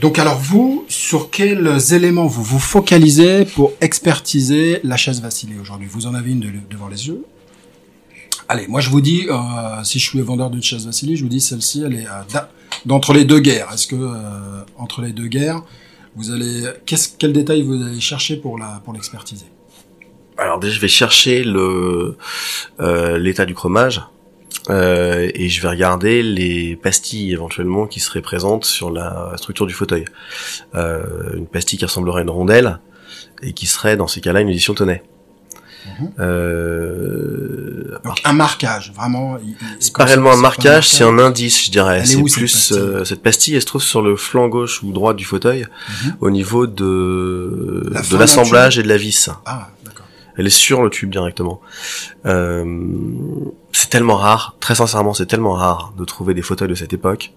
Donc 0.00 0.18
alors 0.18 0.38
vous, 0.38 0.84
sur 0.88 1.30
quels 1.30 1.92
éléments 1.92 2.26
vous 2.26 2.42
vous 2.42 2.58
focalisez 2.58 3.44
pour 3.44 3.72
expertiser 3.82 4.80
la 4.82 4.96
chaise 4.96 5.20
vacillée 5.20 5.56
aujourd'hui? 5.60 5.88
Vous 5.90 6.06
en 6.06 6.14
avez 6.14 6.30
une 6.30 6.40
de- 6.40 6.48
devant 6.70 6.88
les 6.88 7.08
yeux. 7.08 7.22
Allez, 8.48 8.66
moi 8.66 8.80
je 8.80 8.88
vous 8.88 9.02
dis, 9.02 9.26
euh, 9.28 9.34
si 9.84 9.98
je 9.98 10.08
suis 10.08 10.20
vendeur 10.22 10.50
d'une 10.50 10.62
chaise 10.62 10.86
vacillée, 10.86 11.16
je 11.16 11.22
vous 11.22 11.28
dis 11.28 11.40
celle-ci, 11.40 11.82
elle 11.84 11.94
est 11.94 12.06
euh, 12.06 12.40
d'entre 12.86 13.12
les 13.12 13.24
deux 13.24 13.40
guerres. 13.40 13.68
Est-ce 13.74 13.86
que 13.86 13.94
euh, 13.96 14.64
entre 14.78 15.02
les 15.02 15.12
deux 15.12 15.26
guerres, 15.26 15.62
vous 16.16 16.30
allez, 16.30 16.64
qu'est-ce, 16.86 17.10
quel 17.18 17.32
détail 17.32 17.62
vous 17.62 17.74
allez 17.74 18.00
chercher 18.00 18.36
pour 18.36 18.58
la 18.58 18.82
l'expertiser? 18.94 19.46
Alors 20.38 20.58
déjà, 20.58 20.74
je 20.74 20.80
vais 20.80 20.88
chercher 20.88 21.44
l'état 23.18 23.44
du 23.44 23.54
chromage 23.54 24.00
euh, 24.68 25.30
et 25.34 25.48
je 25.48 25.62
vais 25.62 25.68
regarder 25.68 26.22
les 26.22 26.76
pastilles 26.76 27.32
éventuellement 27.32 27.86
qui 27.86 28.00
seraient 28.00 28.20
présentes 28.22 28.64
sur 28.64 28.90
la 28.90 29.32
structure 29.36 29.66
du 29.66 29.74
fauteuil. 29.74 30.04
Euh, 30.74 31.02
une 31.36 31.46
pastille 31.46 31.78
qui 31.78 31.84
ressemblerait 31.84 32.20
à 32.20 32.22
une 32.24 32.30
rondelle 32.30 32.78
et 33.42 33.52
qui 33.52 33.66
serait 33.66 33.96
dans 33.96 34.06
ces 34.08 34.20
cas-là 34.20 34.40
une 34.40 34.48
édition 34.48 34.74
tonnet. 34.74 35.02
Mhm. 35.98 36.10
Euh, 36.20 37.98
Donc 38.04 38.20
un 38.24 38.32
marquage, 38.34 38.92
vraiment. 38.94 39.38
C'est 39.78 39.94
pas 39.94 40.04
réellement 40.04 40.32
un 40.32 40.36
marquage, 40.36 40.88
c'est 40.88 41.04
un 41.04 41.18
indice, 41.18 41.64
je 41.66 41.70
dirais. 41.70 42.04
C'est 42.04 42.16
cette 42.16 42.24
plus 42.32 42.42
pastille 42.52 42.78
euh, 42.78 43.04
cette 43.04 43.22
pastille, 43.22 43.54
elle 43.54 43.60
se 43.62 43.66
trouve 43.66 43.82
sur 43.82 44.02
le 44.02 44.14
flanc 44.16 44.48
gauche 44.48 44.82
ou 44.82 44.92
droit 44.92 45.14
du 45.14 45.24
fauteuil, 45.24 45.66
Mhm. 46.04 46.14
au 46.20 46.30
niveau 46.30 46.66
de 46.66 47.88
La 47.92 48.02
de 48.02 48.16
l'assemblage 48.16 48.78
et 48.78 48.82
de 48.82 48.88
la 48.88 48.98
vis. 48.98 49.30
Ah, 49.46 49.68
d'accord. 49.86 50.06
Elle 50.36 50.46
est 50.46 50.50
sur 50.50 50.82
le 50.82 50.90
tube 50.90 51.10
directement. 51.10 51.60
Euh, 52.26 52.64
c'est 53.72 53.90
tellement 53.90 54.16
rare, 54.16 54.56
très 54.60 54.74
sincèrement, 54.74 55.14
c'est 55.14 55.26
tellement 55.26 55.52
rare 55.52 55.92
de 55.96 56.04
trouver 56.04 56.34
des 56.34 56.42
fauteuils 56.42 56.68
de 56.68 56.74
cette 56.74 56.92
époque 56.92 57.32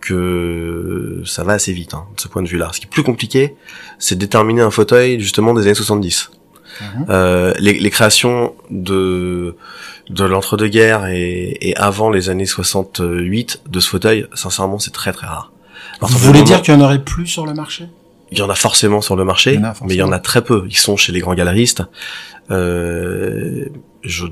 que 0.00 1.22
ça 1.24 1.44
va 1.44 1.54
assez 1.54 1.72
vite, 1.72 1.94
hein, 1.94 2.04
de 2.14 2.20
ce 2.20 2.28
point 2.28 2.42
de 2.42 2.48
vue-là. 2.48 2.70
Ce 2.72 2.80
qui 2.80 2.86
est 2.86 2.90
plus 2.90 3.02
compliqué, 3.02 3.56
c'est 3.98 4.16
de 4.16 4.20
déterminer 4.20 4.60
un 4.60 4.70
fauteuil 4.70 5.18
justement 5.20 5.54
des 5.54 5.62
années 5.62 5.74
70. 5.74 6.30
Mhm. 6.80 7.06
Euh, 7.08 7.54
les, 7.58 7.74
les 7.74 7.90
créations 7.90 8.54
de 8.70 9.56
de 10.10 10.24
l'entre-deux-guerres 10.24 11.06
et, 11.06 11.56
et 11.60 11.76
avant 11.76 12.10
les 12.10 12.28
années 12.28 12.44
68 12.44 13.62
de 13.66 13.80
ce 13.80 13.88
fauteuil, 13.88 14.26
sincèrement, 14.34 14.78
c'est 14.78 14.90
très 14.90 15.12
très 15.12 15.26
rare. 15.26 15.52
Vous 16.00 16.18
voulez 16.18 16.42
dire 16.42 16.60
qu'il 16.62 16.74
y 16.74 16.76
en 16.76 16.80
aurait 16.80 17.02
plus 17.02 17.26
sur 17.26 17.46
le 17.46 17.54
marché? 17.54 17.88
Il 18.30 18.38
y 18.38 18.42
en 18.42 18.50
a 18.50 18.54
forcément 18.54 19.00
sur 19.00 19.16
le 19.16 19.24
marché, 19.24 19.54
Il 19.54 19.72
mais 19.86 19.94
il 19.94 19.98
y 19.98 20.02
en 20.02 20.12
a 20.12 20.18
très 20.18 20.42
peu. 20.42 20.64
Ils 20.68 20.76
sont 20.76 20.96
chez 20.96 21.12
les 21.12 21.20
grands 21.20 21.34
galeristes. 21.34 21.82
Euh, 22.50 23.66
je, 24.02 24.26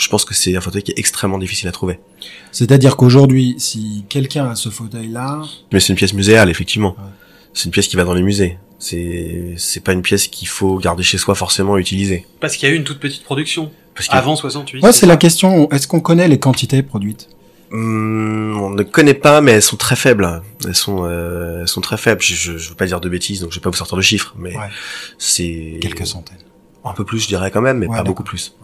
je 0.00 0.08
pense 0.08 0.24
que 0.24 0.34
c'est 0.34 0.56
un 0.56 0.60
fauteuil 0.60 0.82
qui 0.82 0.92
est 0.92 0.98
extrêmement 0.98 1.38
difficile 1.38 1.68
à 1.68 1.72
trouver. 1.72 2.00
C'est-à-dire 2.52 2.96
qu'aujourd'hui, 2.96 3.54
si 3.58 4.04
quelqu'un 4.08 4.46
a 4.50 4.54
ce 4.54 4.68
fauteuil-là, 4.70 5.42
Mais 5.72 5.80
c'est 5.80 5.90
une 5.92 5.96
pièce 5.96 6.14
muséale, 6.14 6.48
effectivement. 6.50 6.96
Ouais. 6.98 7.04
C'est 7.52 7.64
une 7.66 7.70
pièce 7.72 7.88
qui 7.88 7.96
va 7.96 8.04
dans 8.04 8.14
les 8.14 8.22
musées. 8.22 8.58
C'est 8.78 9.54
c'est 9.58 9.80
pas 9.84 9.92
une 9.92 10.00
pièce 10.02 10.26
qu'il 10.28 10.48
faut 10.48 10.78
garder 10.78 11.02
chez 11.02 11.18
soi 11.18 11.34
forcément 11.34 11.76
utiliser. 11.76 12.26
Parce 12.40 12.56
qu'il 12.56 12.68
y 12.68 12.72
a 12.72 12.74
eu 12.74 12.78
une 12.78 12.84
toute 12.84 12.98
petite 12.98 13.24
production 13.24 13.70
Parce 13.94 14.08
avant 14.10 14.36
68. 14.36 14.82
ouais, 14.82 14.92
c'est 14.92 15.06
la 15.06 15.16
question. 15.18 15.68
Est-ce 15.70 15.86
qu'on 15.86 16.00
connaît 16.00 16.28
les 16.28 16.38
quantités 16.38 16.82
produites? 16.82 17.28
Hum, 17.72 18.56
on 18.60 18.70
ne 18.70 18.82
connaît 18.82 19.14
pas, 19.14 19.40
mais 19.42 19.52
elles 19.52 19.62
sont 19.62 19.76
très 19.76 19.96
faibles. 19.96 20.42
Elles 20.66 20.74
sont 20.74 21.04
euh, 21.04 21.60
elles 21.60 21.68
sont 21.68 21.80
très 21.82 21.98
faibles. 21.98 22.22
Je, 22.22 22.34
je, 22.34 22.56
je 22.58 22.68
veux 22.70 22.74
pas 22.74 22.86
dire 22.86 23.00
de 23.00 23.08
bêtises, 23.08 23.40
donc 23.40 23.50
je 23.50 23.56
vais 23.56 23.62
pas 23.62 23.70
vous 23.70 23.76
sortir 23.76 23.96
de 23.96 24.02
chiffres, 24.02 24.34
mais 24.38 24.56
Ouais. 24.56 24.68
c'est 25.18 25.78
Quelques 25.82 26.06
centaines. 26.06 26.38
un 26.84 26.92
peu 26.94 27.04
plus, 27.04 27.20
je 27.20 27.28
dirais 27.28 27.50
quand 27.50 27.60
même, 27.60 27.78
mais 27.78 27.86
Ouais, 27.86 27.96
pas 27.98 28.02
beaucoup 28.02 28.24
plus. 28.24 28.54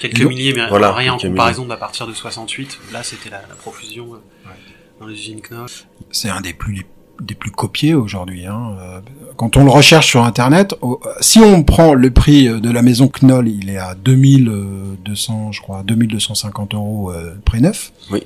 Quelques 0.00 0.20
milliers, 0.22 0.52
mais 0.54 0.68
voilà, 0.68 0.92
rien 0.92 1.14
en 1.14 1.18
comparaison 1.18 1.64
d'à 1.66 1.76
partir 1.76 2.06
de 2.06 2.12
68. 2.12 2.78
Là, 2.92 3.02
c'était 3.02 3.30
la, 3.30 3.38
la 3.48 3.54
profusion 3.54 4.14
euh, 4.14 4.18
Ouais. 4.48 4.52
dans 5.00 5.06
les 5.06 5.14
usines 5.14 5.40
Knoll. 5.40 5.66
C'est 6.10 6.28
un 6.30 6.40
des 6.40 6.52
plus 6.52 6.86
des 7.20 7.34
plus 7.34 7.50
copiés 7.50 7.94
aujourd'hui. 7.94 8.44
Hein. 8.46 8.76
Euh, 8.78 9.00
Quand 9.36 9.56
on 9.56 9.64
le 9.64 9.70
recherche 9.70 10.06
sur 10.06 10.22
Internet, 10.24 10.74
au- 10.82 11.00
si 11.22 11.38
on 11.38 11.62
prend 11.64 11.94
le 11.94 12.10
prix 12.10 12.46
euh, 12.46 12.60
de 12.60 12.70
la 12.70 12.82
maison 12.82 13.08
Knoll, 13.08 13.48
il 13.48 13.70
est 13.70 13.78
à 13.78 13.94
2200, 13.94 15.52
je 15.52 15.60
crois, 15.62 15.82
2250 15.82 16.74
euros 16.74 17.10
euh, 17.12 17.34
prix 17.44 17.62
neuf. 17.62 17.92
Oui. 18.10 18.22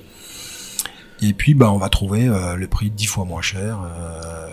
Et 1.23 1.33
puis, 1.35 1.55
bah, 1.55 1.71
on 1.71 1.79
va 1.79 1.89
trouver 1.89 2.27
euh, 2.27 2.57
le 2.57 2.67
prix 2.67 2.91
dix 2.91 3.07
fois 3.07 3.25
moins 3.25 3.43
cher. 3.43 3.79
Euh, 3.85 4.49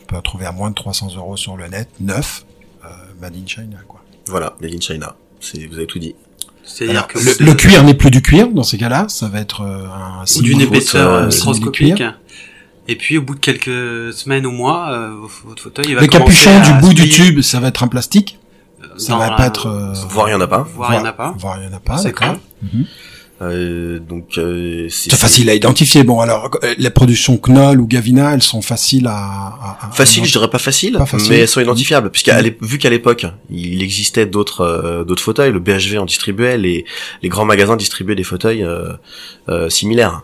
on 0.00 0.04
peut 0.06 0.20
trouver 0.22 0.46
à 0.46 0.52
moins 0.52 0.70
de 0.70 0.74
300 0.74 1.16
euros 1.16 1.36
sur 1.36 1.56
le 1.56 1.66
net, 1.68 1.88
neuf, 2.00 2.44
euh, 2.84 2.88
made 3.20 3.34
in 3.36 3.46
China, 3.46 3.76
quoi. 3.88 4.00
Voilà, 4.28 4.54
Made 4.60 4.72
in 4.74 4.80
China. 4.80 5.16
C'est, 5.40 5.66
vous 5.66 5.74
avez 5.76 5.86
tout 5.86 5.98
dit. 5.98 6.14
C'est-à-dire 6.64 6.96
Alors, 6.96 7.08
que 7.08 7.18
le, 7.18 7.44
le 7.46 7.54
cuir 7.54 7.82
n'est 7.84 7.94
plus 7.94 8.10
du 8.10 8.22
cuir 8.22 8.48
dans 8.48 8.62
ces 8.62 8.78
cas-là, 8.78 9.06
ça 9.08 9.28
va 9.28 9.40
être 9.40 9.62
euh, 9.62 9.86
un 9.86 10.24
ou 10.38 10.42
d'une 10.42 10.60
épaisseur 10.60 11.12
euh, 11.12 11.22
euh, 11.22 11.26
microscopique. 11.28 12.02
Et 12.88 12.96
puis 12.96 13.18
au 13.18 13.22
bout 13.22 13.34
de 13.34 13.40
quelques 13.40 14.12
semaines 14.12 14.44
ou 14.46 14.50
mois, 14.50 14.90
euh, 14.92 15.12
votre 15.44 15.62
fauteuil 15.62 15.86
il 15.88 15.94
va 15.94 16.00
Le 16.00 16.06
capuchon 16.08 16.50
du 16.62 16.72
bout 16.80 16.94
du 16.94 17.08
tube, 17.08 17.40
ça 17.40 17.60
va 17.60 17.68
être 17.68 17.82
un 17.82 17.88
plastique. 17.88 18.38
Ça 18.96 19.12
dans 19.12 19.18
va 19.18 19.30
la- 19.30 19.36
pas 19.36 19.46
être. 19.46 19.66
euh, 19.66 19.92
Voire 20.08 20.28
il 20.28 20.32
y 20.32 20.34
en 20.34 20.40
a 20.40 20.46
pas. 20.48 20.66
Voire 20.74 20.92
il 20.92 20.96
y 20.96 21.00
en 21.00 21.04
a 21.04 21.12
pas. 21.12 21.34
Voire 21.38 21.58
il 21.60 21.64
y 21.64 21.72
en 21.72 21.76
a 21.76 21.80
pas, 21.80 21.96
C'est 21.98 22.08
d'accord. 22.08 22.34
con. 22.60 22.78
Euh, 23.42 23.98
donc 23.98 24.38
euh, 24.38 24.86
c'est 24.88 25.12
facile 25.14 25.50
à 25.50 25.54
identifier. 25.54 26.04
Bon, 26.04 26.20
alors, 26.20 26.50
euh, 26.62 26.74
les 26.78 26.90
productions 26.90 27.38
Knoll 27.38 27.80
ou 27.80 27.86
Gavina, 27.86 28.34
elles 28.34 28.42
sont 28.42 28.62
faciles 28.62 29.06
à... 29.08 29.12
à- 29.16 29.78
à- 29.88 29.90
Facile, 29.92 30.22
à- 30.22 30.26
je 30.26 30.32
dirais 30.32 30.48
pas 30.50 30.58
facile, 30.58 30.94
Pas 30.98 31.06
facile. 31.06 31.30
mais 31.30 31.38
elles 31.40 31.48
sont 31.48 31.60
identifiables, 31.60 32.10
puisqu'à 32.10 32.40
Mm. 32.40 32.50
vu 32.62 32.78
qu'à 32.78 32.90
l'époque 32.90 33.26
il 33.50 33.82
existait 33.82 34.26
d'autres 34.26 34.60
euh, 34.62 35.04
d'autres 35.04 35.22
fauteuils, 35.22 35.52
le 35.52 35.58
BHV 35.60 35.98
en 35.98 36.04
distribuait, 36.06 36.56
les 36.56 36.84
les 37.22 37.28
grands 37.28 37.44
magasins 37.44 37.76
distribuaient 37.76 38.14
des 38.14 38.22
fauteuils 38.24 38.64
similaires. 39.68 40.22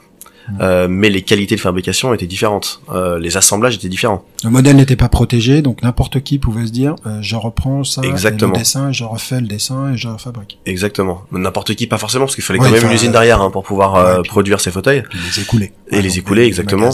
Euh, 0.61 0.89
mais 0.89 1.11
les 1.11 1.23
qualités 1.23 1.55
de 1.57 1.61
fabrication 1.61 2.13
étaient 2.15 2.27
différentes, 2.27 2.81
Euh, 2.91 3.19
les 3.19 3.37
assemblages 3.37 3.75
étaient 3.77 3.89
différents. 3.89 4.25
Le 4.45 4.51
modèle 4.51 4.77
n'était 4.77 4.97
pas 4.97 5.09
protégé, 5.09 5.63
donc 5.63 5.83
n'importe 5.83 6.21
qui 6.23 6.39
pouvait 6.39 6.67
se 6.67 6.73
dire, 6.73 6.95
euh, 7.07 7.19
je 7.21 7.37
reprends 7.37 7.85
ça, 7.85 8.01
et 8.05 8.09
Exactement. 8.09 8.53
le 8.53 8.59
dessin, 8.59 8.93
je 8.93 9.05
refais 9.05 9.41
le 9.41 9.47
dessin 9.47 9.93
et 9.93 9.97
je 9.97 10.09
refabrique. 10.09 10.59
Exactement. 10.67 11.23
N'importe 11.33 11.75
qui, 11.75 11.87
pas 11.87 11.99
forcément, 11.99 12.25
parce 12.25 12.35
qu'il 12.35 12.45
fallait 12.45 12.59
Ouais, 12.61 12.67
quand 12.67 12.73
même 12.73 12.87
une 12.87 12.93
usine 12.93 13.11
euh, 13.11 13.13
derrière 13.13 13.41
hein, 13.43 13.51
pour 13.51 13.63
pouvoir 13.63 13.97
euh, 13.97 14.17
ouais, 14.17 14.23
puis- 14.23 14.31
produire 14.31 14.61
ces 14.61 14.71
fauteuils. 14.71 15.03
Puis 15.11 15.19
les 15.19 15.43
écouler. 15.43 15.73
Et 15.91 16.01
les 16.03 16.19
écouler, 16.19 16.45
exactement. 16.45 16.91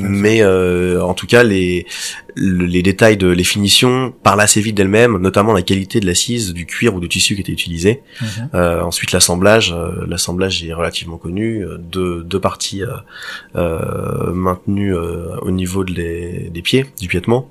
Mais 0.00 0.42
euh, 0.42 1.02
en 1.02 1.14
tout 1.14 1.26
cas, 1.26 1.42
les 1.42 1.86
le- 2.34 2.64
les 2.64 2.82
détails 2.82 3.16
de 3.18 3.28
les 3.28 3.44
finitions 3.44 4.12
parlent 4.22 4.40
assez 4.40 4.60
vite 4.62 4.74
d'elles-mêmes, 4.74 5.18
notamment 5.18 5.52
la 5.52 5.60
qualité 5.62 6.00
de 6.00 6.06
l'assise, 6.06 6.54
du 6.54 6.64
cuir 6.66 6.94
ou 6.94 7.00
du 7.00 7.08
tissu 7.08 7.34
qui 7.34 7.42
était 7.42 7.52
utilisé. 7.52 8.00
Mhm. 8.20 8.26
Euh, 8.54 8.80
ensuite, 8.82 9.12
l'assemblage, 9.12 9.72
euh, 9.76 10.06
l'assemblage 10.06 10.64
est 10.64 10.72
relativement 10.72 11.18
connu. 11.18 11.64
Deux, 11.78 12.22
deux 12.22 12.40
parties 12.40 12.82
maintenues 14.32 14.94
au 14.94 15.50
niveau 15.50 15.84
de 15.84 15.92
les, 15.92 16.50
des 16.50 16.62
pieds, 16.62 16.86
du 17.00 17.08
piétement, 17.08 17.48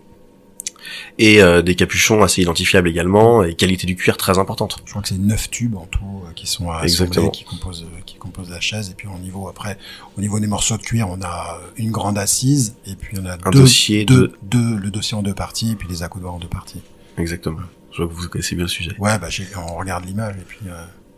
et 1.17 1.41
euh, 1.41 1.61
des 1.61 1.75
capuchons 1.75 2.23
assez 2.23 2.41
identifiables 2.41 2.89
également, 2.89 3.43
et 3.43 3.53
qualité 3.55 3.87
du 3.87 3.95
cuir 3.95 4.17
très 4.17 4.37
importante. 4.39 4.77
Je 4.85 4.89
crois 4.91 5.01
que 5.01 5.07
c'est 5.09 5.17
neuf 5.17 5.49
tubes 5.49 5.75
en 5.75 5.85
tout 5.85 6.23
euh, 6.27 6.31
qui 6.35 6.47
sont 6.47 6.69
assemblés, 6.71 7.29
qui 7.31 7.43
composent 7.43 7.83
euh, 7.83 8.01
qui 8.05 8.15
composent 8.15 8.49
la 8.49 8.59
chaise. 8.59 8.89
Et 8.89 8.93
puis 8.93 9.07
au 9.07 9.17
niveau 9.19 9.47
après, 9.47 9.77
au 10.17 10.21
niveau 10.21 10.39
des 10.39 10.47
morceaux 10.47 10.77
de 10.77 10.81
cuir, 10.81 11.07
on 11.09 11.21
a 11.21 11.59
une 11.77 11.91
grande 11.91 12.17
assise 12.17 12.75
et 12.85 12.95
puis 12.95 13.17
on 13.21 13.25
a 13.25 13.33
Un 13.33 13.51
deux, 13.51 13.59
dossier 13.61 14.05
deux, 14.05 14.27
de- 14.27 14.33
deux- 14.43 14.77
le 14.77 14.89
dossier 14.91 15.17
en 15.17 15.21
deux 15.21 15.33
parties 15.35 15.71
et 15.71 15.75
puis 15.75 15.87
les 15.89 16.03
accoudoirs 16.03 16.33
en 16.33 16.39
deux 16.39 16.47
parties. 16.47 16.81
Exactement. 17.17 17.59
Je 17.91 18.03
vois 18.03 18.07
que 18.07 18.13
vous 18.19 18.29
connaissez 18.29 18.55
bien 18.55 18.63
le 18.65 18.69
sujet. 18.69 18.91
Ouais, 18.99 19.19
bah 19.19 19.29
j'ai- 19.29 19.47
on 19.69 19.75
regarde 19.75 20.05
l'image 20.05 20.35
et 20.37 20.45
puis 20.47 20.59
euh, 20.67 20.73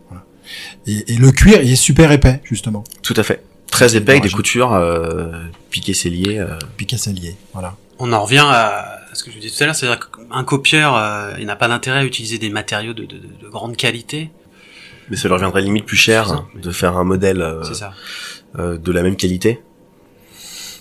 voilà. 0.10 0.23
Et, 0.88 1.13
et 1.13 1.17
le 1.17 1.32
cuir, 1.32 1.62
il 1.62 1.71
est 1.71 1.76
super 1.76 2.12
épais 2.12 2.41
justement. 2.43 2.84
Tout 3.04 3.13
à 3.17 3.23
fait. 3.23 3.43
Très 3.71 3.95
épais, 3.95 4.12
avec 4.13 4.23
des 4.23 4.30
coutures 4.30 4.73
euh, 4.73 5.32
piquées 5.71 5.93
scellées. 5.95 6.38
euh, 6.38 6.58
Piqué 6.78 6.97
c'est 6.97 7.12
lié. 7.13 7.36
Voilà. 7.54 7.76
On 7.99 8.12
en 8.13 8.23
revient 8.23 8.43
à 8.45 8.99
ce 9.13 9.23
que 9.23 9.30
je 9.32 9.36
vous 9.36 9.41
disais 9.41 9.56
tout 9.56 9.63
à 9.63 9.67
l'heure, 9.67 9.76
c'est-à-dire 9.76 10.10
qu'un 10.12 10.43
copieur, 10.43 10.95
euh, 10.95 11.34
il 11.39 11.45
n'a 11.45 11.56
pas 11.56 11.67
d'intérêt 11.67 11.99
à 11.99 12.04
utiliser 12.06 12.38
des 12.39 12.49
matériaux 12.49 12.93
de, 12.93 13.04
de, 13.06 13.17
de 13.17 13.49
grande 13.49 13.76
qualité. 13.78 14.32
mais 15.10 15.17
ça 15.17 15.28
leur 15.30 15.38
viendrait 15.39 15.62
limite 15.62 15.86
plus 15.86 15.97
cher 15.97 16.28
C'est 16.28 16.34
ça, 16.36 16.45
mais- 16.56 16.62
de 16.62 16.71
faire 16.71 16.97
un 16.97 17.04
modèle 17.04 17.41
euh, 17.41 17.63
ça. 17.73 17.91
euh, 18.60 18.78
de 18.78 18.91
la 18.91 19.04
même 19.04 19.15
qualité 19.15 19.62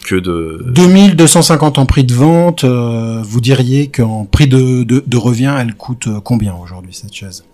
que 0.07 0.16
de 0.16 0.64
2250 0.66 1.79
en 1.79 1.87
prix 1.87 2.03
de 2.05 2.12
vente, 2.14 2.64
euh, 2.64 3.21
vous 3.23 3.40
diriez 3.40 3.88
qu'en 3.88 4.25
prix 4.25 4.49
de, 4.49 4.83
de, 4.83 5.03
de 5.07 5.16
revient, 5.16 5.55
elle 5.59 5.75
coûte 5.75 6.09
euh, 6.09 6.21
combien 6.21 6.55
aujourd'hui 6.55 6.92
cette 6.92 7.14
chaise? 7.14 7.45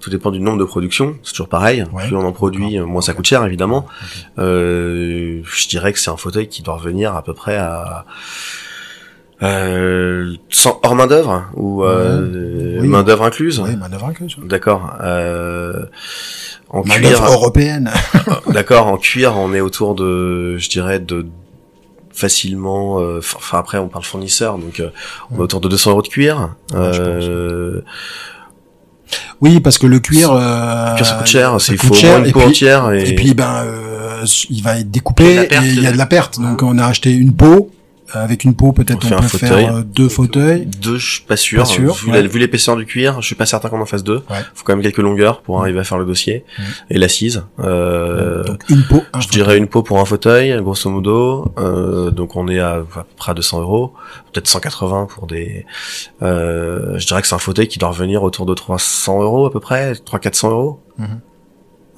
Tout 0.00 0.10
dépend 0.10 0.30
du 0.30 0.38
nombre 0.38 0.58
de 0.58 0.64
productions 0.64 1.16
c'est 1.24 1.32
toujours 1.32 1.48
pareil 1.48 1.84
Ouais. 1.92 2.06
plus 2.06 2.14
on 2.14 2.20
en 2.24 2.30
produit 2.32 2.78
moins 2.78 3.00
ça 3.02 3.14
coûte 3.14 3.26
cher 3.26 3.44
évidemment 3.44 3.84
euh, 4.38 5.42
je 5.44 5.68
dirais 5.68 5.92
que 5.92 5.98
c'est 5.98 6.10
un 6.10 6.16
fauteuil 6.16 6.48
qui 6.48 6.62
doit 6.62 6.74
revenir 6.76 7.16
à 7.16 7.22
peu 7.24 7.34
près 7.34 7.56
à 7.56 8.04
euh, 9.42 10.34
sans, 10.50 10.80
hors 10.82 10.94
main 10.96 11.06
d'œuvre 11.06 11.44
ou 11.54 11.84
euh, 11.84 12.78
Oui. 12.80 12.88
main 12.88 13.02
d'œuvre 13.04 13.24
incluse 13.24 13.60
Oui, 13.60 13.76
manœuvre 13.76 14.06
incluse. 14.06 14.36
d'accord 14.44 14.96
euh, 15.02 15.84
en 16.70 16.82
Main 16.84 16.94
cuir 16.96 17.10
d'œuvre 17.10 17.32
européenne. 17.32 17.90
D'accord, 18.52 18.88
en 18.88 18.96
cuir, 18.98 19.36
on 19.38 19.54
est 19.54 19.60
autour 19.60 19.94
de, 19.94 20.56
je 20.58 20.68
dirais, 20.68 20.98
de 20.98 21.26
facilement. 22.12 23.00
euh, 23.00 23.18
Enfin, 23.20 23.58
après, 23.58 23.78
on 23.78 23.88
parle 23.88 24.04
fournisseur, 24.04 24.58
donc 24.58 24.80
euh, 24.80 24.90
on 25.30 25.36
est 25.36 25.40
autour 25.40 25.60
de 25.60 25.68
200 25.68 25.92
euros 25.92 26.02
de 26.02 26.08
cuir. 26.08 26.50
Ouais, 26.74 26.92
je 26.92 27.00
Euh, 27.02 27.84
Oui, 29.40 29.60
parce 29.60 29.78
que 29.78 29.86
le 29.86 30.00
cuir, 30.00 30.32
euh, 30.32 30.90
le 30.90 30.96
cuir, 30.96 31.06
ça 31.06 31.14
coûte 31.14 31.26
cher. 31.26 31.60
C'est 31.60 31.76
faut 31.76 31.92
au 31.92 31.96
cher, 31.96 32.18
une 32.22 32.32
peau 32.32 32.40
entière 32.42 32.92
et, 32.92 33.10
Et 33.10 33.14
puis, 33.14 33.34
ben, 33.34 33.62
euh, 33.64 34.24
il 34.50 34.62
va 34.62 34.78
être 34.80 34.90
découpé 34.90 35.44
et 35.50 35.56
il 35.62 35.82
y 35.82 35.86
a 35.86 35.92
de 35.92 35.96
la 35.98 36.06
perte. 36.06 36.38
Donc, 36.40 36.62
on 36.62 36.76
a 36.78 36.84
acheté 36.86 37.12
une 37.12 37.32
peau. 37.32 37.70
Avec 38.12 38.44
une 38.44 38.54
peau, 38.54 38.72
peut-être 38.72 39.06
On 39.12 39.20
peut 39.20 39.28
fauteuil. 39.28 39.48
faire 39.64 39.74
euh, 39.76 39.82
deux 39.82 40.08
fauteuils. 40.08 40.66
deux, 40.66 40.96
je 40.98 41.10
suis 41.14 41.22
pas 41.22 41.36
sûr. 41.36 41.58
Pas 41.60 41.64
sûr, 41.66 41.94
vu 41.94 42.10
ouais. 42.10 42.22
l'épaisseur 42.22 42.76
du 42.76 42.86
cuir, 42.86 43.20
je 43.20 43.26
suis 43.26 43.34
pas 43.34 43.46
certain 43.46 43.68
qu'on 43.68 43.80
en 43.80 43.86
fasse 43.86 44.02
deux. 44.04 44.22
Ouais. 44.30 44.38
Faut 44.54 44.64
quand 44.64 44.74
même 44.74 44.82
quelques 44.82 44.98
longueurs 44.98 45.42
pour 45.42 45.58
Mm. 45.58 45.62
arriver 45.62 45.78
à 45.80 45.84
faire 45.84 45.98
le 45.98 46.04
dossier 46.06 46.44
Mm. 46.58 46.62
et 46.90 46.98
l'assise. 46.98 47.44
Euh, 47.60 48.42
Donc, 48.44 48.64
une 48.70 48.82
peau, 48.84 49.02
un 49.12 49.20
je 49.20 49.26
fauteuil. 49.26 49.42
dirais 49.42 49.58
une 49.58 49.66
peau 49.66 49.82
pour 49.82 49.98
un 50.00 50.04
fauteuil, 50.04 50.56
grosso 50.62 50.88
modo. 50.90 51.52
Euh, 51.58 52.10
donc 52.10 52.36
on 52.36 52.48
est 52.48 52.60
à, 52.60 52.76
à 52.76 52.78
peu 52.80 53.02
près 53.16 53.32
à 53.32 53.34
200 53.34 53.60
euros, 53.60 53.92
peut-être 54.32 54.46
180 54.48 55.06
pour 55.06 55.26
des. 55.26 55.66
Euh, 56.22 56.98
je 56.98 57.06
dirais 57.06 57.20
que 57.22 57.28
c'est 57.28 57.34
un 57.34 57.38
fauteuil 57.38 57.68
qui 57.68 57.78
doit 57.78 57.90
revenir 57.90 58.22
autour 58.22 58.46
de 58.46 58.54
300 58.54 59.22
euros 59.22 59.46
à 59.46 59.52
peu 59.52 59.60
près, 59.60 59.92
300-400 59.94 60.50
euros 60.50 60.80
Mhm. 60.98 61.20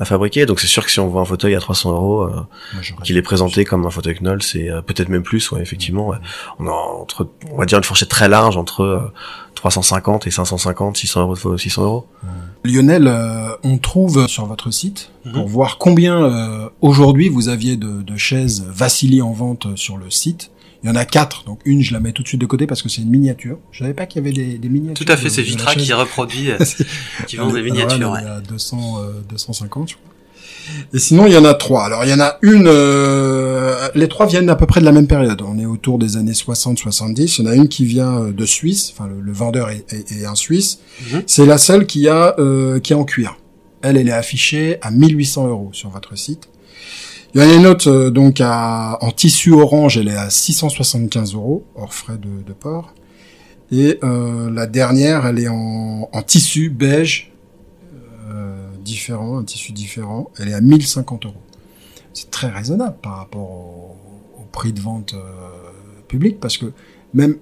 À 0.01 0.05
fabriquer. 0.05 0.47
Donc 0.47 0.59
c'est 0.61 0.67
sûr 0.67 0.85
que 0.85 0.91
si 0.91 0.99
on 0.99 1.07
voit 1.09 1.21
un 1.21 1.25
fauteuil 1.27 1.55
à 1.55 1.61
300 1.61 1.93
euros, 1.93 2.23
euh, 2.23 2.41
qu'il 3.05 3.17
est 3.17 3.23
présenté 3.23 3.65
comme 3.65 3.87
un 3.87 3.91
fauteuil 3.91 4.17
Knoll, 4.21 4.43
c'est 4.43 4.69
euh, 4.69 4.81
peut-être 4.83 5.09
même 5.11 5.23
plus, 5.23 5.53
ouais, 5.53 5.61
effectivement. 5.63 6.09
ouais. 6.09 6.17
On 6.59 6.67
a 6.67 6.71
entre, 6.73 7.29
on 7.53 7.57
va 7.59 7.67
dire 7.67 7.79
une 7.79 7.85
fourchette 7.85 8.09
très 8.09 8.29
large 8.29 8.57
entre 8.57 8.81
euh, 8.83 9.13
350 9.55 10.27
et 10.27 10.31
550, 10.31 10.97
600 10.97 11.21
euros, 11.23 11.35
de- 11.53 11.57
600 11.59 11.83
euros. 11.85 12.07
Lionel, 12.65 13.07
euh, 13.07 13.51
on 13.63 13.79
trouve 13.79 14.27
sur 14.27 14.47
votre 14.47 14.71
site 14.71 15.11
Mhm. 15.27 15.33
pour 15.35 15.49
voir 15.49 15.77
combien 15.79 16.23
euh, 16.25 16.69
aujourd'hui 16.81 17.29
vous 17.29 17.49
aviez 17.51 17.77
de, 17.77 18.01
de 18.03 18.17
chaises 18.17 18.65
Vassili 18.69 19.21
en 19.21 19.33
vente 19.33 19.67
euh, 19.67 19.77
sur 19.77 19.99
le 19.99 20.11
site. 20.11 20.51
Il 20.83 20.89
y 20.89 20.91
en 20.91 20.97
a 20.97 21.05
quatre, 21.05 21.45
donc 21.45 21.61
une 21.67 21.83
je 21.83 21.93
la 21.93 22.01
mets 22.01 22.13
tout 22.13 22.23
de 22.23 22.29
suite 22.29 22.41
de 22.41 22.47
côté 22.47 22.67
parce 22.67 22.81
que 22.83 22.89
c'est 22.89 23.03
une 23.03 23.11
miniature. 23.11 23.59
Je 23.71 23.81
savais 23.81 23.93
pas 23.95 24.07
qu'il 24.07 24.23
y 24.23 24.25
avait 24.27 24.35
des, 24.35 24.57
des 24.59 24.69
miniatures. 24.71 25.05
Tout 25.05 25.13
à 25.13 25.17
fait, 25.17 25.29
c'est 25.29 25.43
Vitra 25.43 25.75
qui 25.75 25.93
reproduit, 25.93 26.51
euh, 26.51 26.59
qui 27.27 27.37
vend 27.37 27.53
des 27.53 27.63
miniatures. 27.63 28.17
elle 28.19 28.25
ouais. 28.27 28.31
est 28.31 28.37
à 28.37 28.41
200, 28.41 28.97
euh, 29.03 29.13
250, 29.29 29.91
je 29.91 29.95
crois. 29.97 30.05
Et 30.95 30.99
sinon, 30.99 31.27
il 31.27 31.33
y 31.33 31.37
en 31.37 31.45
a 31.45 31.55
trois. 31.55 31.85
Alors, 31.85 32.05
il 32.05 32.11
y 32.11 32.15
en 32.15 32.21
a 32.21 32.39
une... 32.43 32.67
euh, 32.67 33.89
les 33.95 34.09
trois 34.09 34.27
viennent 34.27 34.49
à 34.51 34.57
peu 34.57 34.67
près 34.67 34.81
de 34.81 34.85
la 34.85 34.93
même 34.93 35.07
période. 35.07 35.43
On 35.43 35.59
est 35.59 35.67
autour 35.67 35.99
des 35.99 36.17
années 36.17 36.33
60-70. 36.33 37.37
Il 37.41 37.45
y 37.45 37.49
en 37.49 37.51
a 37.51 37.55
une 37.55 37.69
qui 37.69 37.85
vient 37.85 38.23
euh, 38.23 38.33
de 38.33 38.47
Suisse. 38.47 38.93
Enfin, 38.95 39.09
le, 39.09 39.21
le 39.21 39.33
vendeur 39.33 39.71
est, 39.71 39.85
est- 39.93 40.13
est 40.13 40.25
un 40.27 40.35
Suisse. 40.35 40.79
Mhm. 41.13 41.23
C'est 41.27 41.47
la 41.47 41.59
seule 41.59 41.87
qui 41.87 42.09
a 42.09 42.35
euh, 42.39 42.79
qui 42.81 42.93
est 42.93 42.97
en 42.97 43.05
cuir. 43.05 43.37
Elle, 43.83 43.97
elle 43.97 44.09
est 44.09 44.13
affichée 44.13 44.79
à 44.83 44.91
1800 44.91 45.49
euros 45.49 45.71
sur 45.73 45.89
votre 45.91 46.17
site. 46.17 46.49
Il 47.33 47.41
y 47.41 47.45
a 47.45 47.55
une 47.55 47.67
autre 47.67 47.89
euh, 47.89 48.11
donc 48.11 48.41
en 48.41 49.11
tissu 49.15 49.53
orange, 49.53 49.97
elle 49.97 50.09
est 50.09 50.17
à 50.17 50.31
675 50.31 51.35
euros 51.35 51.65
hors 51.77 51.95
frais 51.95 52.19
de, 52.19 52.53
port. 52.53 52.93
Et 53.71 54.01
euh, 54.03 54.51
la 54.51 54.67
dernière, 54.67 55.27
elle 55.27 55.39
est 55.39 55.49
en, 55.49 56.09
tissu 56.27 56.71
beige 56.71 57.31
euh, 58.29 58.69
différent, 58.85 59.39
un 59.39 59.45
tissu 59.45 59.71
différent. 59.71 60.31
Elle 60.39 60.49
est 60.49 60.55
à 60.55 60.61
1050 60.61 61.27
euros. 61.27 61.43
C'est 62.13 62.33
très 62.33 62.49
raisonnable 62.49 62.97
par 63.01 63.19
rapport 63.19 63.49
au, 63.49 63.97
prix 64.51 64.73
de 64.73 64.81
vente 64.81 65.15
public 66.09 66.41
parce 66.41 66.59
que 66.59 66.73
même 67.15 67.37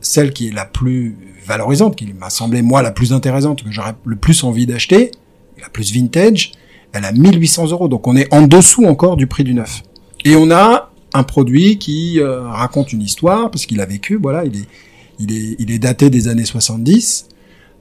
celle 0.00 0.32
qui 0.32 0.48
est 0.48 0.50
la 0.50 0.64
plus 0.64 1.14
valorisante, 1.44 1.94
qui 1.94 2.10
m'a 2.14 2.30
semblé 2.30 2.62
moi 2.62 2.80
la 2.80 2.90
plus 2.90 3.12
intéressante, 3.12 3.62
que 3.62 3.70
j'aurais 3.70 3.94
le 4.06 4.16
plus 4.16 4.44
envie 4.44 4.64
d'acheter, 4.64 5.10
la 5.60 5.68
plus 5.68 5.92
vintage, 5.92 6.52
elle 6.94 7.04
a 7.04 7.12
1800 7.12 7.70
euros. 7.72 7.88
Donc 7.88 8.06
on 8.06 8.16
est 8.16 8.32
en 8.32 8.46
dessous 8.46 8.84
encore 8.86 9.16
du 9.16 9.26
prix 9.26 9.44
du 9.44 9.52
neuf. 9.54 9.82
Et 10.24 10.36
on 10.36 10.50
a 10.50 10.90
un 11.12 11.22
produit 11.22 11.78
qui 11.78 12.18
euh, 12.20 12.48
raconte 12.48 12.92
une 12.92 13.02
histoire 13.02 13.50
parce 13.50 13.66
qu'il 13.66 13.80
a 13.80 13.86
vécu. 13.86 14.18
Voilà, 14.20 14.44
il 14.44 14.56
est, 14.56 14.64
il 15.18 15.32
est, 15.32 15.56
il 15.58 15.70
est 15.70 15.78
daté 15.78 16.08
des 16.10 16.28
années 16.28 16.44
70. 16.44 17.28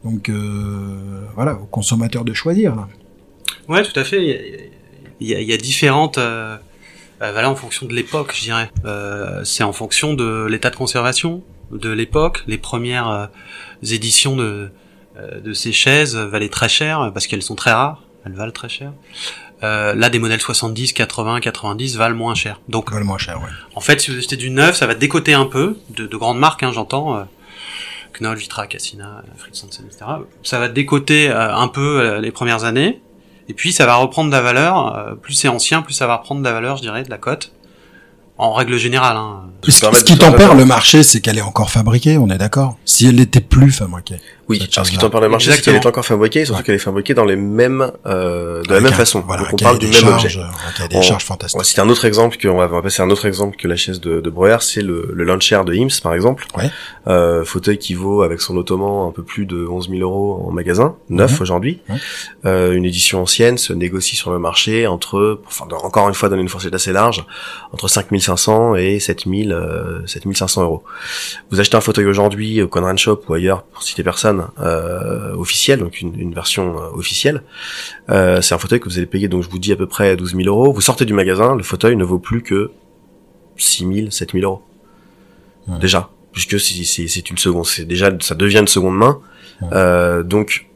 Donc 0.04 0.28
euh, 0.30 1.21
voilà, 1.36 1.54
au 1.56 1.65
consommateur 1.65 2.26
de 2.26 2.34
choisir. 2.34 2.76
Là. 2.76 2.88
Ouais, 3.69 3.84
tout 3.84 3.97
à 3.97 4.04
fait. 4.04 4.69
Il 5.19 5.28
y 5.30 5.34
a, 5.36 5.39
il 5.39 5.47
y 5.47 5.54
a- 5.54 5.58
différentes 5.58 6.18
euh, 6.18 6.57
euh, 7.22 7.32
voilà, 7.32 7.49
en 7.49 7.55
fonction 7.55 7.86
de 7.86 7.93
l'époque, 7.93 8.34
je 8.36 8.41
dirais. 8.41 8.70
Euh, 8.84 9.43
c'est 9.45 9.64
en 9.64 9.72
fonction 9.72 10.14
de 10.14 10.45
l'état 10.49 10.70
de 10.70 10.76
conservation 10.76 11.41
de 11.72 11.89
l'époque. 11.89 12.43
Les 12.47 12.57
premières 12.57 13.30
éditions 13.82 14.36
de, 14.36 14.70
de 15.43 15.53
ces 15.53 15.72
chaises 15.72 16.16
valaient 16.18 16.49
très 16.49 16.68
cher 16.70 17.11
parce 17.14 17.26
qu'elles 17.28 17.41
sont 17.41 17.55
très 17.55 17.72
rares. 17.72 18.03
Elles 18.26 18.34
valent 18.34 18.51
très 18.51 18.69
cher. 18.69 18.93
Euh, 19.63 19.93
là, 19.95 20.09
des 20.09 20.19
modèles 20.19 20.41
70, 20.41 20.93
80, 20.93 21.39
90 21.39 21.97
valent 21.97 22.15
moins 22.15 22.36
cher. 22.36 22.59
Donc, 22.67 22.91
Valent 22.91 23.05
moins 23.05 23.17
cher, 23.17 23.41
ouais. 23.41 23.49
en 23.76 23.82
fait, 23.82 24.01
si 24.01 24.11
vous 24.11 24.17
achetez 24.17 24.38
du 24.38 24.49
neuf, 24.49 24.76
ça 24.76 24.88
va 24.88 24.95
décoter 24.95 25.34
un 25.34 25.45
peu 25.45 25.78
de, 25.89 26.05
de 26.07 26.17
grandes 26.17 26.39
marques, 26.39 26.63
hein, 26.63 26.71
j'entends. 26.74 27.17
Euh, 27.17 27.24
Knoll, 28.19 28.38
Vitra, 28.38 28.67
Cassina, 28.67 29.24
Fritz 29.38 29.63
Hansen, 29.63 29.86
etc. 29.86 30.05
Ça 30.43 30.59
va 30.59 30.67
décoter 30.69 31.30
euh, 31.30 31.55
un 31.55 31.67
peu 31.67 31.99
euh, 32.01 32.19
les 32.21 32.32
premières 32.32 32.63
années, 32.63 33.01
et 33.49 33.53
puis 33.53 33.74
ça 33.74 33.86
va 33.86 33.95
reprendre 33.95 34.30
de 34.30 34.36
la 34.36 34.41
valeur. 34.41 34.95
euh, 34.95 35.15
plus 35.15 35.34
c'est 35.34 35.47
ancien, 35.47 35.82
plus 35.82 35.93
ça 35.93 36.07
va 36.07 36.17
reprendre 36.17 36.41
de 36.41 36.45
la 36.45 36.53
valeur, 36.53 36.78
je 36.78 36.82
dirais, 36.82 37.03
de 37.03 37.09
la 37.09 37.17
cote. 37.17 37.51
En 38.38 38.53
règle 38.53 38.77
générale. 38.77 39.15
Hein. 39.15 39.41
Ce, 39.63 39.71
ce 39.71 40.03
qui 40.03 40.17
tempère 40.17 40.55
le 40.55 40.65
marché, 40.65 41.03
c'est 41.03 41.21
qu'elle 41.21 41.38
est 41.38 41.41
encore 41.43 41.69
fabriquée, 41.69 42.17
on 42.17 42.29
est 42.29 42.38
d'accord? 42.38 42.77
Si 42.84 43.07
elle 43.07 43.15
n'était 43.15 43.39
plus 43.41 43.71
fabriquée. 43.71 44.19
Oui, 44.49 44.59
chose-là. 44.69 44.99
t'en 44.99 45.09
parle 45.09 45.23
le 45.23 45.29
marché, 45.29 45.51
c'est 45.53 45.61
qu'elle 45.61 45.75
est 45.75 45.86
encore 45.86 46.03
fabriquée, 46.05 46.41
et 46.41 46.45
surtout 46.45 46.59
Ouais. 46.59 46.65
qu'elle 46.65 46.75
est 46.75 46.79
fabriquée 46.79 47.13
dans 47.13 47.23
les 47.23 47.38
mêmes, 47.38 47.89
euh, 48.05 48.61
de 48.63 48.67
la 48.67 48.73
Avec 48.73 48.84
même 48.84 48.93
un- 48.93 48.95
façon. 48.95 49.23
Voilà, 49.25 49.43
Donc 49.43 49.53
on 49.53 49.55
parle 49.55 49.79
du 49.79 49.86
même 49.86 49.93
charges, 49.93 50.25
objet. 50.25 50.39
ait 50.84 50.88
des 50.89 50.97
On- 50.97 51.01
charges 51.01 51.23
On 51.23 51.27
fantastiques. 51.27 51.57
va 51.59 51.63
citer 51.63 51.79
un 51.79 51.88
autre 51.88 52.03
exemple 52.03 52.36
que, 52.36 52.49
on 52.49 52.57
va, 52.57 52.65
on 52.65 52.67
va 52.75 52.81
passer 52.81 53.01
à 53.01 53.05
un 53.05 53.09
autre 53.09 53.25
exemple 53.25 53.55
que 53.55 53.69
la 53.69 53.77
chaise 53.77 54.01
de, 54.01 54.19
de 54.19 54.29
Breuer, 54.29 54.57
c'est 54.59 54.81
le, 54.81 55.09
le 55.13 55.23
launcher 55.23 55.61
de 55.65 55.73
IMS, 55.73 56.01
par 56.03 56.13
exemple. 56.13 56.45
Ouais. 56.57 56.69
Euh, 57.07 57.45
fauteuil 57.45 57.77
qui 57.77 57.93
vaut, 57.93 58.21
avec 58.23 58.41
son 58.41 58.57
ottoman, 58.57 59.07
un 59.07 59.11
peu 59.11 59.23
plus 59.23 59.45
de 59.45 59.65
11 59.65 59.88
000 59.89 60.01
euros 60.01 60.45
en 60.45 60.51
magasin, 60.51 60.95
neuf 61.09 61.36
Mhm. 61.38 61.41
aujourd'hui. 61.41 61.79
Ouais. 61.89 61.95
Euh, 62.45 62.73
une 62.73 62.84
édition 62.84 63.21
ancienne 63.21 63.57
se 63.57 63.71
négocie 63.71 64.17
sur 64.17 64.31
le 64.31 64.39
marché 64.39 64.88
entre, 64.88 65.39
enfin, 65.47 65.65
encore 65.84 66.09
une 66.09 66.15
fois, 66.15 66.27
donner 66.27 66.41
une 66.41 66.49
fourchette 66.49 66.73
assez 66.73 66.91
large, 66.91 67.23
entre 67.71 67.88
5500 68.24 68.76
et 68.76 68.99
7000, 68.99 69.51
euh, 69.51 70.05
7500 70.05 70.63
euros. 70.63 70.84
Vous 71.51 71.59
achetez 71.59 71.76
un 71.76 71.82
fauteuil 71.82 72.05
aujourd'hui 72.05 72.61
au 72.61 72.67
Conran 72.67 72.95
Shop 72.97 73.21
ou 73.28 73.34
ailleurs, 73.34 73.63
pour 73.63 73.84
citer 73.84 74.03
personne, 74.03 74.47
euh, 74.59 75.34
officiel, 75.36 75.80
donc 75.80 76.01
une, 76.01 76.17
une 76.19 76.34
version 76.34 76.78
euh, 76.80 76.89
officielle. 76.93 77.43
Euh, 78.09 78.41
c'est 78.41 78.55
un 78.55 78.57
fauteuil 78.57 78.80
que 78.80 78.89
vous 78.89 78.97
allez 78.97 79.07
payer, 79.07 79.28
donc 79.28 79.43
je 79.43 79.49
vous 79.49 79.59
dis 79.59 79.71
à 79.71 79.76
peu 79.76 79.88
près 79.88 80.15
12 80.15 80.36
000 80.36 80.43
euros. 80.47 80.74
Vous 80.74 80.82
sortez 80.82 81.05
du 81.05 81.13
magasin, 81.13 81.55
le 81.55 81.63
fauteuil 81.63 81.95
ne 81.95 82.03
vaut 82.03 82.19
plus 82.19 82.41
que 82.41 82.71
6 83.57 83.93
000, 83.93 84.09
7 84.11 84.32
000 84.34 84.43
euros. 84.43 84.61
Ouais. 85.67 85.80
Déjà, 85.80 86.09
puisque 86.32 86.59
c'est 86.59 87.30
une 87.30 87.38
seconde, 87.38 87.65
c'est 87.65 87.86
déjà 87.86 88.11
ça 88.19 88.36
devient 88.36 88.59
une 88.59 88.67
seconde 88.67 88.97
main. 88.97 89.19
Ouais. 89.61 89.67
Euh, 89.74 90.24
donc 90.24 90.67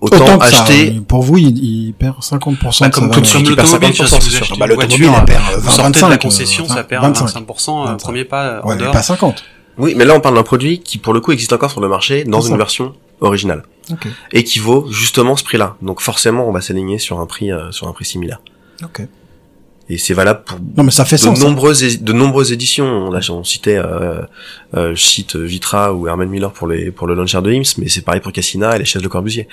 autant, 0.00 0.16
Autant 0.16 0.38
que 0.38 0.46
ça, 0.50 0.62
acheter. 0.62 0.90
euh, 0.96 1.00
pour 1.00 1.22
vous, 1.22 1.38
il, 1.38 1.58
il 1.58 1.92
perd 1.94 2.16
50% 2.20 2.40
Bah, 2.62 2.68
de 2.68 2.72
sa 2.74 2.90
comme, 2.90 3.08
valeur. 3.08 3.22
tout 3.22 3.32
comme 3.32 3.44
l'automobile, 3.44 3.88
50%, 3.90 3.94
si 3.94 4.02
vous 4.02 4.08
c'est 4.20 4.30
sûr. 4.30 4.42
achetez 4.42 4.58
Bah, 4.58 4.66
une 4.68 4.74
voiture, 4.74 5.14
elle 5.18 5.24
perd 5.24 5.42
vous 5.54 5.60
20, 5.60 5.70
sortez 5.70 5.90
de 5.90 5.94
25, 5.98 6.08
la 6.08 6.18
concession, 6.18 6.64
euh, 6.64 6.68
ça 6.74 6.84
perd 6.84 7.02
25. 7.04 7.26
25%, 7.46 7.80
euh, 7.82 7.84
25. 7.92 7.98
premier 7.98 8.24
pas 8.24 8.44
euh, 8.44 8.60
en 8.62 8.68
Ouais, 8.68 8.74
mais 8.76 8.82
dehors. 8.82 8.92
pas 8.92 9.02
50. 9.02 9.44
Oui, 9.78 9.94
mais 9.96 10.04
là 10.04 10.14
on 10.16 10.20
parle 10.20 10.34
d'un 10.34 10.42
produit 10.42 10.80
qui 10.80 10.98
pour 10.98 11.12
le 11.14 11.20
coup 11.20 11.30
existe 11.32 11.52
encore 11.52 11.70
sur 11.70 11.80
le 11.80 11.88
marché 11.88 12.24
dans 12.24 12.40
une 12.40 12.56
version 12.56 12.94
originale 13.20 13.62
Ok. 13.92 14.08
et 14.32 14.42
qui 14.44 14.58
vaut 14.58 14.86
justement 14.90 15.36
ce 15.36 15.44
prix-là. 15.44 15.76
Donc 15.82 16.00
forcément, 16.00 16.48
on 16.48 16.52
va 16.52 16.60
s'aligner 16.60 16.98
sur 16.98 17.20
un 17.20 17.26
prix 17.26 17.52
euh, 17.52 17.70
sur 17.70 17.86
un 17.88 17.92
prix 17.92 18.04
similaire. 18.04 18.40
Ok. 18.84 19.02
Et 19.90 19.96
c'est 19.96 20.12
valable 20.12 20.42
pour 20.44 20.58
Non, 20.76 20.82
mais 20.84 20.90
ça 20.90 21.04
fait 21.06 21.16
de 21.16 21.20
sens. 21.22 21.40
hein. 21.40 21.44
nombreuses 21.48 22.02
de 22.02 22.12
nombreuses 22.12 22.52
éditions. 22.52 23.10
Là, 23.10 23.20
on 23.30 23.42
citait 23.42 23.78
euh, 23.78 24.20
euh, 24.76 24.94
je 24.94 25.00
cite 25.02 25.34
Vitra 25.36 25.94
ou 25.94 26.06
Herman 26.06 26.28
Miller 26.28 26.52
pour 26.52 26.68
les 26.68 26.90
pour 26.90 27.06
le 27.06 27.14
launcher 27.14 27.40
de 27.40 27.50
IMS, 27.50 27.64
mais 27.78 27.88
c'est 27.88 28.02
pareil 28.02 28.20
pour 28.20 28.32
Cassina 28.32 28.76
et 28.76 28.78
les 28.78 28.84
chaises 28.84 29.00
de 29.02 29.08
Corbusier. 29.08 29.48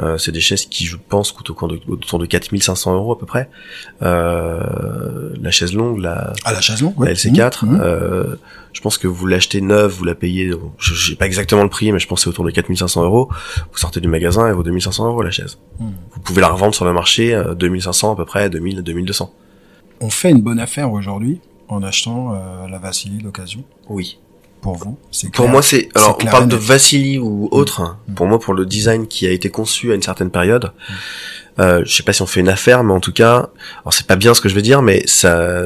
Euh, 0.00 0.18
c'est 0.18 0.30
des 0.30 0.40
chaises 0.40 0.66
qui, 0.66 0.84
je 0.86 0.96
pense, 1.08 1.32
coûtent 1.32 1.50
au- 1.50 1.56
autour 1.88 2.18
de 2.20 2.26
4500 2.26 2.94
euros 2.94 3.12
à 3.12 3.18
peu 3.18 3.26
près. 3.26 3.50
Euh, 4.02 5.30
la 5.40 5.50
chaise 5.50 5.72
longue, 5.74 5.98
la, 6.00 6.32
À 6.44 6.52
la 6.52 6.60
chaise 6.60 6.82
longue, 6.82 6.98
ouais. 6.98 7.08
la 7.08 7.14
LC4, 7.14 7.64
Mmh, 7.64 7.76
mmh. 7.76 7.80
euh, 7.82 8.24
je 8.72 8.80
pense 8.80 8.98
que 8.98 9.06
vous 9.08 9.26
l'achetez 9.26 9.60
neuve, 9.60 9.92
vous 9.92 10.04
la 10.04 10.14
payez, 10.14 10.52
je 10.78 10.94
j'ai 10.94 11.14
pas 11.16 11.26
exactement 11.26 11.62
le 11.62 11.68
prix, 11.68 11.92
mais 11.92 11.98
je 11.98 12.06
pense 12.06 12.20
que 12.20 12.24
c'est 12.24 12.30
autour 12.30 12.44
de 12.44 12.50
4500 12.50 13.04
euros. 13.04 13.28
Vous 13.72 13.78
sortez 13.78 14.00
du 14.00 14.08
magasin, 14.08 14.46
elle 14.46 14.54
vaut 14.54 14.62
2500 14.62 15.06
euros 15.08 15.22
la 15.22 15.30
chaise. 15.30 15.58
Mmh. 15.78 15.86
Vous 16.14 16.20
pouvez 16.20 16.40
la 16.40 16.48
revendre 16.48 16.74
sur 16.74 16.84
le 16.84 16.92
marché 16.92 17.34
euh, 17.34 17.54
2500 17.54 18.12
à 18.12 18.16
peu 18.16 18.24
près, 18.24 18.48
2000, 18.50 18.82
2200. 18.82 19.32
On 20.02 20.10
fait 20.10 20.30
une 20.30 20.42
bonne 20.42 20.58
affaire 20.58 20.92
aujourd'hui 20.92 21.40
en 21.68 21.82
achetant 21.82 22.34
euh, 22.34 22.68
la 22.68 22.78
Vassili 22.78 23.18
d'occasion. 23.22 23.62
Oui. 23.88 24.18
Pour 24.60 24.76
vous, 24.76 24.96
c'est 25.10 25.32
Pour 25.32 25.48
moi, 25.48 25.60
c'est 25.60 25.88
alors 25.96 26.16
on 26.22 26.24
parle 26.24 26.46
de. 26.46 26.54
Vassili 26.54 27.18
ou 27.18 27.48
autre. 27.50 27.96
Mm. 28.06 28.14
Pour 28.14 28.26
moi, 28.26 28.38
pour 28.38 28.54
le 28.54 28.64
design 28.64 29.08
qui 29.08 29.26
a 29.26 29.30
été 29.30 29.48
conçu 29.48 29.90
à 29.90 29.96
une 29.96 30.02
certaine 30.02 30.30
période, 30.30 30.72
Mm. 30.88 31.60
euh, 31.60 31.82
je 31.84 31.92
sais 31.96 32.04
pas 32.04 32.12
si 32.12 32.22
on 32.22 32.26
fait 32.26 32.40
une 32.40 32.48
affaire, 32.48 32.84
mais 32.84 32.92
en 32.92 33.00
tout 33.00 33.12
cas, 33.12 33.50
alors 33.82 33.92
c'est 33.92 34.06
pas 34.06 34.14
bien 34.14 34.34
ce 34.34 34.40
que 34.40 34.48
je 34.48 34.54
vais 34.54 34.62
dire, 34.62 34.80
mais 34.80 35.02
ça, 35.06 35.64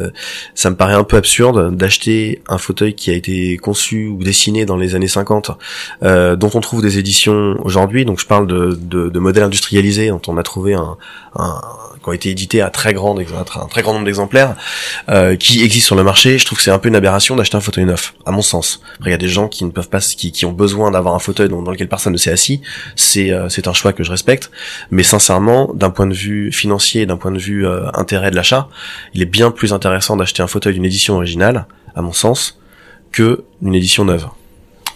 ça 0.55 0.71
me 0.71 0.77
paraît 0.77 0.95
un 0.95 1.05
peu 1.05 1.17
absurde 1.19 1.77
d'acheter 1.77 2.43
un 2.49 2.57
fauteuil 2.59 2.95
qui 2.95 3.11
a 3.11 3.15
été 3.15 3.59
conçu 3.59 4.09
ou 4.09 4.25
dessiné 4.25 4.65
dans 4.65 4.79
les 4.79 4.95
années 4.95 5.09
50, 5.09 5.51
euh, 6.03 6.35
dont 6.37 6.51
on 6.55 6.61
trouve 6.61 6.81
des 6.81 6.99
éditions 6.99 7.57
aujourd'hui. 7.63 8.05
Donc 8.07 8.19
je 8.19 8.27
parle 8.27 8.47
de, 8.47 8.79
de, 8.81 9.11
de 9.11 9.19
modèles 9.19 9.45
industrialisés 9.45 10.09
dont 10.09 10.23
on 10.27 10.39
a 10.39 10.43
trouvé 10.43 10.73
un, 10.73 10.97
un 11.35 11.61
qui 12.07 12.11
ont 12.11 12.13
été 12.13 12.31
édités 12.31 12.63
à 12.63 12.71
très 12.71 12.95
grande, 12.95 13.21
ex- 13.21 13.33
un 13.33 13.67
très 13.67 13.83
grand 13.83 13.93
nombre 13.93 14.05
d'exemplaires, 14.05 14.55
euh, 15.09 15.35
qui 15.35 15.63
existent 15.65 15.89
sur 15.89 15.97
le 15.97 16.05
marché. 16.05 16.39
Je 16.39 16.45
trouve 16.47 16.59
que 16.59 16.63
c'est 16.63 16.71
un 16.71 16.79
peu 16.79 16.89
une 16.89 16.95
aberration 16.95 17.35
d'acheter 17.35 17.57
un 17.57 17.61
fauteuil 17.61 17.85
neuf, 17.85 18.15
à 18.25 18.31
mon 18.31 18.43
sens. 18.43 18.81
Après, 18.95 19.11
il 19.11 19.13
y 19.13 19.15
a 19.15 19.19
des 19.19 19.29
gens 19.29 19.49
qui 19.49 19.65
ne 19.65 19.71
peuvent 19.71 19.89
pas, 19.89 19.99
qui, 19.99 20.31
qui 20.31 20.47
ont 20.47 20.53
besoin 20.53 20.93
d'avoir 20.93 21.15
un 21.15 21.19
fauteuil 21.19 21.49
dans, 21.49 21.61
lequel 21.63 21.89
personne 21.89 22.13
ne 22.13 22.19
s'est 22.19 22.31
assis. 22.31 22.61
C'est, 22.95 23.33
euh, 23.33 23.49
c'est 23.49 23.67
un 23.67 23.73
choix 23.73 23.93
que 23.93 24.05
je 24.05 24.11
respecte. 24.11 24.53
Mais 24.93 25.03
sincèrement, 25.03 25.73
d'un 25.75 25.91
point 25.91 26.07
de 26.07 26.15
vue 26.15 26.53
financier, 26.53 27.07
d'un 27.07 27.17
point 27.17 27.33
de 27.33 27.39
vue 27.39 27.67
euh, 27.67 27.91
intérêt 27.95 28.31
de 28.31 28.37
l'achat, 28.37 28.69
il 29.13 29.23
est 29.23 29.27
bien 29.27 29.51
plus 29.51 29.73
intéressant 29.73 30.17
d'acheter 30.17 30.43
un 30.43 30.47
fauteuil 30.47 30.75
d'une 30.75 30.85
édition 30.85 31.17
originale, 31.17 31.67
à 31.97 32.03
mon 32.03 32.13
sens, 32.13 32.61
que 33.11 33.45
d'une 33.61 33.75
édition 33.75 34.05
neuve. 34.05 34.27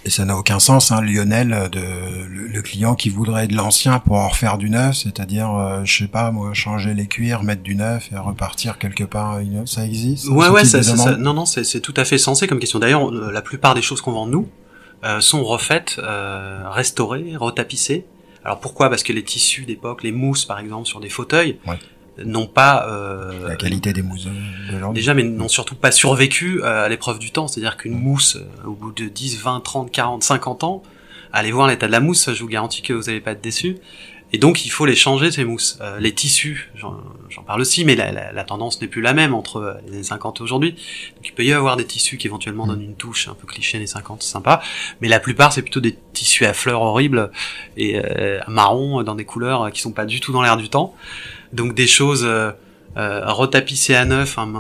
Et 0.06 0.10
ça 0.10 0.24
n'a 0.24 0.34
aucun 0.36 0.58
sens, 0.58 0.92
hein, 0.92 1.02
Lionel, 1.02 1.52
euh, 1.52 1.68
de 1.68 1.78
le, 1.78 2.46
le 2.48 2.62
client 2.62 2.94
qui 2.94 3.10
voudrait 3.10 3.46
de 3.48 3.54
l'ancien 3.54 3.98
pour 3.98 4.16
en 4.16 4.28
refaire 4.28 4.56
du 4.56 4.70
neuf, 4.70 4.96
c'est-à-dire, 4.96 5.50
euh, 5.54 5.82
je 5.84 5.98
sais 6.04 6.08
pas, 6.08 6.30
moi, 6.30 6.54
changer 6.54 6.94
les 6.94 7.06
cuirs, 7.06 7.42
mettre 7.42 7.62
du 7.62 7.74
neuf 7.74 8.08
et 8.10 8.16
repartir 8.16 8.78
quelque 8.78 9.04
part. 9.04 9.40
une- 9.40 9.66
Ça 9.66 9.84
existe 9.84 10.28
Ouais, 10.28 10.48
ouais, 10.48 10.64
ça, 10.64 10.82
ça- 10.82 10.96
ça- 10.96 11.16
non, 11.18 11.34
non, 11.34 11.44
c'est 11.44 11.80
tout 11.80 11.92
à 11.98 12.04
fait 12.06 12.16
sensé 12.16 12.46
comme 12.46 12.58
question. 12.60 12.78
D'ailleurs, 12.78 13.10
euh, 13.10 13.30
la 13.30 13.42
plupart 13.42 13.74
des 13.74 13.82
choses 13.82 14.00
qu'on 14.00 14.12
vend 14.12 14.26
nous 14.26 14.48
euh, 15.04 15.20
sont 15.20 15.44
refaites, 15.44 15.96
euh, 15.98 16.62
restaurées, 16.70 17.34
retapissées. 17.36 18.04
Alors 18.44 18.58
pourquoi? 18.60 18.88
Parce 18.90 19.02
que 19.02 19.12
les 19.14 19.22
tissus 19.22 19.64
d'époque, 19.66 20.02
les 20.02 20.12
mousses 20.12 20.44
par 20.46 20.58
exemple 20.58 20.86
sur 20.86 21.00
des 21.00 21.08
fauteuils, 21.10 21.58
Ouais. 21.66 21.78
N'ont 22.24 22.46
pas 22.46 22.86
euh, 22.88 23.48
La 23.48 23.56
qualité 23.56 23.92
des 23.92 24.02
mousses 24.02 24.24
de 24.26 24.92
déjà, 24.92 25.14
mais 25.14 25.22
n'ont 25.22 25.48
surtout 25.48 25.74
pas 25.74 25.90
survécu 25.90 26.60
euh, 26.62 26.84
à 26.84 26.88
l'épreuve 26.88 27.18
du 27.18 27.30
temps. 27.30 27.48
C'est-à-dire 27.48 27.76
qu'une 27.76 27.94
mousse, 27.98 28.36
euh, 28.36 28.66
au 28.68 28.72
bout 28.72 28.92
de 28.92 29.06
10, 29.06 29.38
20, 29.40 29.60
30, 29.60 29.90
40, 29.92 30.22
50 30.22 30.64
ans, 30.64 30.82
allez 31.32 31.52
voir 31.52 31.68
l'état 31.68 31.86
de 31.86 31.92
la 31.92 32.00
mousse, 32.00 32.30
je 32.32 32.40
vous 32.42 32.48
garantis 32.48 32.82
que 32.82 32.92
vous 32.92 33.04
n'allez 33.04 33.20
pas 33.20 33.32
être 33.32 33.40
déçus. 33.42 33.76
Et 34.32 34.38
donc, 34.38 34.64
il 34.64 34.68
faut 34.68 34.86
les 34.86 34.94
changer, 34.94 35.32
ces 35.32 35.44
mousses. 35.44 35.76
Euh, 35.80 35.98
les 35.98 36.12
tissus, 36.14 36.70
j'en 36.76 37.42
parle 37.44 37.60
aussi, 37.62 37.84
mais 37.84 37.96
la, 37.96 38.12
la- 38.12 38.30
la 38.32 38.44
tendance 38.44 38.80
n'est 38.80 38.86
plus 38.86 39.02
la 39.02 39.12
même 39.12 39.34
entre 39.34 39.56
euh, 39.56 39.74
les 39.88 39.94
années 39.94 40.02
50 40.04 40.38
et 40.38 40.42
aujourd'hui. 40.44 40.70
Donc, 40.70 41.26
il 41.26 41.32
peut 41.32 41.44
y 41.44 41.52
avoir 41.52 41.76
des 41.76 41.84
tissus 41.84 42.16
qui 42.16 42.28
éventuellement 42.28 42.68
donnent 42.68 42.80
une 42.82 42.94
touche 42.94 43.26
un 43.26 43.34
peu 43.34 43.48
cliché 43.48 43.76
années 43.78 43.88
50, 43.88 44.22
c'est 44.22 44.30
sympa. 44.30 44.62
Mais 45.00 45.08
la 45.08 45.18
plupart, 45.18 45.52
c'est 45.52 45.62
plutôt 45.62 45.80
des 45.80 45.98
tissus 46.12 46.46
à 46.46 46.52
fleurs 46.52 46.80
horribles 46.82 47.32
et 47.76 47.96
euh, 48.04 48.38
marron 48.46 49.02
dans 49.02 49.16
des 49.16 49.24
couleurs 49.24 49.72
qui 49.72 49.80
sont 49.80 49.90
pas 49.90 50.04
du 50.06 50.20
tout 50.20 50.30
dans 50.32 50.42
l'air 50.42 50.56
du 50.56 50.68
temps. 50.68 50.94
Donc, 51.52 51.74
des 51.74 51.86
choses... 51.86 52.24
euh, 52.24 52.52
euh, 52.96 53.20
retapissé 53.26 53.94
à 53.94 54.04
neuf, 54.04 54.36
un, 54.36 54.52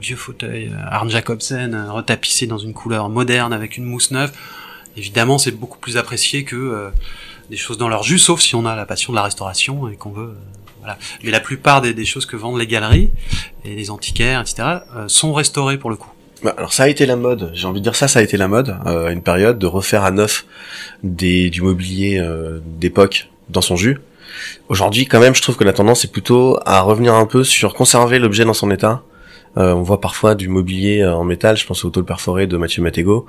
vieux 0.00 0.16
fauteuil 0.16 0.72
euh, 0.72 0.84
Arne 0.90 1.08
Jacobsen, 1.08 1.74
euh, 1.74 1.92
retapissé 1.92 2.48
dans 2.48 2.58
une 2.58 2.74
couleur 2.74 3.08
moderne 3.08 3.52
avec 3.52 3.76
une 3.76 3.84
mousse 3.84 4.10
neuve, 4.10 4.32
évidemment 4.96 5.38
c'est 5.38 5.52
beaucoup 5.52 5.78
plus 5.78 5.96
apprécié 5.96 6.42
que 6.42 6.90
des 7.50 7.56
choses 7.56 7.78
dans 7.78 7.88
leur 7.88 8.02
jus, 8.02 8.18
sauf 8.18 8.40
si 8.40 8.56
on 8.56 8.66
a 8.66 8.74
la 8.74 8.84
passion 8.84 9.12
de 9.12 9.16
la 9.16 9.22
restauration 9.22 9.88
et 9.88 9.94
qu'on 9.94 10.10
veut... 10.10 10.34
voilà. 10.80 10.98
Mais 11.22 11.30
la 11.30 11.38
plupart 11.38 11.80
des, 11.80 12.04
choses 12.04 12.26
que 12.26 12.34
vendent 12.34 12.58
les 12.58 12.66
galeries 12.66 13.10
et 13.64 13.76
les 13.76 13.90
antiquaires, 13.90 14.40
etc., 14.40 14.64
sont 15.06 15.32
restaurées 15.32 15.78
pour 15.78 15.90
le 15.90 15.96
coup. 15.96 16.10
Bah, 16.42 16.54
alors 16.58 16.72
ça 16.72 16.82
a 16.84 16.88
été 16.88 17.06
la 17.06 17.14
mode, 17.16 17.52
j'ai 17.54 17.68
envie 17.68 17.80
de 17.80 17.84
dire 17.84 17.94
ça, 17.94 18.08
ça 18.08 18.18
a 18.18 18.22
été 18.22 18.36
la 18.36 18.48
mode 18.48 18.76
à 18.84 19.12
une 19.12 19.22
période 19.22 19.58
de 19.58 19.66
refaire 19.66 20.02
à 20.02 20.10
neuf 20.10 20.46
des, 21.04 21.48
du 21.48 21.62
mobilier 21.62 22.20
d'époque 22.80 23.28
dans 23.50 23.62
son 23.62 23.76
jus. 23.76 23.98
Aujourd'hui, 24.68 25.06
quand 25.06 25.20
même, 25.20 25.34
je 25.34 25.42
trouve 25.42 25.56
que 25.56 25.64
la 25.64 25.72
tendance 25.72 26.04
est 26.04 26.12
plutôt 26.12 26.58
à 26.64 26.80
revenir 26.80 27.14
un 27.14 27.26
peu 27.26 27.44
sur 27.44 27.74
conserver 27.74 28.18
l'objet 28.18 28.44
dans 28.44 28.54
son 28.54 28.70
état. 28.70 29.02
Euh, 29.58 29.72
on 29.74 29.82
voit 29.82 30.00
parfois 30.00 30.34
du 30.34 30.48
mobilier 30.48 31.00
euh, 31.00 31.14
en 31.14 31.24
métal, 31.24 31.56
je 31.56 31.66
pense 31.66 31.84
au 31.84 31.90
tôle 31.90 32.04
perforé 32.04 32.46
de 32.46 32.56
Mathieu 32.56 32.82
Mattego, 32.82 33.26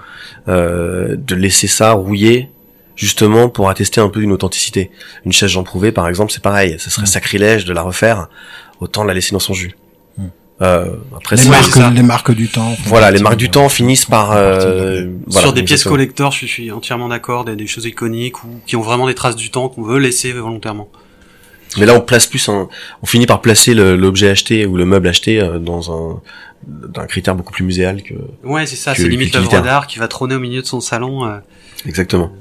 euh, 0.47 1.15
de 1.17 1.35
laisser 1.35 1.67
ça 1.67 1.91
rouiller 1.91 2.49
justement 2.95 3.49
pour 3.49 3.69
attester 3.69 3.99
un 3.99 4.07
peu 4.07 4.21
d'une 4.21 4.31
authenticité. 4.31 4.91
Une 5.25 5.33
chaise 5.33 5.49
Jean 5.49 5.63
Prouvé, 5.63 5.91
par 5.91 6.07
exemple, 6.07 6.31
c'est 6.31 6.43
pareil, 6.43 6.77
ce 6.79 6.89
serait 6.89 7.07
sacrilège 7.07 7.65
de 7.65 7.73
la 7.73 7.81
refaire, 7.81 8.29
autant 8.79 9.03
la 9.03 9.13
laisser 9.13 9.33
dans 9.33 9.39
son 9.39 9.53
jus. 9.53 9.75
Euh, 10.61 10.95
après, 11.15 11.35
les, 11.35 11.41
c'est- 11.41 11.49
marques, 11.49 11.65
ça. 11.71 11.89
les 11.89 12.03
marques 12.03 12.31
du 12.33 12.47
temps. 12.47 12.75
voilà, 12.85 13.11
les 13.11 13.19
marques 13.19 13.37
du 13.37 13.49
temps 13.49 13.69
finissent 13.69 14.05
par 14.05 14.31
euh, 14.33 15.07
voilà, 15.27 15.41
Sur 15.41 15.53
des 15.53 15.63
pièces 15.63 15.83
collector, 15.83 16.31
je 16.31 16.37
suis, 16.37 16.47
je 16.47 16.53
suis 16.53 16.71
entièrement 16.71 17.09
d'accord, 17.09 17.43
des, 17.43 17.55
des 17.55 17.67
choses 17.67 17.85
iconiques 17.85 18.43
ou 18.43 18.47
qui 18.65 18.75
ont 18.75 18.81
vraiment 18.81 19.07
des 19.07 19.15
traces 19.15 19.35
du 19.35 19.49
temps 19.49 19.67
qu'on 19.67 19.81
veut 19.83 19.97
laisser 19.99 20.31
volontairement. 20.31 20.89
Mais 21.79 21.87
là, 21.87 21.95
on 21.95 22.01
place 22.01 22.27
plus 22.27 22.47
un, 22.49 22.69
on 23.01 23.05
finit 23.07 23.25
par 23.25 23.41
placer 23.41 23.73
le- 23.73 23.95
l'objet 23.95 24.29
acheté 24.29 24.65
ou 24.67 24.77
le 24.77 24.85
meuble 24.85 25.07
acheté 25.07 25.39
euh, 25.41 25.57
dans 25.57 25.91
un 25.91 26.21
d'un 26.65 27.07
critère 27.07 27.35
beaucoup 27.35 27.51
plus 27.51 27.65
muséal 27.65 28.03
que 28.03 28.13
Ouais, 28.43 28.65
c'est 28.67 28.77
ça, 28.77 28.93
Que- 28.93 29.01
c'est 29.01 29.09
limite 29.09 29.33
l'œuvre 29.33 29.59
d'art 29.61 29.85
qui 29.87 29.99
va 29.99 30.07
trôner 30.07 30.35
au 30.35 30.39
milieu 30.39 30.61
de 30.61 30.67
son 30.67 30.79
salon. 30.79 31.25
euh, 31.25 31.39
exactement. 31.85 32.31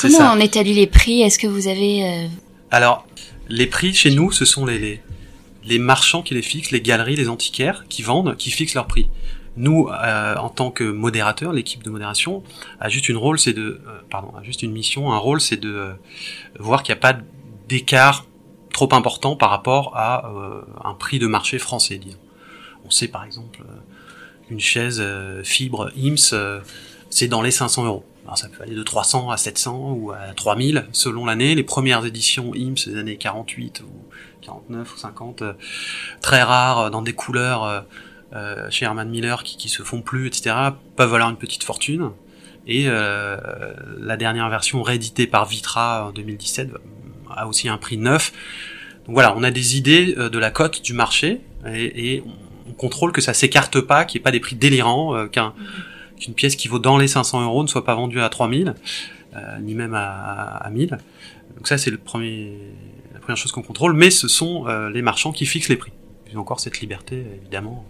Comment 0.00 0.18
ça. 0.18 0.32
on 0.34 0.40
établit 0.40 0.72
les 0.74 0.86
prix? 0.86 1.20
Est-ce 1.22 1.38
que 1.38 1.46
vous 1.46 1.68
avez... 1.68 2.04
euh, 2.04 2.26
Alors, 2.70 3.06
Les 3.50 3.66
prix 3.66 3.92
chez 3.92 4.10
nous, 4.12 4.32
ce 4.32 4.44
sont 4.46 4.64
les, 4.64 4.78
les, 4.78 5.00
les 5.66 5.78
marchands 5.78 6.22
qui 6.22 6.34
les 6.34 6.42
fixent, 6.42 6.70
les 6.70 6.80
galeries, 6.80 7.16
les 7.16 7.28
antiquaires 7.28 7.84
qui 7.88 8.02
vendent, 8.02 8.36
qui 8.36 8.50
fixent 8.50 8.74
leurs 8.74 8.86
prix. 8.86 9.08
Nous, 9.56 9.88
euh, 9.88 10.36
en 10.36 10.50
tant 10.50 10.70
que 10.70 10.84
modérateur, 10.84 11.52
l'équipe 11.52 11.82
de 11.82 11.90
modération 11.90 12.42
a 12.78 12.88
juste 12.88 13.08
une 13.08 13.16
rôle, 13.16 13.38
c'est 13.38 13.54
de, 13.54 13.80
euh, 13.86 14.00
pardon, 14.10 14.32
a 14.38 14.42
juste 14.42 14.62
une 14.62 14.72
mission, 14.72 15.12
un 15.12 15.18
rôle, 15.18 15.40
c'est 15.40 15.56
de 15.56 15.72
euh, 15.72 15.92
voir 16.58 16.82
qu'il 16.82 16.94
n'y 16.94 16.98
a 16.98 17.00
pas 17.00 17.18
d'écart 17.68 18.26
trop 18.76 18.88
important 18.92 19.36
par 19.36 19.48
rapport 19.48 19.96
à 19.96 20.28
euh, 20.28 20.60
un 20.84 20.92
prix 20.92 21.18
de 21.18 21.26
marché 21.26 21.58
français. 21.58 21.96
Disons. 21.96 22.18
On 22.84 22.90
sait 22.90 23.08
par 23.08 23.24
exemple 23.24 23.62
euh, 23.62 23.72
une 24.50 24.60
chaise 24.60 24.98
euh, 25.00 25.42
fibre 25.42 25.90
IMS, 25.96 26.60
c'est 27.08 27.28
dans 27.28 27.40
les 27.40 27.50
500 27.50 27.86
euros. 27.86 28.04
Alors 28.26 28.36
ça 28.36 28.48
peut 28.48 28.62
aller 28.62 28.74
de 28.74 28.82
300 28.82 29.30
à 29.30 29.38
700 29.38 29.92
ou 29.92 30.10
à 30.10 30.34
3000 30.36 30.86
selon 30.92 31.24
l'année. 31.24 31.54
Les 31.54 31.62
premières 31.62 32.04
éditions 32.04 32.54
IMS 32.54 32.74
des 32.86 32.98
années 32.98 33.16
48 33.16 33.80
ou 33.80 33.90
49 34.46 34.94
ou 34.94 34.96
50, 34.96 35.42
euh, 35.42 35.52
très 36.20 36.42
rares, 36.42 36.78
euh, 36.78 36.90
dans 36.90 37.02
des 37.02 37.12
couleurs 37.12 37.84
euh, 38.32 38.70
chez 38.70 38.84
Herman 38.84 39.08
Miller 39.08 39.42
qui, 39.42 39.56
qui 39.56 39.68
se 39.68 39.82
font 39.82 40.02
plus, 40.02 40.26
etc., 40.26 40.54
peuvent 40.96 41.10
valoir 41.10 41.30
une 41.30 41.36
petite 41.36 41.64
fortune. 41.64 42.10
Et 42.68 42.86
la 42.86 44.16
dernière 44.16 44.48
version 44.50 44.82
rééditée 44.82 45.28
par 45.28 45.46
Vitra 45.46 46.08
en 46.08 46.10
2017 46.10 46.70
a 47.30 47.46
aussi 47.46 47.68
un 47.68 47.78
prix 47.78 47.96
neuf. 47.96 48.32
Donc 49.06 49.14
voilà, 49.14 49.36
on 49.36 49.44
a 49.44 49.52
des 49.52 49.76
idées 49.76 50.16
de 50.16 50.38
la 50.38 50.50
cote 50.50 50.82
du 50.82 50.92
marché 50.92 51.42
et, 51.64 52.24
on, 52.26 52.70
on 52.70 52.72
contrôle 52.72 53.12
que 53.12 53.20
ça 53.20 53.34
s'écarte 53.34 53.80
pas, 53.80 54.04
qu'il 54.04 54.18
n'y 54.18 54.22
ait 54.22 54.24
pas 54.24 54.32
des 54.32 54.40
prix 54.40 54.56
délirants, 54.56 55.28
qu'un 55.28 55.54
qu'une 56.16 56.34
pièce 56.34 56.56
qui 56.56 56.68
vaut 56.68 56.78
dans 56.78 56.98
les 56.98 57.08
500 57.08 57.42
euros 57.42 57.62
ne 57.62 57.68
soit 57.68 57.84
pas 57.84 57.94
vendue 57.94 58.20
à 58.20 58.28
3000, 58.28 58.74
euh, 59.36 59.58
ni 59.60 59.74
même 59.74 59.94
à, 59.94 60.06
à, 60.06 60.66
à 60.66 60.70
1000. 60.70 60.98
Donc 61.56 61.68
ça, 61.68 61.78
c'est 61.78 61.90
le 61.90 61.98
premier, 61.98 62.52
première 63.26 63.36
chose 63.36 63.52
qu'on 63.52 63.62
contrôle, 63.62 63.92
mais 63.94 64.10
ce 64.10 64.28
sont 64.28 64.66
euh, 64.68 64.88
les 64.90 65.02
marchands 65.02 65.32
qui 65.32 65.46
fixent 65.46 65.68
les 65.68 65.76
prix. 65.76 65.92
Ils 66.30 66.38
ont 66.38 66.42
encore 66.42 66.60
cette 66.60 66.80
liberté, 66.80 67.24
évidemment. 67.40 67.84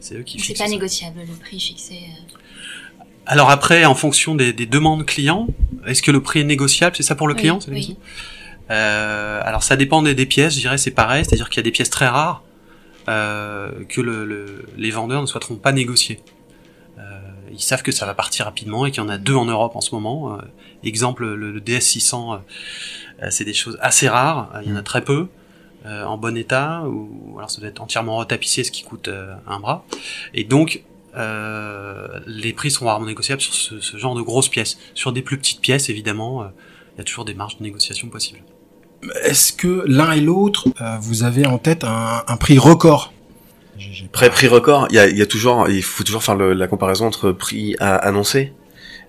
C'est 0.00 0.16
eux 0.16 0.22
qui 0.22 0.38
C'est 0.38 0.46
fixent. 0.46 0.58
pas 0.60 0.66
ça. 0.66 0.70
négociable 0.70 1.20
le 1.26 1.34
prix 1.34 1.58
fixé. 1.58 1.94
euh. 1.94 3.04
Alors 3.26 3.50
après, 3.50 3.86
en 3.86 3.94
fonction 3.94 4.34
des, 4.34 4.52
des 4.52 4.66
demandes 4.66 5.06
clients, 5.06 5.46
est-ce 5.86 6.02
que 6.02 6.10
le 6.10 6.22
prix 6.22 6.40
est 6.40 6.44
négociable? 6.44 6.94
C'est 6.96 7.02
ça 7.02 7.14
pour 7.14 7.26
le 7.28 7.34
Oui, 7.34 7.40
client 7.40 7.58
c'est 7.60 7.70
oui. 7.70 7.96
Euh, 8.70 9.40
Alors 9.44 9.62
ça 9.62 9.76
dépend 9.76 10.02
des, 10.02 10.14
des 10.14 10.26
pièces, 10.26 10.54
je 10.54 10.60
dirais 10.60 10.78
c'est 10.78 10.90
pareil, 10.90 11.24
c'est-à-dire 11.24 11.48
qu'il 11.48 11.58
y 11.58 11.60
a 11.60 11.62
des 11.64 11.70
pièces 11.70 11.90
très 11.90 12.06
rares 12.08 12.42
euh, 13.08 13.70
que 13.88 14.00
le, 14.02 14.24
le- 14.26 14.66
les 14.76 14.90
vendeurs 14.90 15.20
ne 15.22 15.26
souhaiteront 15.26 15.56
pas 15.56 15.72
négocier. 15.72 16.20
Euh, 16.98 17.02
ils 17.52 17.60
savent 17.60 17.82
que 17.82 17.92
ça 17.92 18.04
va 18.06 18.14
partir 18.14 18.44
rapidement 18.46 18.84
et 18.86 18.90
qu'il 18.90 19.02
y 19.02 19.06
en 19.06 19.08
a 19.10 19.18
deux 19.18 19.34
en 19.34 19.44
Europe 19.46 19.76
en 19.76 19.80
ce 19.82 19.94
moment. 19.94 20.34
Euh, 20.34 20.38
exemple, 20.82 21.24
le, 21.26 21.50
le 21.52 21.60
DS600, 21.60 22.14
euh, 22.14 22.36
euh, 22.36 22.38
c'est 23.30 23.44
des 23.44 23.54
choses 23.54 23.78
assez 23.80 24.08
rares, 24.08 24.50
euh, 24.54 24.60
il 24.64 24.70
y 24.70 24.72
en 24.72 24.76
a 24.76 24.82
très 24.82 25.02
peu. 25.02 25.28
euh, 25.86 26.02
en 26.04 26.16
bon 26.16 26.34
état, 26.34 26.84
ou 26.88 27.34
alors 27.36 27.50
ça 27.50 27.60
doit 27.60 27.68
être 27.68 27.82
entièrement 27.82 28.16
retapissé, 28.16 28.64
ce 28.64 28.70
qui 28.70 28.84
coûte 28.84 29.08
euh, 29.08 29.34
un 29.46 29.60
bras. 29.60 29.84
Et 30.32 30.42
donc, 30.44 30.82
euh, 31.14 32.20
les 32.26 32.52
prix 32.54 32.70
sont 32.70 32.86
rarement 32.86 33.04
négociables 33.06 33.42
sur 33.42 33.52
ce, 33.52 33.80
ce 33.80 33.96
genre 33.98 34.14
de 34.14 34.22
grosses 34.22 34.48
pièces. 34.48 34.78
Sur 34.94 35.12
des 35.12 35.20
plus 35.20 35.36
petites 35.36 35.60
pièces, 35.60 35.90
évidemment, 35.90 36.42
euh, 36.42 36.46
il 36.94 36.98
y 36.98 37.00
a 37.02 37.04
toujours 37.04 37.26
des 37.26 37.34
marges 37.34 37.58
de 37.58 37.62
négociation 37.62 38.08
possibles. 38.08 38.40
Est-ce 39.24 39.52
que 39.52 39.84
l'un 39.86 40.12
et 40.12 40.20
l'autre, 40.22 40.68
euh, 40.80 40.96
vous 41.00 41.22
avez 41.22 41.44
en 41.46 41.58
tête 41.58 41.84
un, 41.84 42.24
un 42.26 42.36
prix 42.38 42.56
record? 42.58 43.12
J'ai- 43.76 43.92
j'ai 43.92 44.04
pas- 44.04 44.10
Après 44.20 44.30
prix 44.30 44.48
record, 44.48 44.86
il 44.88 44.96
y 44.96 44.98
a, 44.98 45.06
il 45.08 45.18
y 45.18 45.22
a 45.22 45.26
toujours, 45.26 45.68
il 45.68 45.82
faut 45.82 46.04
toujours 46.04 46.22
faire 46.22 46.36
le- 46.36 46.54
la 46.54 46.66
comparaison 46.66 47.06
entre 47.06 47.30
prix 47.32 47.76
à 47.80 47.94
annoncé 47.96 48.52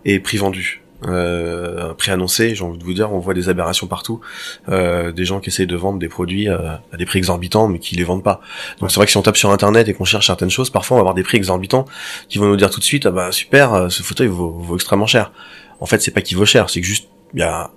et 0.03 0.20
prix 0.20 0.38
vendu. 0.38 0.82
Euh, 1.08 1.91
un 1.91 1.93
prix 1.93 2.12
annoncé, 2.12 2.56
j'ai 2.56 2.64
envie 2.64 2.78
de 2.78 2.84
vous 2.84 2.93
dire, 2.93 3.12
on 3.14 3.20
voit 3.20 3.34
des 3.34 3.49
aberrations 3.49 3.88
partout, 3.88 4.22
euh, 4.70 5.12
des 5.12 5.26
gens 5.26 5.39
qui 5.39 5.49
essayent 5.49 5.68
de 5.68 5.76
vendre 5.76 5.99
des 5.99 6.10
produits 6.10 6.49
euh, 6.49 6.58
à 6.91 6.97
des 6.97 7.06
prix 7.06 7.20
exorbitants, 7.20 7.68
mais 7.68 7.80
qui 7.80 7.95
les 7.95 8.03
vendent 8.03 8.24
pas. 8.24 8.41
Donc 8.80 8.91
c'est 8.91 8.97
vrai 8.97 9.06
que 9.06 9.12
si 9.12 9.18
on 9.18 9.22
tape 9.22 9.38
sur 9.38 9.51
internet 9.51 9.88
et 9.88 9.93
qu'on 9.93 10.06
cherche 10.06 10.28
certaines 10.28 10.49
choses, 10.49 10.70
parfois 10.70 10.95
on 10.95 10.99
va 10.99 11.01
avoir 11.01 11.16
des 11.16 11.24
prix 11.24 11.38
exorbitants 11.38 11.86
qui 12.30 12.38
vont 12.38 12.47
nous 12.47 12.58
dire 12.58 12.70
tout 12.70 12.80
de 12.80 12.86
suite, 12.86 13.06
ah 13.06 13.12
bah 13.12 13.32
super, 13.32 13.74
euh, 13.74 13.89
ce 13.89 14.03
fauteuil 14.03 14.28
vaut, 14.28 14.51
vaut 14.51 14.76
extrêmement 14.76 15.08
cher. 15.08 15.32
En 15.80 15.86
fait, 15.86 16.01
c'est 16.01 16.12
pas 16.12 16.22
qu'il 16.22 16.38
vaut 16.38 16.45
cher, 16.45 16.70
c'est 16.70 16.82
que 16.82 16.88
juste 16.88 17.08
il 17.34 17.41
y 17.41 17.43
a 17.43 17.70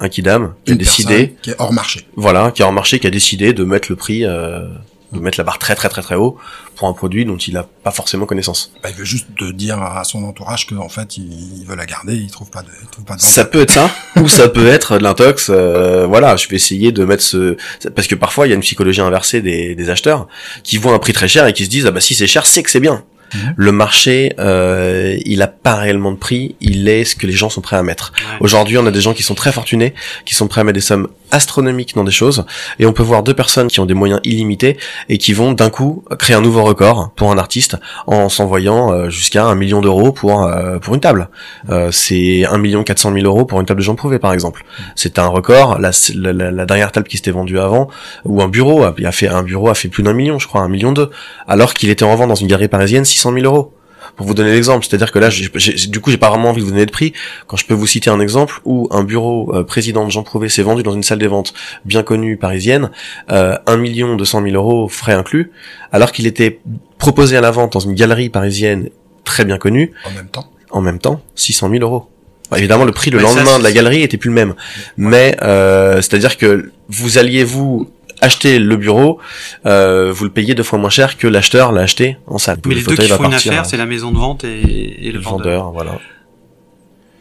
un 0.00 0.08
kidam 0.08 0.54
qui 0.64 0.72
a 0.72 0.74
décidé 0.74 1.36
qui 1.42 1.50
est 1.50 1.56
hors 1.58 1.72
marché. 1.72 2.06
voilà, 2.16 2.50
qui 2.50 2.62
est 2.62 2.64
en 2.64 2.72
marché, 2.72 2.98
qui 2.98 3.06
a 3.06 3.10
décidé 3.10 3.52
de 3.52 3.64
mettre 3.64 3.90
le 3.90 3.96
prix, 3.96 4.24
euh, 4.24 4.66
de 5.12 5.20
mettre 5.20 5.38
la 5.38 5.44
barre 5.44 5.58
très 5.58 5.74
très 5.74 5.88
très 5.88 6.02
très 6.02 6.14
haut 6.16 6.36
pour 6.76 6.88
un 6.88 6.92
produit 6.92 7.24
dont 7.24 7.36
il 7.36 7.56
a 7.56 7.66
pas 7.82 7.90
forcément 7.90 8.26
connaissance. 8.26 8.72
Bah, 8.82 8.90
il 8.90 8.96
veut 8.96 9.04
juste 9.04 9.26
de 9.38 9.50
dire 9.52 9.80
à 9.82 10.04
son 10.04 10.22
entourage 10.24 10.66
que 10.66 10.74
en 10.74 10.88
fait 10.88 11.16
il, 11.16 11.60
il 11.60 11.66
veut 11.66 11.76
la 11.76 11.86
garder, 11.86 12.14
il 12.14 12.30
trouve 12.30 12.50
pas 12.50 12.62
de, 12.62 12.68
il 12.82 12.88
trouve 12.88 13.04
pas 13.04 13.16
de 13.16 13.20
Ça 13.20 13.44
peut 13.44 13.62
être 13.62 13.70
ça, 13.72 13.90
ou 14.20 14.28
ça 14.28 14.48
peut 14.48 14.66
être 14.66 14.98
de 14.98 15.02
l'intox. 15.02 15.48
euh, 15.50 16.06
voilà, 16.06 16.36
je 16.36 16.46
vais 16.48 16.56
essayer 16.56 16.92
de 16.92 17.04
mettre 17.04 17.22
ce, 17.22 17.56
parce 17.94 18.06
que 18.06 18.14
parfois 18.14 18.46
il 18.46 18.50
y 18.50 18.52
a 18.52 18.56
une 18.56 18.60
psychologie 18.62 19.00
inversée 19.00 19.40
des, 19.40 19.74
des 19.74 19.90
acheteurs 19.90 20.28
qui 20.62 20.76
voient 20.76 20.92
un 20.92 20.98
prix 20.98 21.12
très 21.14 21.28
cher 21.28 21.46
et 21.46 21.52
qui 21.52 21.64
se 21.64 21.70
disent 21.70 21.86
ah 21.86 21.90
bah 21.90 22.00
si 22.00 22.14
c'est 22.14 22.26
cher, 22.26 22.44
c'est 22.46 22.62
que 22.62 22.70
c'est 22.70 22.80
bien. 22.80 23.04
Mhm. 23.34 23.54
Le 23.56 23.72
marché, 23.72 24.32
euh, 24.38 25.16
il 25.24 25.42
a 25.42 25.46
pas 25.48 25.74
réellement 25.76 26.12
de 26.12 26.16
prix, 26.16 26.56
il 26.60 26.88
est 26.88 27.04
ce 27.04 27.14
que 27.16 27.26
les 27.26 27.32
gens 27.32 27.50
sont 27.50 27.60
prêts 27.60 27.76
à 27.76 27.82
mettre. 27.82 28.12
Ouais. 28.18 28.36
Aujourd'hui, 28.40 28.78
on 28.78 28.86
a 28.86 28.90
des 28.90 29.00
gens 29.00 29.12
qui 29.14 29.22
sont 29.22 29.34
très 29.34 29.52
fortunés, 29.52 29.94
qui 30.24 30.34
sont 30.34 30.48
prêts 30.48 30.60
à 30.60 30.64
mettre 30.64 30.74
des 30.76 30.80
sommes 30.80 31.08
astronomiques 31.30 31.94
dans 31.94 32.04
des 32.04 32.10
choses, 32.10 32.46
et 32.78 32.86
on 32.86 32.92
peut 32.94 33.02
voir 33.02 33.22
deux 33.22 33.34
personnes 33.34 33.68
qui 33.68 33.80
ont 33.80 33.86
des 33.86 33.92
moyens 33.94 34.20
illimités 34.24 34.78
et 35.10 35.18
qui 35.18 35.34
vont 35.34 35.52
d'un 35.52 35.68
coup 35.68 36.02
créer 36.18 36.34
un 36.34 36.40
nouveau 36.40 36.64
record 36.64 37.10
pour 37.16 37.30
un 37.30 37.36
artiste 37.38 37.76
en 38.06 38.28
s'envoyant 38.30 38.92
euh, 38.92 39.10
jusqu'à 39.10 39.44
un 39.44 39.54
million 39.54 39.80
d'euros 39.82 40.10
pour 40.12 40.44
euh, 40.44 40.78
pour 40.78 40.94
une 40.94 41.00
table. 41.00 41.28
Euh, 41.68 41.90
c'est 41.92 42.46
un 42.46 42.56
million 42.56 42.82
quatre 42.82 42.98
cent 42.98 43.10
mille 43.10 43.26
euros 43.26 43.44
pour 43.44 43.60
une 43.60 43.66
table 43.66 43.80
de 43.80 43.84
Jean 43.84 43.94
Prouvé, 43.94 44.18
par 44.18 44.32
exemple. 44.32 44.64
C'est 44.96 45.18
un 45.18 45.26
record. 45.26 45.78
La, 45.78 45.90
la, 46.14 46.32
la- 46.32 46.50
la 46.50 46.64
dernière 46.66 46.92
table 46.92 47.06
qui 47.08 47.18
s'était 47.18 47.30
vendue 47.30 47.58
avant, 47.58 47.88
ou 48.24 48.40
un 48.42 48.48
bureau, 48.48 48.84
a, 48.84 48.94
a 49.04 49.12
fait 49.12 49.28
un 49.28 49.42
bureau 49.42 49.68
a 49.68 49.74
fait 49.74 49.88
plus 49.88 50.02
d'un 50.02 50.14
million, 50.14 50.38
je 50.38 50.46
crois, 50.48 50.62
un 50.62 50.68
million 50.68 50.92
deux, 50.92 51.10
alors 51.46 51.74
qu'il 51.74 51.90
était 51.90 52.04
en 52.04 52.14
vente 52.16 52.28
dans 52.30 52.34
une 52.34 52.46
galerie 52.48 52.68
parisienne 52.68 53.04
600 53.04 53.17
000 53.32 53.44
euros 53.44 53.72
pour 54.16 54.26
vous 54.26 54.34
donner 54.34 54.52
l'exemple, 54.52 54.84
c'est-à-dire 54.84 55.12
que 55.12 55.18
là, 55.18 55.30
j'ai- 55.30 55.48
j'ai- 55.56 55.86
du 55.88 56.00
coup, 56.00 56.10
j'ai 56.10 56.16
pas 56.16 56.30
vraiment 56.30 56.48
envie 56.50 56.60
de 56.60 56.64
vous 56.64 56.72
donner 56.72 56.86
de 56.86 56.90
prix. 56.90 57.12
Quand 57.46 57.56
je 57.56 57.66
peux 57.66 57.74
vous 57.74 57.86
citer 57.86 58.10
un 58.10 58.18
exemple 58.20 58.60
où 58.64 58.88
un 58.90 59.04
bureau 59.04 59.54
euh, 59.54 59.62
président 59.64 60.04
de 60.04 60.10
Jean 60.10 60.22
Prouvé 60.24 60.48
s'est 60.48 60.62
vendu 60.62 60.82
dans 60.82 60.92
une 60.94 61.02
salle 61.04 61.18
des 61.18 61.26
ventes 61.28 61.52
bien 61.84 62.02
connue 62.02 62.36
parisienne, 62.36 62.90
euh, 63.30 63.56
1 63.66 63.76
million 63.76 64.16
200 64.16 64.42
000 64.42 64.54
euros 64.56 64.88
frais 64.88 65.12
inclus, 65.12 65.52
alors 65.92 66.10
qu'il 66.12 66.26
était 66.26 66.58
proposé 66.98 67.36
à 67.36 67.40
la 67.40 67.50
vente 67.50 67.74
dans 67.74 67.80
une 67.80 67.94
galerie 67.94 68.28
parisienne 68.30 68.88
très 69.24 69.44
bien 69.44 69.58
connue, 69.58 69.92
en 70.06 70.10
même 70.10 70.28
temps. 70.28 70.46
en 70.70 70.80
même 70.80 70.98
temps 70.98 71.20
600 71.34 71.68
000 71.70 71.82
euros. 71.84 72.08
Bah, 72.50 72.58
évidemment, 72.58 72.86
le 72.86 72.92
prix 72.92 73.10
le 73.10 73.18
Ouais, 73.18 73.24
ça, 73.24 73.34
lendemain 73.34 73.58
de 73.58 73.62
la 73.64 73.72
galerie 73.72 74.02
était 74.02 74.16
plus 74.16 74.30
le 74.30 74.34
même, 74.34 74.54
mais 74.96 75.36
euh, 75.42 75.96
c'est-à-dire 75.96 76.38
que 76.38 76.72
vous 76.88 77.18
alliez 77.18 77.44
vous 77.44 77.90
acheter 78.20 78.58
le 78.58 78.76
bureau, 78.76 79.18
euh, 79.66 80.12
vous 80.12 80.24
le 80.24 80.30
payez 80.30 80.54
deux 80.54 80.62
fois 80.62 80.78
moins 80.78 80.90
cher 80.90 81.16
que 81.16 81.26
l'acheteur 81.26 81.72
l'a 81.72 81.82
acheté 81.82 82.16
en 82.26 82.38
salle. 82.38 82.58
Mais 82.66 82.74
Le 82.74 82.80
les 82.80 82.86
deux 82.86 82.96
qui 82.96 83.08
font 83.08 83.24
une 83.24 83.30
partir, 83.30 83.52
affaire, 83.52 83.64
euh, 83.64 83.68
c'est 83.68 83.76
la 83.76 83.86
maison 83.86 84.10
de 84.10 84.18
vente 84.18 84.44
et, 84.44 85.06
et 85.06 85.12
le 85.12 85.18
le 85.18 85.24
vendeur. 85.24 85.64
vendeur, 85.64 85.72
voilà. 85.72 85.98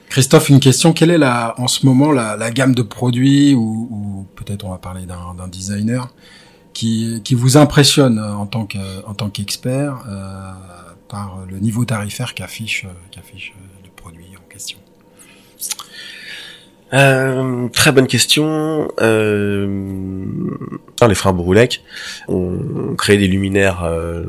Christophe, 0.09 0.49
une 0.49 0.59
question. 0.59 0.93
Quelle 0.93 1.11
est 1.11 1.17
la, 1.17 1.53
en 1.59 1.67
ce 1.67 1.85
moment 1.85 2.11
la, 2.11 2.37
la 2.37 2.49
gamme 2.51 2.73
de 2.73 2.81
produits 2.81 3.53
ou, 3.55 3.87
ou 3.91 4.27
peut-être 4.35 4.63
on 4.65 4.71
va 4.71 4.77
parler 4.77 5.05
d'un 5.05 5.35
d'un 5.37 5.47
designer 5.47 6.07
qui, 6.73 7.21
qui 7.23 7.35
vous 7.35 7.57
impressionne 7.57 8.19
euh, 8.19 8.33
en 8.33 8.45
tant 8.45 8.65
que 8.65 8.77
en 9.05 9.13
tant 9.13 9.29
qu'expert 9.29 9.97
euh, 10.07 10.51
par 11.09 11.39
le 11.49 11.57
niveau 11.59 11.85
tarifaire 11.85 12.33
qu'affiche 12.35 12.85
euh, 12.85 12.93
qu'affiche 13.11 13.53
Euh, 16.93 17.67
très 17.69 17.91
bonne 17.91 18.07
question. 18.07 18.87
Euh, 19.01 19.67
les 21.07 21.15
frères 21.15 21.33
Bouroulec 21.33 21.83
ont 22.27 22.95
créé 22.97 23.17
des 23.17 23.27
luminaires 23.27 23.83
euh, 23.83 24.25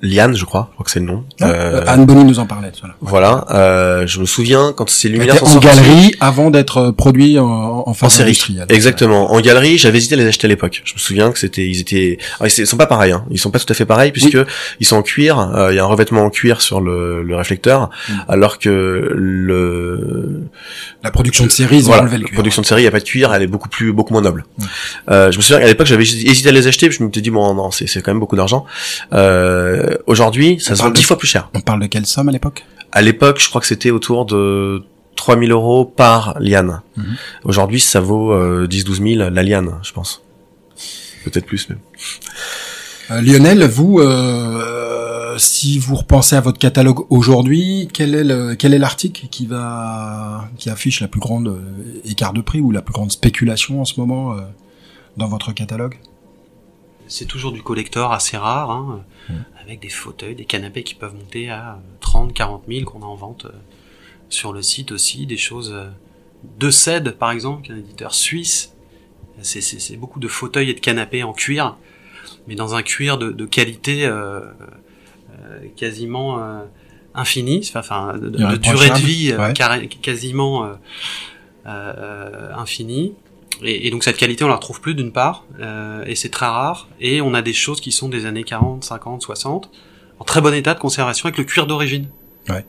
Liane, 0.00 0.36
je 0.36 0.44
crois, 0.44 0.68
je 0.70 0.74
crois 0.74 0.84
que 0.84 0.90
c'est 0.92 1.00
le 1.00 1.06
nom. 1.06 1.24
Ah, 1.40 1.48
Euh, 1.48 1.82
Anne 1.86 2.06
Bonny 2.06 2.24
nous 2.24 2.38
en 2.38 2.46
parlait. 2.46 2.70
Voilà. 2.80 2.94
Voilà, 3.00 3.44
euh, 3.50 4.06
je 4.06 4.20
me 4.20 4.26
souviens 4.26 4.72
quand 4.76 4.88
ces 4.88 5.08
était 5.08 5.36
sont 5.38 5.56
en 5.56 5.60
galerie 5.60 6.14
avant 6.20 6.50
d'être 6.50 6.76
euh, 6.78 6.92
produit 6.92 7.36
en, 7.38 7.44
en 7.46 7.82
en 7.88 7.94
phase 7.94 8.12
série. 8.12 8.28
industrielle. 8.30 8.66
Exactement. 8.68 9.32
En 9.32 9.40
galerie, 9.40 9.76
j'avais 9.76 9.98
hésité 9.98 10.14
à 10.14 10.18
les 10.18 10.26
acheter 10.26 10.46
à 10.46 10.48
l'époque. 10.48 10.82
Je 10.84 10.94
me 10.94 10.98
souviens 11.00 11.32
que 11.32 11.38
c'était, 11.40 11.66
ils 11.66 11.80
étaient, 11.80 12.18
alors, 12.38 12.52
ils 12.56 12.66
sont 12.66 12.76
pas 12.76 12.86
pareils. 12.86 13.10
Hein. 13.10 13.24
Ils 13.30 13.38
sont 13.38 13.50
pas 13.50 13.58
tout 13.58 13.66
à 13.70 13.74
fait 13.74 13.86
pareils 13.86 14.12
puisque 14.12 14.38
ils 14.78 14.86
sont 14.86 14.96
en 14.96 15.02
cuir. 15.02 15.38
euh, 15.38 15.72
Il 15.72 15.76
y 15.76 15.80
a 15.80 15.82
un 15.84 15.88
revêtement 15.88 16.22
en 16.22 16.30
cuir 16.30 16.60
sur 16.62 16.80
le, 16.80 17.22
le 17.24 17.34
réflecteur, 17.36 17.90
Mm. 18.08 18.12
alors 18.28 18.58
que 18.58 19.12
le 19.14 20.42
La 21.02 21.10
production 21.10 21.44
de 21.44 21.50
série, 21.50 21.76
ils 21.78 21.84
ont 21.84 21.86
voilà, 21.88 22.02
enlevé 22.02 22.16
le 22.18 22.22
la 22.22 22.28
cuir. 22.28 22.36
production 22.36 22.62
de 22.62 22.66
série, 22.66 22.82
il 22.82 22.84
y 22.84 22.88
a 22.88 22.90
pas 22.92 23.00
de 23.00 23.04
cuir, 23.04 23.34
elle 23.34 23.42
est 23.42 23.46
beaucoup 23.48 23.68
plus 23.68 23.92
beaucoup 23.92 24.12
moins 24.12 24.22
noble. 24.22 24.44
Mm. 24.58 24.64
Euh, 25.10 25.32
je 25.32 25.36
me 25.38 25.42
souviens 25.42 25.58
qu'à 25.60 25.66
l'époque, 25.66 25.86
j'avais 25.88 26.04
hésité 26.04 26.48
à 26.48 26.52
les 26.52 26.66
acheter, 26.68 26.88
puis 26.88 26.98
je 26.98 27.04
me 27.04 27.10
suis 27.12 27.20
dit 27.22 27.30
bon 27.30 27.52
non, 27.54 27.70
c'est 27.70 27.86
c'est 27.86 28.00
quand 28.02 28.12
même 28.12 28.20
beaucoup 28.20 28.36
d'argent. 28.36 28.64
Euh, 29.12 29.86
Aujourd'hui, 30.06 30.58
ça 30.60 30.72
On 30.72 30.74
se 30.74 30.78
vend 30.78 30.84
parle 30.84 30.92
de- 30.92 30.98
dix 30.98 31.04
fois 31.04 31.18
plus 31.18 31.28
cher. 31.28 31.50
On 31.54 31.60
parle 31.60 31.80
de 31.80 31.86
quelle 31.86 32.06
somme 32.06 32.28
à 32.28 32.32
l'époque? 32.32 32.64
À 32.92 33.02
l'époque, 33.02 33.38
je 33.40 33.48
crois 33.48 33.60
que 33.60 33.66
c'était 33.66 33.90
autour 33.90 34.24
de 34.26 34.82
3000 35.16 35.50
euros 35.52 35.84
par 35.84 36.36
liane. 36.40 36.80
Mhm. 36.96 37.16
Aujourd'hui, 37.44 37.80
ça 37.80 38.00
vaut 38.00 38.32
euh, 38.32 38.66
10-12 38.66 39.16
000 39.16 39.30
la 39.30 39.42
liane, 39.42 39.72
je 39.82 39.92
pense. 39.92 40.22
Peut-être 41.24 41.46
plus, 41.46 41.68
même. 41.68 41.78
Euh, 43.10 43.20
Lionel, 43.20 43.64
vous, 43.66 43.98
euh, 44.00 45.36
si 45.38 45.78
vous 45.78 45.96
repensez 45.96 46.36
à 46.36 46.40
votre 46.40 46.58
catalogue 46.58 47.00
aujourd'hui, 47.10 47.88
quel 47.92 48.14
est 48.14 48.24
le, 48.24 48.54
quel 48.54 48.74
est 48.74 48.78
l'article 48.78 49.26
qui 49.30 49.46
va, 49.46 50.48
qui 50.58 50.70
affiche 50.70 51.00
la 51.00 51.08
plus 51.08 51.20
grande 51.20 51.48
euh, 51.48 52.00
écart 52.04 52.32
de 52.32 52.40
prix 52.40 52.60
ou 52.60 52.70
la 52.70 52.82
plus 52.82 52.92
grande 52.92 53.10
spéculation 53.12 53.80
en 53.80 53.84
ce 53.84 53.98
moment 53.98 54.32
euh, 54.32 54.40
dans 55.16 55.26
votre 55.28 55.52
catalogue? 55.52 55.96
C'est 57.08 57.24
toujours 57.26 57.52
du 57.52 57.62
collector 57.62 58.12
assez 58.12 58.36
rare, 58.36 58.70
hein, 58.70 59.02
Mm. 59.28 59.32
avec 59.62 59.80
des 59.80 59.88
fauteuils, 59.90 60.34
des 60.34 60.44
canapés 60.46 60.82
qui 60.82 60.94
peuvent 60.94 61.14
monter 61.14 61.50
à 61.50 61.78
30, 62.00 62.32
40 62.32 62.64
000 62.68 62.84
qu'on 62.84 63.02
a 63.02 63.06
en 63.06 63.14
vente 63.14 63.44
euh, 63.46 63.50
sur 64.30 64.52
le 64.52 64.62
site 64.62 64.92
aussi, 64.92 65.26
des 65.26 65.36
choses 65.36 65.72
euh, 65.74 65.88
de 66.58 66.70
CED 66.70 67.12
par 67.12 67.30
exemple, 67.32 67.62
qui 67.64 67.72
est 67.72 67.74
un 67.74 67.78
éditeur 67.78 68.14
suisse. 68.14 68.74
C'est, 69.42 69.60
c'est, 69.60 69.78
c'est 69.80 69.96
beaucoup 69.96 70.18
de 70.20 70.28
fauteuils 70.28 70.70
et 70.70 70.74
de 70.74 70.80
canapés 70.80 71.22
en 71.22 71.32
cuir, 71.32 71.76
mais 72.46 72.54
dans 72.54 72.74
un 72.74 72.82
cuir 72.82 73.18
de, 73.18 73.30
de 73.30 73.44
qualité 73.46 74.04
euh, 74.06 74.40
euh, 75.40 75.60
quasiment 75.76 76.38
euh, 76.42 76.62
infinie, 77.14 77.70
enfin, 77.74 78.14
de, 78.16 78.30
de 78.30 78.56
durée 78.56 78.88
de 78.90 78.94
vie 78.96 79.32
euh, 79.32 79.52
ouais. 79.52 79.88
quasiment 80.02 80.64
euh, 80.64 80.74
euh, 81.66 82.52
infinie. 82.54 83.14
Et, 83.62 83.86
et 83.86 83.90
donc 83.90 84.04
cette 84.04 84.16
qualité, 84.16 84.44
on 84.44 84.48
la 84.48 84.54
retrouve 84.56 84.80
plus 84.80 84.94
d'une 84.94 85.12
part, 85.12 85.44
euh, 85.60 86.04
et 86.06 86.14
c'est 86.14 86.28
très 86.28 86.46
rare. 86.46 86.88
Et 87.00 87.20
on 87.20 87.34
a 87.34 87.42
des 87.42 87.52
choses 87.52 87.80
qui 87.80 87.92
sont 87.92 88.08
des 88.08 88.24
années 88.26 88.44
40, 88.44 88.84
50, 88.84 89.22
60, 89.22 89.70
en 90.20 90.24
très 90.24 90.40
bon 90.40 90.54
état 90.54 90.74
de 90.74 90.78
conservation 90.80 91.26
avec 91.26 91.38
le 91.38 91.44
cuir 91.44 91.66
d'origine. 91.66 92.08
Ouais. 92.48 92.64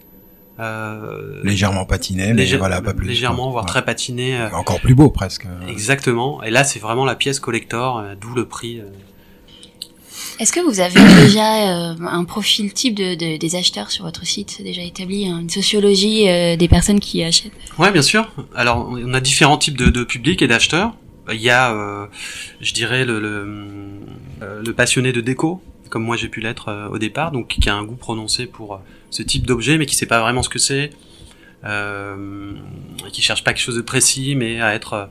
Euh, 0.59 1.39
Légèrement 1.43 1.85
patiné, 1.85 2.33
mais 2.33 2.43
légère- 2.43 2.59
voilà, 2.59 2.81
pas 2.81 2.93
plus. 2.93 3.07
légèrement, 3.07 3.49
voire 3.51 3.63
Ouais. 3.63 3.69
très 3.69 3.85
patiné. 3.85 4.35
euh, 4.37 4.49
Encore 4.51 4.81
plus 4.81 4.93
beau 4.95 5.09
presque. 5.09 5.45
Exactement. 5.69 6.43
Et 6.43 6.49
là, 6.49 6.63
c'est 6.65 6.79
vraiment 6.79 7.05
la 7.05 7.15
pièce 7.15 7.39
collector, 7.39 7.99
euh, 7.99 8.15
d'où 8.19 8.33
le 8.33 8.45
prix. 8.45 8.81
Est-ce 10.39 10.53
que 10.53 10.61
vous 10.61 10.79
avez 10.79 10.99
déjà 11.25 11.89
euh, 11.91 11.95
un 11.99 12.23
profil 12.23 12.73
type 12.73 12.95
de, 12.95 13.15
de- 13.15 13.37
des 13.37 13.55
acheteurs 13.55 13.91
sur 13.91 14.05
votre 14.05 14.25
site? 14.25 14.61
Déjà 14.63 14.81
établi 14.81 15.27
hein, 15.27 15.39
une 15.41 15.49
sociologie 15.49 16.29
euh, 16.29 16.55
des 16.55 16.67
personnes 16.67 16.99
qui 16.99 17.23
achètent? 17.23 17.51
Ouais, 17.77 17.91
bien 17.91 18.01
sûr. 18.01 18.31
Alors, 18.55 18.87
on 18.89 19.13
a 19.13 19.19
différents 19.19 19.57
types 19.57 19.77
de, 19.77 19.87
de 19.89 20.03
publics 20.03 20.41
et 20.41 20.47
d'acheteurs. 20.47 20.93
Il 21.31 21.41
y 21.41 21.49
a, 21.49 21.73
euh, 21.73 22.05
je 22.61 22.73
dirais, 22.73 23.05
le, 23.05 23.99
passionné 24.75 25.11
de 25.11 25.21
déco, 25.21 25.61
comme 25.89 26.03
moi 26.03 26.15
j'ai 26.17 26.27
pu 26.29 26.39
l'être 26.39 26.89
au 26.91 26.97
départ, 26.97 27.31
donc 27.31 27.49
qui 27.49 27.69
a 27.69 27.75
un 27.75 27.83
goût 27.83 27.95
prononcé 27.97 28.47
pour 28.47 28.79
ce 29.11 29.21
type 29.21 29.45
d'objet, 29.45 29.77
mais 29.77 29.85
qui 29.85 29.95
sait 29.95 30.07
pas 30.07 30.21
vraiment 30.21 30.41
ce 30.41 30.49
que 30.49 30.57
c'est, 30.57 30.89
qui 33.11 33.21
cherche 33.21 33.43
pas 33.43 33.53
quelque 33.53 33.61
chose 33.63 33.75
de 33.75 33.81
précis, 33.81 34.33
mais 34.35 34.59
à 34.59 34.73
être, 34.73 35.09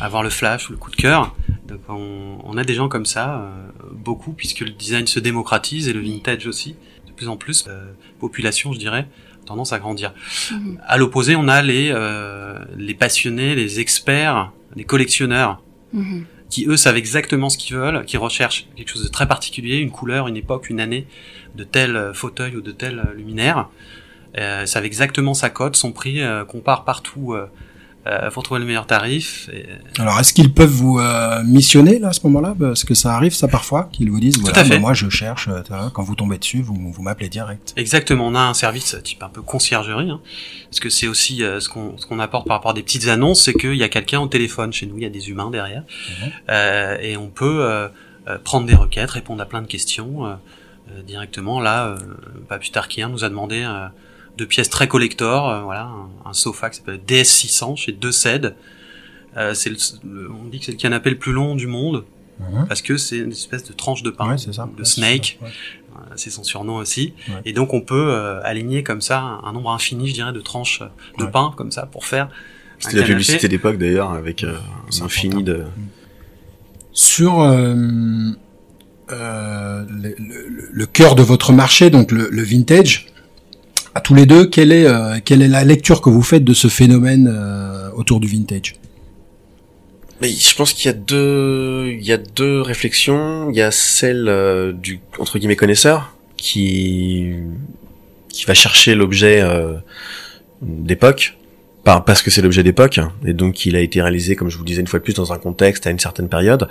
avoir 0.00 0.22
le 0.22 0.30
flash 0.30 0.68
ou 0.68 0.72
le 0.72 0.78
coup 0.78 0.90
de 0.90 0.96
cœur. 0.96 1.34
Donc, 1.66 1.80
on, 1.88 2.38
on 2.44 2.56
a 2.56 2.64
des 2.64 2.74
gens 2.74 2.88
comme 2.88 3.06
ça, 3.06 3.40
euh, 3.40 3.68
beaucoup, 3.92 4.32
puisque 4.32 4.60
le 4.60 4.70
design 4.70 5.06
se 5.06 5.20
démocratise 5.20 5.88
et 5.88 5.92
le 5.92 6.00
vintage 6.00 6.46
aussi, 6.46 6.76
de 7.06 7.12
plus 7.12 7.28
en 7.28 7.36
plus. 7.36 7.64
Euh, 7.68 7.92
population, 8.20 8.72
je 8.72 8.78
dirais, 8.78 9.06
tendance 9.46 9.72
à 9.72 9.78
grandir. 9.78 10.12
Mhm. 10.50 10.78
À 10.86 10.96
l'opposé, 10.98 11.36
on 11.36 11.48
a 11.48 11.62
les 11.62 11.90
euh, 11.92 12.58
les 12.76 12.94
passionnés, 12.94 13.54
les 13.54 13.80
experts, 13.80 14.52
les 14.76 14.84
collectionneurs 14.84 15.60
Mhm. 15.92 16.24
qui 16.48 16.66
eux 16.66 16.76
savent 16.76 16.96
exactement 16.96 17.50
ce 17.50 17.58
qu'ils 17.58 17.76
veulent, 17.76 18.04
qui 18.06 18.16
recherchent 18.16 18.66
quelque 18.76 18.88
chose 18.90 19.02
de 19.04 19.08
très 19.08 19.26
particulier, 19.28 19.76
une 19.78 19.90
couleur, 19.90 20.26
une 20.28 20.36
époque, 20.36 20.70
une 20.70 20.80
année 20.80 21.06
de 21.54 21.64
tel 21.64 21.96
euh, 21.96 22.12
fauteuil 22.14 22.56
ou 22.56 22.60
de 22.62 22.72
tel 22.72 22.98
euh, 22.98 23.14
luminaire. 23.14 23.68
Euh, 24.38 24.64
savent 24.64 24.86
exactement 24.86 25.34
sa 25.34 25.50
cote, 25.50 25.76
son 25.76 25.92
prix, 25.92 26.22
euh, 26.22 26.44
compare 26.46 26.84
partout 26.84 27.34
euh, 28.06 28.22
euh, 28.22 28.30
pour 28.30 28.42
trouver 28.42 28.60
le 28.60 28.66
meilleur 28.66 28.86
tarif. 28.86 29.48
Et, 29.52 29.66
Alors, 29.98 30.18
est-ce 30.18 30.32
qu'ils 30.32 30.52
peuvent 30.52 30.68
vous 30.68 30.98
euh, 30.98 31.42
missionner 31.44 31.98
là 31.98 32.08
à 32.08 32.12
ce 32.12 32.20
moment-là? 32.24 32.54
Parce 32.58 32.84
que 32.84 32.94
ça 32.94 33.14
arrive 33.14 33.34
ça 33.34 33.48
parfois, 33.48 33.88
qu'ils 33.92 34.10
vous 34.10 34.20
disent, 34.20 34.38
voilà, 34.38 34.64
bah, 34.64 34.78
moi 34.78 34.94
je 34.94 35.08
cherche, 35.08 35.48
euh, 35.48 35.88
quand 35.92 36.02
vous 36.02 36.14
tombez 36.14 36.38
dessus, 36.38 36.62
vous, 36.62 36.74
vous 36.92 37.02
m'appelez 37.02 37.28
direct. 37.28 37.72
Exactement, 37.76 38.26
on 38.26 38.34
a 38.34 38.40
un 38.40 38.54
service 38.54 38.96
type 39.04 39.22
un 39.22 39.28
peu 39.28 39.42
conciergerie, 39.42 40.10
hein, 40.10 40.20
parce 40.70 40.80
que 40.80 40.90
c'est 40.90 41.06
aussi 41.06 41.42
euh, 41.42 41.60
ce 41.60 41.68
qu'on 41.68 41.96
ce 41.98 42.06
qu'on 42.06 42.18
apporte 42.18 42.46
par 42.46 42.56
rapport 42.56 42.72
à 42.72 42.74
des 42.74 42.82
petites 42.82 43.08
annonces, 43.08 43.42
c'est 43.42 43.54
qu'il 43.54 43.76
y 43.76 43.82
a 43.82 43.88
quelqu'un 43.88 44.20
au 44.20 44.26
téléphone 44.26 44.72
chez 44.72 44.86
nous, 44.86 44.96
il 44.96 45.02
y 45.02 45.06
a 45.06 45.10
des 45.10 45.30
humains 45.30 45.50
derrière. 45.50 45.84
Euh, 46.50 46.96
et 47.00 47.16
on 47.16 47.28
peut 47.28 47.64
euh, 47.64 47.88
euh, 48.28 48.38
prendre 48.42 48.66
des 48.66 48.74
requêtes, 48.74 49.10
répondre 49.10 49.42
à 49.42 49.46
plein 49.46 49.62
de 49.62 49.66
questions 49.66 50.26
euh, 50.26 50.34
euh, 50.90 51.02
directement. 51.02 51.60
Là, 51.60 51.86
euh, 51.86 51.98
pas 52.48 52.58
plus 52.58 52.70
tard 52.70 52.88
qu'hier, 52.88 53.08
nous 53.08 53.24
a 53.24 53.28
demandé 53.28 53.64
deux 54.38 54.46
pièces 54.46 54.70
très 54.70 54.88
collector, 54.88 55.48
euh, 55.50 55.60
voilà, 55.62 55.82
un, 56.24 56.30
un 56.30 56.32
sofa 56.32 56.70
qui 56.70 56.78
s'appelle 56.78 57.00
DS600 57.06 57.76
chez 57.76 57.92
Deux 57.92 58.12
Cèdes. 58.12 58.54
Euh, 59.36 59.54
c'est 59.54 59.70
le, 59.70 59.76
le- 60.04 60.30
on 60.30 60.44
dit 60.48 60.58
que 60.58 60.66
c'est 60.66 60.72
le 60.72 60.78
canapé 60.78 61.10
le 61.10 61.18
plus 61.18 61.32
long 61.32 61.54
du 61.54 61.66
monde 61.66 62.04
Mhm. 62.40 62.66
parce 62.66 62.80
que 62.82 62.96
c'est 62.96 63.18
une 63.18 63.30
espèce 63.32 63.62
de 63.64 63.72
tranche 63.74 64.02
de 64.02 64.10
pain, 64.10 64.30
Ouais, 64.30 64.38
c'est 64.38 64.52
ça. 64.54 64.64
de 64.64 64.70
Ouais, 64.70 64.84
c'est 64.84 64.94
snake. 65.00 65.38
ça, 65.38 65.46
ouais. 65.46 65.52
C'est 66.16 66.30
son 66.30 66.42
surnom 66.42 66.76
aussi. 66.76 67.12
Ouais. 67.28 67.34
Et 67.44 67.52
donc 67.52 67.72
on 67.74 67.82
peut 67.82 68.06
euh, 68.10 68.40
aligner 68.42 68.82
comme 68.82 69.00
ça 69.02 69.20
un, 69.20 69.44
un 69.44 69.52
nombre 69.52 69.70
infini, 69.70 70.08
je 70.08 70.14
dirais, 70.14 70.32
de 70.32 70.40
tranches 70.40 70.82
de 71.18 71.24
Ouais. 71.24 71.30
pain 71.30 71.52
comme 71.56 71.70
ça 71.70 71.84
pour 71.86 72.06
faire. 72.06 72.24
un 72.26 72.28
C'était 72.78 72.96
la 72.96 73.02
canapé. 73.02 73.12
publicité 73.12 73.48
d'époque 73.48 73.76
d'ailleurs, 73.78 74.12
avec 74.12 74.42
euh, 74.44 74.54
C'est 74.90 75.02
un 75.02 75.06
infini 75.06 75.44
de... 75.44 75.64
Sur 76.92 77.40
euh, 77.42 77.74
euh, 79.10 79.84
le, 79.88 80.14
le- 80.18 80.68
le 80.72 80.86
cœur 80.86 81.14
de 81.14 81.22
votre 81.22 81.52
marché, 81.52 81.90
donc 81.90 82.10
le, 82.10 82.28
le 82.30 82.42
vintage, 82.42 83.06
à 83.94 84.00
tous 84.00 84.14
les 84.14 84.26
deux, 84.26 84.46
quelle 84.46 84.72
est, 84.72 84.86
euh, 84.86 85.18
quelle 85.24 85.42
est 85.42 85.48
la 85.48 85.64
lecture 85.64 86.00
que 86.00 86.10
vous 86.10 86.22
faites 86.22 86.44
de 86.44 86.54
ce 86.54 86.68
phénomène 86.68 87.30
euh, 87.32 87.90
autour 87.94 88.20
du 88.20 88.28
vintage? 88.28 88.76
Mais 90.20 90.28
je 90.28 90.54
pense 90.54 90.72
qu'il 90.72 90.86
y 90.86 90.88
a 90.88 90.96
deux, 90.96 91.96
y 92.00 92.12
a 92.12 92.16
deux 92.16 92.60
réflexions. 92.60 93.50
Il 93.50 93.56
y 93.56 93.62
a 93.62 93.70
celle 93.70 94.28
euh, 94.28 94.72
du 94.72 95.00
entre 95.18 95.38
guillemets 95.38 95.56
connaisseur 95.56 96.14
qui 96.36 97.34
qui 98.28 98.44
va 98.46 98.54
chercher 98.54 98.94
l'objet 98.94 99.44
d'époque 100.62 101.36
par 101.84 102.04
parce 102.04 102.22
que 102.22 102.30
c'est 102.30 102.40
l'objet 102.40 102.62
d'époque 102.62 102.98
et 103.26 103.34
donc 103.34 103.66
il 103.66 103.76
a 103.76 103.80
été 103.80 104.00
réalisé 104.00 104.36
comme 104.36 104.48
je 104.48 104.56
vous 104.56 104.62
le 104.62 104.68
disais 104.68 104.80
une 104.80 104.86
fois 104.86 105.00
de 105.00 105.04
plus 105.04 105.12
dans 105.12 105.34
un 105.34 105.38
contexte 105.38 105.86
à 105.86 105.90
une 105.90 105.98
certaine 105.98 106.30
période. 106.30 106.66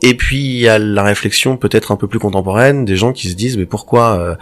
Et 0.00 0.14
puis 0.14 0.38
il 0.38 0.56
y 0.60 0.68
a 0.68 0.78
la 0.78 1.02
réflexion 1.02 1.58
peut-être 1.58 1.92
un 1.92 1.96
peu 1.96 2.08
plus 2.08 2.18
contemporaine 2.18 2.86
des 2.86 2.96
gens 2.96 3.12
qui 3.12 3.28
se 3.28 3.34
disent 3.34 3.58
mais 3.58 3.66
pourquoi 3.66 4.38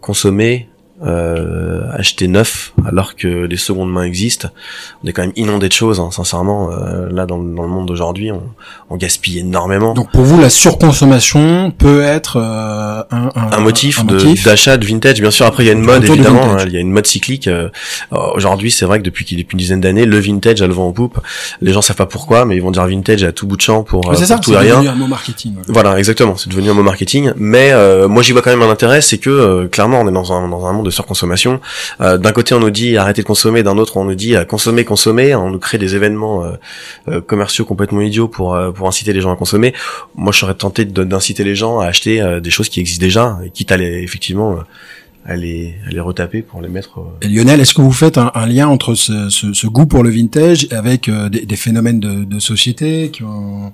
consommer 0.00 0.68
euh, 1.04 1.80
acheter 1.92 2.26
neuf 2.26 2.72
alors 2.86 3.16
que 3.16 3.28
les 3.44 3.56
secondes 3.58 3.92
mains 3.92 4.04
existent 4.04 4.48
on 5.04 5.08
est 5.08 5.12
quand 5.12 5.22
même 5.22 5.32
inondé 5.36 5.68
de 5.68 5.72
choses 5.72 6.00
hein, 6.00 6.08
sincèrement 6.10 6.70
euh, 6.72 7.08
là 7.10 7.26
dans, 7.26 7.36
le- 7.36 7.54
dans 7.54 7.62
le 7.64 7.68
monde 7.68 7.86
d'aujourd'hui 7.86 8.32
on, 8.32 8.42
on 8.88 8.96
gaspille 8.96 9.40
énormément 9.40 9.92
Donc 9.92 10.10
pour 10.10 10.22
vous, 10.22 10.40
la 10.40 10.48
surconsommation 10.48 11.70
peut 11.76 12.00
être 12.02 12.38
euh, 12.38 13.02
un, 13.10 13.30
un, 13.34 13.52
un 13.52 13.60
motif 13.60 14.04
de 14.06 14.42
d'achat 14.44 14.76
de 14.78 14.86
vintage 14.86 15.20
bien 15.20 15.30
sûr 15.30 15.46
après 15.46 15.64
il 15.64 15.66
y 15.66 15.70
a 15.70 15.74
une 15.74 15.82
mode 15.82 16.04
évidemment 16.04 16.52
hein, 16.54 16.64
il 16.66 16.72
y 16.72 16.76
a 16.76 16.80
une 16.80 16.92
mode 16.92 17.06
cyclique 17.06 17.48
euh, 17.48 17.68
aujourd'hui 18.34 18.70
c'est 18.70 18.86
vrai 18.86 18.98
que 18.98 19.04
depuis 19.04 19.24
qu'il 19.24 19.38
depuis 19.38 19.54
une 19.54 19.58
dizaine 19.58 19.80
d'années 19.80 20.06
le 20.06 20.18
vintage 20.18 20.62
a 20.62 20.66
le 20.66 20.72
vent 20.72 20.88
en 20.88 20.92
poupe 20.92 21.20
les 21.60 21.72
gens 21.72 21.82
savent 21.82 21.96
pas 21.96 22.06
pourquoi 22.06 22.44
mais 22.46 22.56
ils 22.56 22.62
vont 22.62 22.70
dire 22.70 22.86
vintage 22.86 23.22
à 23.24 23.32
tout 23.32 23.46
bout 23.46 23.56
de 23.56 23.62
champ 23.62 23.82
pour, 23.82 24.10
euh, 24.10 24.14
ça, 24.14 24.36
pour 24.36 24.44
tout 24.44 24.52
et 24.54 24.58
rien 24.58 24.76
devenu 24.76 24.88
un 24.88 24.94
mot 24.94 25.06
marketing. 25.06 25.54
voilà. 25.66 25.72
Voilà, 25.86 25.98
exactement. 25.98 26.36
C'est 26.36 26.48
devenu 26.48 26.70
un 26.70 26.74
mot 26.74 26.82
marketing. 26.82 27.32
Mais 27.36 27.70
euh, 27.72 28.08
moi, 28.08 28.22
j'y 28.22 28.32
vois 28.32 28.42
quand 28.42 28.50
même 28.50 28.62
un 28.62 28.70
intérêt, 28.70 29.00
c'est 29.00 29.18
que 29.18 29.30
euh, 29.30 29.68
clairement, 29.68 30.00
on 30.00 30.08
est 30.08 30.12
dans 30.12 30.32
un 30.32 30.48
dans 30.48 30.66
un 30.66 30.72
monde 30.72 30.85
de 30.86 30.90
surconsommation. 30.90 31.60
Euh, 32.00 32.16
d'un 32.16 32.32
côté, 32.32 32.54
on 32.54 32.60
nous 32.60 32.70
dit 32.70 32.96
arrêtez 32.96 33.22
de 33.22 33.26
consommer, 33.26 33.62
d'un 33.62 33.76
autre, 33.76 33.96
on 33.96 34.04
nous 34.04 34.14
dit 34.14 34.34
euh, 34.34 34.44
consommer, 34.44 34.84
consommer. 34.84 35.34
On 35.34 35.50
nous 35.50 35.58
crée 35.58 35.78
des 35.78 35.94
événements 35.94 36.44
euh, 37.08 37.20
commerciaux 37.20 37.64
complètement 37.64 38.00
idiots 38.00 38.28
pour 38.28 38.58
pour 38.74 38.88
inciter 38.88 39.12
les 39.12 39.20
gens 39.20 39.32
à 39.32 39.36
consommer. 39.36 39.74
Moi, 40.14 40.32
je 40.32 40.38
serais 40.38 40.54
tenté 40.54 40.84
d'inciter 40.84 41.44
les 41.44 41.54
gens 41.54 41.80
à 41.80 41.86
acheter 41.86 42.40
des 42.40 42.50
choses 42.50 42.68
qui 42.68 42.80
existent 42.80 43.04
déjà, 43.04 43.38
quitte 43.52 43.72
à 43.72 43.76
les 43.76 44.02
effectivement 44.02 44.58
à 45.24 45.36
les 45.36 45.74
retaper 45.98 46.42
pour 46.42 46.62
les 46.62 46.68
mettre. 46.68 47.00
Et 47.22 47.28
Lionel, 47.28 47.60
est-ce 47.60 47.74
que 47.74 47.82
vous 47.82 47.92
faites 47.92 48.18
un, 48.18 48.46
lien 48.46 48.68
entre 48.68 48.94
ce, 48.94 49.66
goût 49.66 49.86
pour 49.86 50.02
le 50.04 50.10
vintage 50.10 50.68
avec 50.70 51.10
des, 51.10 51.44
des 51.44 51.56
phénomènes 51.56 52.00
de, 52.00 52.24
de 52.24 52.38
société 52.38 53.10
qui 53.10 53.24
ont 53.24 53.72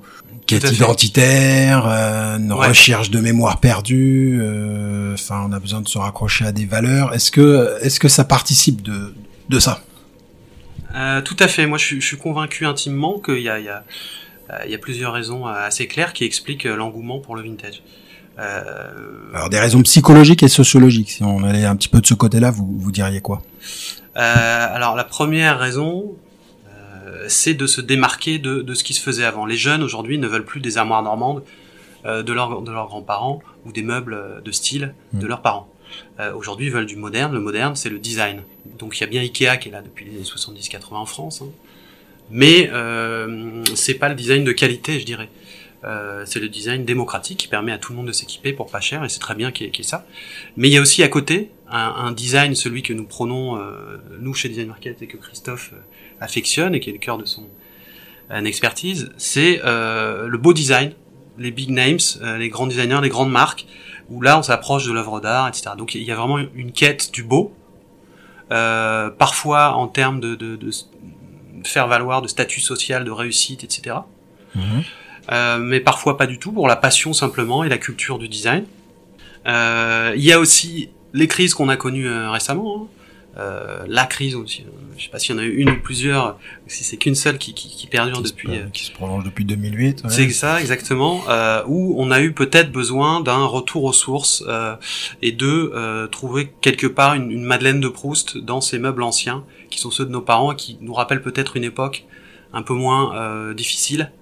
fait. 0.49 0.75
identitaire, 0.75 1.87
euh, 1.87 2.39
une 2.39 2.53
Ouais. 2.53 2.69
recherche 2.69 3.11
de 3.11 3.21
mémoire 3.21 3.59
perdue. 3.61 4.39
euh, 4.43 5.15
Enfin, 5.15 5.47
on 5.49 5.53
a 5.53 5.59
besoin 5.61 5.81
de 5.83 5.89
se 5.89 5.99
raccrocher 5.99 6.47
à 6.47 6.53
des 6.53 6.65
valeurs. 6.65 7.15
Est-ce 7.15 7.31
que 7.31 7.77
est-ce 7.83 8.01
que 8.01 8.09
ça 8.09 8.25
participe 8.25 8.83
de 8.83 9.15
de 9.49 9.59
ça? 9.59 9.83
Euh, 10.95 11.21
tout 11.23 11.37
à 11.39 11.49
fait. 11.49 11.67
Moi, 11.67 11.79
je 11.79 11.85
suis, 11.85 12.01
je 12.01 12.07
suis 12.07 12.17
convaincu 12.19 12.67
intimement 12.67 13.19
qu'il 13.19 13.39
y 13.41 13.49
a, 13.49 13.59
il 13.59 13.65
y, 13.65 13.69
a, 13.69 13.83
euh, 14.51 14.59
il 14.67 14.71
y 14.71 14.75
a 14.75 14.79
plusieurs 14.79 15.13
raisons 15.13 15.47
assez 15.47 15.87
claires 15.87 16.13
qui 16.13 16.25
expliquent 16.25 16.65
l'engouement 16.65 17.19
pour 17.21 17.35
le 17.37 17.43
vintage. 17.43 17.83
Euh, 18.39 18.91
Alors 19.35 19.51
des 19.51 19.59
raisons 19.61 19.83
psychologiques 19.83 20.43
et 20.43 20.49
sociologiques. 20.49 21.11
Si 21.13 21.23
on 21.23 21.45
allait 21.45 21.65
un 21.67 21.77
petit 21.77 21.89
peu 21.89 22.01
de 22.01 22.07
ce 22.07 22.15
côté-là, 22.15 22.51
vous 22.51 22.67
vous 22.79 22.91
diriez 22.93 23.21
quoi? 23.21 23.43
Euh, 24.17 24.67
alors 24.75 24.95
la 24.97 25.05
première 25.05 25.59
raison, 25.59 26.15
c'est 27.29 27.55
de 27.55 27.67
se 27.67 27.81
démarquer 27.81 28.39
de, 28.39 28.63
de 28.63 28.75
ce 28.75 28.85
qui 28.85 28.95
se 28.95 29.01
faisait 29.03 29.25
avant. 29.25 29.47
Les 29.47 29.57
jeunes 29.57 29.83
aujourd'hui 29.83 30.19
ne 30.19 30.27
veulent 30.27 30.45
plus 30.45 30.61
des 30.61 30.79
armoires 30.79 31.03
normandes 31.03 31.43
euh, 32.07 32.23
de, 32.23 32.33
leur, 32.33 32.63
de 32.63 32.73
leurs 32.73 32.87
grands-parents 32.87 33.43
ou 33.65 33.73
des 33.73 33.83
meubles 33.83 34.15
euh, 34.15 34.41
de 34.41 34.51
style 34.53 34.95
de 35.13 35.25
Mm. 35.27 35.29
leurs 35.29 35.43
parents. 35.43 35.69
Euh, 36.21 36.33
aujourd'hui, 36.35 36.67
ils 36.67 36.73
veulent 36.73 36.87
du 36.87 36.97
moderne. 36.97 37.33
Le 37.35 37.41
moderne, 37.41 37.77
c'est 37.77 37.91
le 37.91 37.99
design. 37.99 38.43
Donc 38.79 38.97
il 38.99 39.03
y 39.03 39.05
a 39.05 39.07
bien 39.07 39.21
Ikea 39.21 39.57
qui 39.59 39.69
est 39.69 39.73
là 39.73 39.83
depuis 39.83 40.05
les 40.07 40.13
années 40.17 40.23
70-80 40.25 40.95
en 40.95 41.07
France, 41.07 41.43
hein. 41.43 41.49
mais 42.31 42.71
euh, 42.73 43.63
c'est 43.75 43.95
pas 43.95 44.09
le 44.09 44.15
design 44.15 44.45
de 44.45 44.53
qualité, 44.53 44.99
je 45.01 45.05
dirais. 45.05 45.29
Euh, 45.85 46.23
c'est 46.27 46.39
le 46.39 46.49
design 46.49 46.85
démocratique 46.85 47.39
qui 47.39 47.49
permet 47.49 47.73
à 47.73 47.79
tout 47.79 47.93
le 47.93 47.97
monde 47.99 48.07
de 48.07 48.13
s'équiper 48.13 48.53
pour 48.53 48.71
pas 48.71 48.81
cher, 48.81 49.05
et 49.05 49.09
c'est 49.09 49.19
très 49.19 49.35
bien 49.35 49.51
qu'il 49.51 49.67
y, 49.67 49.69
ait- 49.69 49.73
qu'il 49.73 49.85
y 49.85 49.87
ait 49.87 49.91
ça. 49.91 50.07
Mais 50.57 50.69
il 50.69 50.73
y 50.73 50.79
a 50.79 50.81
aussi 50.81 51.03
à 51.03 51.09
côté 51.09 51.51
un, 51.69 51.79
un 52.07 52.13
design, 52.13 52.55
celui 52.55 52.83
que 52.83 52.93
nous 52.93 53.05
prenons, 53.05 53.59
euh, 53.59 53.99
nous 54.21 54.33
chez 54.33 54.49
Design 54.49 54.69
Market, 54.69 55.03
et 55.03 55.07
que 55.09 55.17
Christophe 55.17 55.73
euh, 55.75 55.81
affectionne, 56.23 56.75
et 56.75 56.81
qui 56.81 56.91
est 56.91 56.93
le 56.93 56.99
cœur 56.99 57.19
de 57.19 57.25
son, 57.25 57.49
une 58.31 58.47
expertise, 58.47 59.11
c'est 59.17 59.61
euh, 59.65 60.27
le 60.27 60.39
beau 60.39 60.53
design, 60.53 60.93
les 61.39 61.51
big 61.51 61.71
names, 61.71 61.99
euh, 62.23 62.39
les 62.39 62.49
grands 62.49 62.67
designers, 62.67 63.01
les 63.03 63.09
grandes 63.09 63.31
marques, 63.31 63.67
où 64.09 64.21
là 64.23 64.39
on 64.39 64.43
s'approche 64.43 64.87
de 64.87 64.93
l'œuvre 64.93 65.21
d'art, 65.21 65.49
etc. 65.49 65.71
Donc 65.77 65.95
il 65.95 66.03
y 66.03 66.11
a 66.11 66.17
vraiment 66.17 66.39
une 66.39 66.73
quête 66.73 67.13
du 67.13 67.23
beau, 67.23 67.55
euh, 68.51 69.11
parfois 69.11 69.75
en 69.75 69.89
termes 69.89 70.21
de, 70.21 70.35
de, 70.35 70.57
de, 70.57 70.71
faire 71.65 71.87
valoir 71.89 72.23
de 72.23 72.29
statut 72.29 72.61
social, 72.61 73.05
de 73.05 73.11
réussite, 73.11 73.65
etc. 73.65 73.97
Mhm. 74.55 74.83
Euh, 75.31 75.59
mais 75.59 75.81
parfois 75.81 76.17
pas 76.17 76.27
du 76.27 76.39
tout, 76.39 76.53
pour 76.53 76.69
la 76.69 76.77
passion 76.77 77.13
simplement 77.13 77.65
et 77.65 77.69
la 77.69 77.79
culture 77.79 78.19
du 78.19 78.29
design. 78.29 78.65
Euh, 79.47 80.13
il 80.17 80.25
y 80.25 80.33
a 80.33 80.41
aussi 80.41 80.91
les 81.15 81.29
crises 81.29 81.55
qu'on 81.55 81.69
a 81.69 81.77
connues 81.77 82.09
euh, 82.09 82.31
récemment. 82.31 82.83
hein. 82.83 83.02
Euh, 83.39 83.85
la 83.89 84.05
crise 84.05 84.35
aussi. 84.35 84.63
euh, 84.63 84.71
Je 84.99 85.05
sais 85.05 85.09
pas 85.11 85.19
s'il 85.19 85.35
y 85.35 85.39
en 85.39 85.41
a 85.43 85.45
eu 85.47 85.55
une 85.57 85.71
ou 85.71 85.81
plusieurs, 85.81 86.39
si 86.67 86.85
c'est 86.85 86.99
qu'une 86.99 87.15
seule 87.15 87.39
qui, 87.39 87.55
qui, 87.55 87.69
qui 87.69 87.87
perdure 87.87 88.19
qui, 88.23 88.29
se, 88.29 88.33
depuis. 88.35 88.51
euh, 88.51 88.67
qui 88.75 88.85
se 88.85 88.93
prolonge 88.93 89.25
depuis 89.25 89.47
2008. 89.47 90.03
ouais. 90.05 90.11
c'est 90.11 90.29
ça, 90.31 90.61
exactement. 90.61 91.23
Euh, 91.31 91.63
où 91.67 91.95
on 91.99 92.11
a 92.11 92.21
eu 92.21 92.33
peut-être 92.33 92.71
besoin 92.71 93.21
d'un 93.23 93.45
retour 93.47 93.85
aux 93.85 93.95
sources 93.95 94.45
euh, 94.49 94.77
et 95.23 95.33
de 95.33 95.73
euh, 95.75 96.07
trouver 96.09 96.53
quelque 96.61 96.87
part 96.87 97.15
une, 97.15 97.31
une 97.31 97.45
Madeleine 97.45 97.81
de 97.81 97.89
Proust 97.89 98.37
dans 98.37 98.61
ces 98.61 98.79
meubles 98.79 99.03
anciens, 99.03 99.45
qui 99.71 99.79
sont 99.81 99.91
ceux 99.91 100.05
de 100.05 100.11
nos 100.11 100.21
parents, 100.21 100.53
et 100.53 100.57
qui 100.57 100.77
nous 100.83 100.93
rappellent 100.93 101.23
peut-être 101.23 101.57
une 101.57 101.65
époque 101.65 102.05
un 102.53 102.61
peu 102.63 102.75
moins 102.75 103.17
euh, 103.17 103.55
difficile. 103.55 104.13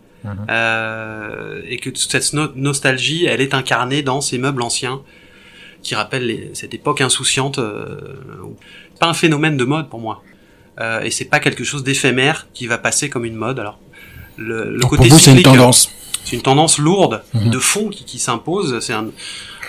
Euh, 0.51 1.63
et 1.67 1.79
que 1.79 1.91
toute 1.91 1.99
cette 2.11 2.33
no- 2.33 2.53
nostalgie, 2.55 3.25
elle 3.27 3.41
est 3.41 3.55
incarnée 3.55 4.03
dans 4.03 4.21
ces 4.21 4.39
meubles 4.39 4.63
anciens 4.63 5.01
qui 5.83 5.95
rappellent 5.95 6.27
les- 6.27 6.51
cette 6.55 6.75
époque 6.75 7.01
insouciante. 7.01 7.59
Euh, 7.59 7.97
pas 9.01 9.09
un 9.09 9.15
phénomène 9.15 9.57
de 9.57 9.65
mode 9.65 9.89
pour 9.89 10.01
moi. 10.01 10.23
Euh, 10.81 11.01
et 11.03 11.11
c'est 11.11 11.25
pas 11.25 11.41
quelque 11.41 11.65
chose 11.65 11.83
d'éphémère 11.83 12.47
qui 12.55 12.67
va 12.69 12.79
passer 12.79 13.11
comme 13.11 13.25
une 13.25 13.35
mode. 13.35 13.59
Alors, 13.59 13.79
le, 14.37 14.71
le 14.75 14.87
côté 14.87 15.09
pour 15.09 15.17
vous, 15.17 15.19
c'est 15.19 15.33
une 15.33 15.43
tendance. 15.43 15.91
c'est 16.25 16.37
une 16.37 16.43
tendance 16.43 16.79
lourde 16.79 17.23
Mhm. 17.35 17.51
de 17.51 17.59
fond 17.59 17.89
qui, 17.89 18.05
qui 18.05 18.19
s'impose. 18.19 18.79
C'est 18.81 18.93
un, 18.95 19.09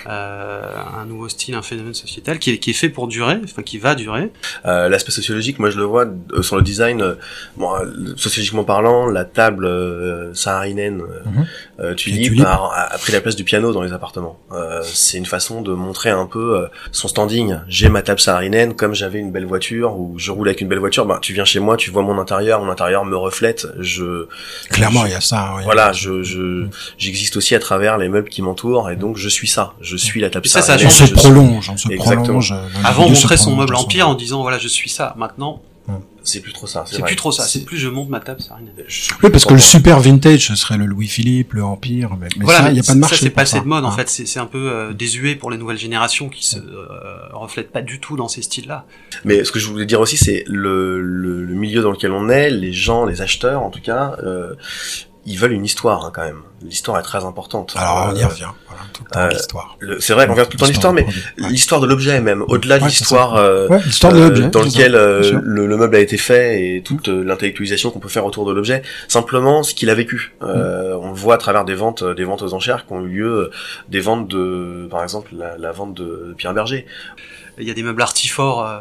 un 0.06 1.04
nouveau 1.06 1.28
style, 1.28 1.54
un 1.54 1.62
phénomène 1.62 1.94
sociétal 1.94 2.38
qui 2.38 2.50
est, 2.52 2.58
qui 2.58 2.70
est 2.70 2.74
fait 2.74 2.88
pour 2.88 3.08
durer, 3.08 3.38
enfin 3.44 3.62
qui 3.62 3.78
va 3.78 3.94
durer. 3.94 4.30
Euh, 4.66 4.88
L'aspect 4.88 5.12
sociologique, 5.12 5.58
moi 5.58 5.70
je 5.70 5.78
le 5.78 5.84
vois 5.84 6.06
euh, 6.32 6.42
sur 6.42 6.56
le 6.56 6.62
design. 6.62 7.02
euh, 7.02 7.14
bon, 7.56 7.74
euh, 7.74 8.14
sociologiquement 8.16 8.64
parlant, 8.64 9.06
la 9.06 9.24
table 9.24 9.64
euh, 9.66 10.32
saharinienne 10.34 11.00
euh, 11.02 11.20
Mhm. 11.24 11.46
euh, 11.80 11.94
tulipe, 11.94 12.22
tulipe. 12.24 12.44
A, 12.46 12.88
a 12.90 12.98
pris 12.98 13.12
la 13.12 13.20
place 13.20 13.36
du 13.36 13.44
piano 13.44 13.72
dans 13.72 13.82
les 13.82 13.92
appartements. 13.92 14.38
Euh, 14.52 14.80
c'est 14.84 15.18
une 15.18 15.26
façon 15.26 15.62
de 15.62 15.72
montrer 15.72 16.10
un 16.10 16.26
peu 16.26 16.56
euh, 16.58 16.66
son 16.90 17.08
standing. 17.08 17.56
J'ai 17.68 17.88
ma 17.88 18.02
table 18.02 18.20
saharinienne, 18.20 18.74
comme 18.74 18.94
j'avais 18.94 19.18
une 19.18 19.30
belle 19.32 19.46
voiture 19.46 19.96
ou 19.98 20.14
je 20.18 20.30
roule 20.30 20.48
avec 20.48 20.60
une 20.60 20.68
belle 20.68 20.78
voiture. 20.78 21.06
Bah, 21.06 21.18
tu 21.22 21.32
viens 21.32 21.44
chez 21.44 21.60
moi, 21.60 21.76
tu 21.76 21.90
vois 21.90 22.02
mon 22.02 22.18
intérieur, 22.18 22.60
mon 22.62 22.70
intérieur 22.70 23.04
me 23.04 23.16
reflète. 23.16 23.66
Je 23.78 24.26
Clairement, 24.70 25.02
je- 25.02 25.08
il 25.08 25.12
y 25.12 25.14
a 25.14 25.20
ça. 25.20 25.54
ouais. 25.56 25.62
voilà, 25.64 25.92
je 25.92 26.22
je 26.22 26.66
j'existe 26.98 27.36
aussi 27.36 27.54
à 27.54 27.58
travers 27.60 27.98
les 27.98 28.08
meubles 28.08 28.28
qui 28.28 28.42
m'entourent 28.42 28.90
et 28.90 28.96
donc 28.96 29.16
je 29.16 29.28
suis 29.28 29.48
ça. 29.48 29.74
Je 29.80 29.91
suis 29.96 30.20
la 30.20 30.30
table 30.30 30.46
Et 30.46 30.48
ça, 30.48 30.60
On 30.84 30.90
se 30.90 31.06
je 31.06 31.12
prolonge, 31.14 31.70
on 31.70 31.76
se 31.76 31.88
prolonge. 31.96 32.52
euh, 32.52 32.66
Avant, 32.84 33.06
on 33.06 33.10
montrait 33.10 33.36
son 33.36 33.54
meuble 33.56 33.74
empire 33.74 34.08
en 34.08 34.14
disant 34.14 34.42
voilà, 34.42 34.58
je 34.58 34.68
suis 34.68 34.90
ça. 34.90 35.14
Maintenant, 35.18 35.62
C'est 36.24 36.40
plus 36.40 36.52
trop 36.52 36.68
ça. 36.68 36.84
c'est 36.86 37.02
plus 37.02 37.16
trop 37.16 37.32
ça. 37.32 37.42
C'est 37.44 37.64
plus 37.64 37.76
je 37.78 37.88
monte 37.88 38.08
ma 38.08 38.20
table, 38.20 38.40
ça 38.40 38.54
rien. 38.54 38.68
Je 38.86 39.10
Oui, 39.24 39.30
parce 39.30 39.44
que 39.44 39.54
le 39.54 39.58
super 39.58 39.98
vintage, 39.98 40.46
ce 40.48 40.54
serait 40.54 40.76
le 40.78 40.86
Louis-Philippe, 40.86 41.54
le 41.54 41.64
Empire, 41.64 42.10
mais, 42.20 42.28
mais 42.38 42.44
voilà, 42.44 42.60
ça, 42.60 42.68
il 42.70 42.74
n'y 42.74 42.78
a 42.80 42.84
pas 42.84 42.94
de 42.94 43.00
marché. 43.00 43.16
Ça, 43.16 43.22
c'est 43.22 43.30
passé 43.30 43.58
de 43.60 43.64
mode, 43.66 43.84
en 43.84 43.88
Hein. 43.88 43.96
fait. 43.96 44.08
C'est 44.08 44.26
c'est 44.26 44.38
un 44.38 44.46
peu 44.46 44.70
euh, 44.70 44.92
désuet 44.92 45.34
pour 45.34 45.50
les 45.50 45.58
nouvelles 45.58 45.78
générations 45.78 46.28
qui 46.28 46.46
se 46.46 46.58
euh, 46.58 46.92
reflètent 47.32 47.72
pas 47.72 47.82
du 47.82 47.98
tout 47.98 48.16
dans 48.16 48.28
ces 48.28 48.42
styles-là. 48.42 48.86
Mais 49.24 49.42
ce 49.44 49.50
que 49.50 49.58
je 49.58 49.66
voulais 49.66 49.84
dire 49.86 49.98
aussi, 50.00 50.16
c'est 50.16 50.44
le, 50.46 51.00
le, 51.00 51.42
le 51.44 51.54
milieu 51.54 51.82
dans 51.82 51.90
lequel 51.90 52.12
on 52.12 52.28
est, 52.28 52.50
les 52.50 52.72
gens, 52.72 53.04
les 53.04 53.20
acheteurs 53.20 53.62
en 53.62 53.70
tout 53.70 53.80
cas, 53.82 54.14
euh, 54.22 54.54
ils 55.24 55.38
veulent 55.38 55.52
une 55.52 55.64
histoire 55.64 56.04
hein, 56.04 56.10
quand 56.14 56.22
même. 56.24 56.42
L'histoire 56.62 56.98
est 56.98 57.02
très 57.02 57.24
importante. 57.24 57.74
Alors, 57.76 58.10
on 58.12 58.16
y 58.16 58.22
Euh, 58.22 58.26
revient. 58.28 58.46
Voilà, 58.68 58.82
tout 58.92 59.04
le 59.04 59.10
temps, 59.10 59.20
euh, 59.20 59.28
l'histoire. 59.28 59.76
le- 59.80 60.00
C'est 60.00 60.14
vrai 60.14 60.26
qu'on 60.26 60.32
revient 60.34 60.44
tout 60.46 60.56
le 60.56 60.58
temps 60.58 60.66
l'histoire, 60.66 60.92
mais. 60.92 61.04
Ouais. 61.04 61.48
l'histoire 61.48 61.80
de 61.80 61.86
l'objet 61.86 62.20
même, 62.20 62.42
au-delà 62.48 62.78
de 62.78 62.82
Ouais, 62.84 62.88
l'histoire 62.88 63.36
euh, 63.36 63.68
Ouais, 63.68 63.80
l'histoire 63.84 64.12
de 64.12 64.18
euh, 64.20 64.48
dans 64.48 64.62
lequel 64.62 64.94
euh, 64.94 65.40
le, 65.42 65.66
le 65.66 65.76
meuble 65.76 65.96
a 65.96 66.00
été 66.00 66.16
fait 66.16 66.76
et 66.76 66.82
toute 66.82 67.08
euh, 67.08 67.22
l'intellectualisation 67.24 67.90
qu'on 67.90 67.98
peut 68.00 68.08
faire 68.08 68.24
autour 68.26 68.46
de 68.46 68.52
l'objet, 68.52 68.82
simplement 69.08 69.62
ce 69.62 69.74
qu'il 69.74 69.90
a 69.90 69.94
vécu. 69.94 70.34
Euh, 70.42 70.96
On 71.00 71.08
le 71.08 71.14
voit 71.16 71.34
à 71.34 71.38
travers 71.38 71.64
des 71.64 71.74
ventes, 71.74 72.02
des 72.04 72.24
ventes 72.24 72.42
aux 72.42 72.54
enchères 72.54 72.86
qui 72.86 72.92
ont 72.92 73.00
eu 73.02 73.08
lieu, 73.08 73.26
euh, 73.32 73.50
des 73.88 74.00
ventes 74.00 74.28
de, 74.28 74.88
par 74.90 75.02
exemple, 75.02 75.30
la, 75.36 75.56
la 75.58 75.72
vente 75.72 75.94
de 75.94 76.34
Pierre 76.36 76.54
Berger. 76.54 76.86
Il 77.58 77.66
y 77.68 77.70
a 77.70 77.74
des 77.74 77.82
meubles 77.82 78.02
artiforts 78.02 78.66
euh, 78.66 78.78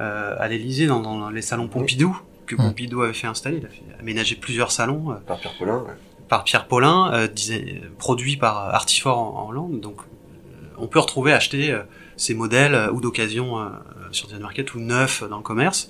euh, 0.00 0.34
à 0.38 0.48
l'Élysée, 0.48 0.86
dans, 0.86 1.00
dans 1.00 1.30
les 1.30 1.42
salons 1.42 1.68
Pompidou, 1.68 2.16
que. 2.56 2.62
Pompidou 2.62 3.02
avait 3.02 3.12
fait 3.12 3.26
installer. 3.26 3.58
Il 3.58 3.66
a 3.66 3.68
fait 3.68 3.82
aménager 4.00 4.34
plusieurs 4.36 4.70
salons. 4.72 5.10
euh, 5.10 5.14
Par 5.26 5.38
Pierre 5.38 5.54
Paulin. 5.58 5.78
ouais. 5.78 5.92
par 6.28 6.44
Pierre 6.44 6.66
Paulin, 6.68 7.10
euh, 7.12 7.26
disait- 7.26 7.80
produit 7.98 8.36
par 8.36 8.56
Artifort 8.74 9.18
en, 9.18 9.40
en 9.44 9.48
Hollande. 9.48 9.80
Donc, 9.80 9.96
euh, 10.00 10.66
on 10.78 10.86
peut 10.86 11.00
retrouver, 11.00 11.32
acheter 11.32 11.72
euh, 11.72 11.80
ces 12.16 12.34
modèles 12.34 12.74
euh, 12.74 12.90
ou 12.92 13.00
d'occasion 13.00 13.58
euh, 13.58 13.64
sur 14.12 14.26
Design 14.26 14.42
Market 14.42 14.74
ou 14.74 14.80
neufs 14.80 15.24
dans 15.28 15.38
le 15.38 15.42
commerce. 15.42 15.88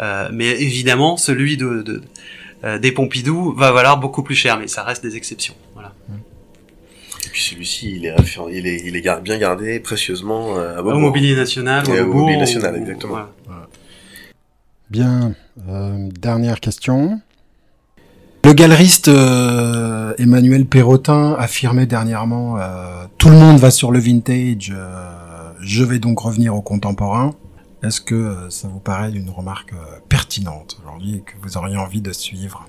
Euh, 0.00 0.28
mais 0.32 0.48
évidemment, 0.60 1.16
celui 1.16 1.56
de, 1.56 1.80
de- 1.82 2.02
euh, 2.64 2.78
des 2.78 2.92
Pompidou 2.92 3.52
va 3.54 3.72
valoir 3.72 3.96
beaucoup 3.98 4.22
plus 4.22 4.34
cher, 4.34 4.58
mais 4.58 4.68
ça 4.68 4.82
reste 4.82 5.02
des 5.02 5.16
exceptions. 5.16 5.54
Voilà. 5.74 5.94
Et 7.24 7.28
puis 7.30 7.42
celui-ci, 7.42 7.96
il 7.96 8.06
est, 8.06 8.14
réfé- 8.14 8.40
il 8.52 8.66
est, 8.66 8.82
il 8.84 8.94
est 8.96 9.00
gar- 9.00 9.20
bien 9.20 9.38
gardé 9.38 9.80
précieusement 9.80 10.58
euh, 10.58 10.76
à 10.78 10.82
Au. 10.82 10.98
Mobilier 10.98 11.34
National, 11.34 11.88
Et 11.88 12.00
au 12.00 12.12
Mobilier 12.12 12.38
National, 12.38 12.74
ou- 12.74 12.78
exactement. 12.78 13.12
voilà. 13.12 13.32
Bien. 14.90 15.34
Euh, 15.68 16.08
dernière 16.20 16.60
question. 16.60 17.20
Le 18.46 18.52
galeriste 18.52 19.08
euh, 19.08 20.14
Emmanuel 20.18 20.66
Perrotin 20.66 21.34
affirmait 21.36 21.86
dernièrement 21.86 22.58
euh, 22.58 23.06
Tout 23.18 23.28
le 23.28 23.34
monde 23.34 23.58
va 23.58 23.72
sur 23.72 23.90
le 23.90 23.98
vintage, 23.98 24.72
euh, 24.72 25.52
je 25.60 25.82
vais 25.82 25.98
donc 25.98 26.20
revenir 26.20 26.54
au 26.54 26.62
contemporain. 26.62 27.34
Est-ce 27.82 28.00
que 28.00 28.46
ça 28.48 28.68
vous 28.68 28.78
paraît 28.78 29.10
une 29.10 29.30
remarque 29.30 29.74
pertinente 30.08 30.78
aujourd'hui 30.80 31.16
et 31.16 31.20
que 31.22 31.32
vous 31.42 31.56
auriez 31.56 31.76
envie 31.76 32.00
de 32.00 32.12
suivre? 32.12 32.68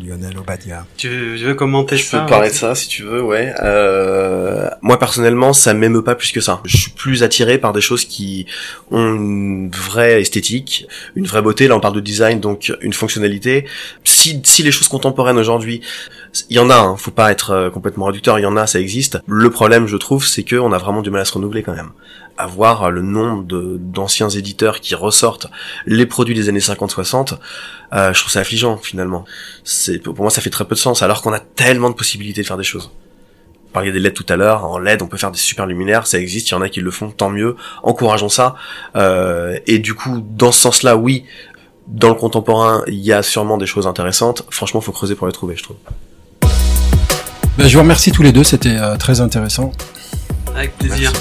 Lionel 0.00 0.38
Obadia 0.38 0.86
Tu, 0.96 1.08
veux- 1.08 1.36
tu 1.36 1.44
veux 1.44 1.54
commenter 1.54 1.96
Je 1.96 2.04
ça 2.04 2.20
peux 2.20 2.26
parler 2.26 2.48
de 2.50 2.54
ça 2.54 2.74
si 2.74 2.88
tu 2.88 3.02
veux, 3.02 3.22
ouais. 3.22 3.52
Euh, 3.62 4.68
moi 4.82 4.98
personnellement, 4.98 5.52
ça 5.52 5.74
m'émeut 5.74 6.02
pas 6.04 6.14
plus 6.14 6.32
que 6.32 6.40
ça. 6.40 6.60
Je 6.64 6.76
suis 6.76 6.90
plus 6.90 7.22
attiré 7.22 7.58
par 7.58 7.72
des 7.72 7.80
choses 7.80 8.04
qui 8.04 8.46
ont 8.90 9.14
une 9.14 9.70
vraie 9.70 10.20
esthétique, 10.20 10.86
une 11.16 11.26
vraie 11.26 11.42
beauté. 11.42 11.68
Là, 11.68 11.76
on 11.76 11.80
parle 11.80 11.94
de 11.94 12.00
design, 12.00 12.40
donc 12.40 12.72
une 12.80 12.92
fonctionnalité. 12.92 13.64
Si, 14.04 14.40
si 14.44 14.62
les 14.62 14.70
choses 14.72 14.88
contemporaines 14.88 15.38
aujourd'hui, 15.38 15.80
il 16.50 16.56
y 16.56 16.60
en 16.60 16.70
a, 16.70 16.76
hein, 16.76 16.96
faut 16.96 17.10
pas 17.10 17.30
être 17.32 17.50
euh, 17.50 17.70
complètement 17.70 18.06
réducteur, 18.06 18.38
il 18.38 18.42
y 18.42 18.46
en 18.46 18.56
a, 18.56 18.66
ça 18.66 18.80
existe. 18.80 19.18
Le 19.26 19.50
problème, 19.50 19.86
je 19.86 19.96
trouve, 19.96 20.26
c'est 20.26 20.42
que 20.42 20.56
on 20.56 20.72
a 20.72 20.78
vraiment 20.78 21.02
du 21.02 21.10
mal 21.10 21.20
à 21.22 21.24
se 21.24 21.32
renouveler 21.32 21.62
quand 21.62 21.74
même. 21.74 21.90
Avoir 22.36 22.84
euh, 22.84 22.90
le 22.90 23.02
nombre 23.02 23.44
d'anciens 23.78 24.28
éditeurs 24.28 24.80
qui 24.80 24.94
ressortent 24.94 25.48
les 25.86 26.06
produits 26.06 26.34
des 26.34 26.48
années 26.48 26.58
50-60, 26.60 27.38
euh, 27.94 28.12
je 28.12 28.20
trouve 28.20 28.30
ça 28.30 28.40
affligeant 28.40 28.76
finalement. 28.76 29.24
C'est 29.64 29.98
pour 29.98 30.20
moi 30.20 30.30
ça 30.30 30.40
fait 30.40 30.50
très 30.50 30.64
peu 30.64 30.74
de 30.74 30.80
sens 30.80 31.02
alors 31.02 31.22
qu'on 31.22 31.32
a 31.32 31.40
tellement 31.40 31.90
de 31.90 31.94
possibilités 31.94 32.42
de 32.42 32.46
faire 32.46 32.56
des 32.58 32.64
choses. 32.64 32.90
Vous 33.64 33.72
parliez 33.72 33.92
des 33.92 34.00
LED 34.00 34.14
tout 34.14 34.26
à 34.28 34.36
l'heure, 34.36 34.64
en 34.64 34.78
LED 34.78 35.02
on 35.02 35.06
peut 35.06 35.16
faire 35.16 35.30
des 35.30 35.38
super 35.38 35.66
luminaires, 35.66 36.06
ça 36.06 36.18
existe, 36.18 36.50
il 36.50 36.52
y 36.52 36.54
en 36.54 36.62
a 36.62 36.68
qui 36.68 36.80
le 36.80 36.90
font, 36.90 37.10
tant 37.10 37.30
mieux, 37.30 37.56
encourageons 37.82 38.28
ça. 38.28 38.56
Euh, 38.96 39.58
et 39.66 39.78
du 39.78 39.94
coup 39.94 40.22
dans 40.22 40.52
ce 40.52 40.60
sens-là, 40.60 40.96
oui, 40.96 41.24
dans 41.86 42.08
le 42.08 42.14
contemporain 42.14 42.82
il 42.86 42.98
y 42.98 43.12
a 43.12 43.22
sûrement 43.22 43.56
des 43.56 43.66
choses 43.66 43.86
intéressantes. 43.86 44.44
Franchement 44.50 44.80
faut 44.80 44.92
creuser 44.92 45.14
pour 45.14 45.26
les 45.26 45.32
trouver, 45.32 45.56
je 45.56 45.62
trouve. 45.62 45.76
Ben, 47.58 47.66
Je 47.66 47.74
vous 47.74 47.82
remercie 47.82 48.12
tous 48.12 48.22
les 48.22 48.30
deux, 48.30 48.44
c'était 48.44 48.76
euh, 48.76 48.96
très 48.96 49.20
intéressant. 49.20 49.72
Avec 50.54 50.78
plaisir. 50.78 51.12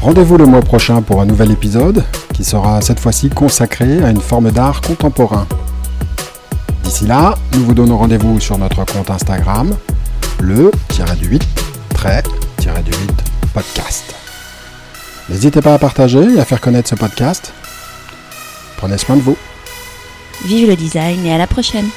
Rendez-vous 0.00 0.36
le 0.36 0.46
mois 0.46 0.62
prochain 0.62 1.02
pour 1.02 1.20
un 1.20 1.26
nouvel 1.26 1.50
épisode 1.50 2.04
qui 2.32 2.44
sera 2.44 2.80
cette 2.80 3.00
fois-ci 3.00 3.28
consacré 3.28 4.00
à 4.04 4.10
une 4.10 4.20
forme 4.20 4.52
d'art 4.52 4.80
contemporain. 4.82 5.48
D'ici 6.84 7.08
là, 7.08 7.34
nous 7.54 7.64
vous 7.64 7.74
donnons 7.74 7.98
rendez-vous 7.98 8.38
sur 8.38 8.56
notre 8.56 8.84
compte 8.84 9.10
Instagram, 9.10 9.74
le-du-8 10.38 11.42
trait-du-8 11.94 12.92
podcast. 13.52 14.14
N'hésitez 15.28 15.60
pas 15.60 15.74
à 15.74 15.78
partager 15.80 16.22
et 16.36 16.38
à 16.38 16.44
faire 16.44 16.60
connaître 16.60 16.88
ce 16.88 16.94
podcast. 16.94 17.52
Prenez 18.76 18.96
soin 18.96 19.16
de 19.16 19.22
vous. 19.22 19.36
Vive 20.46 20.68
le 20.68 20.76
design 20.76 21.26
et 21.26 21.34
à 21.34 21.38
la 21.38 21.48
prochaine 21.48 21.88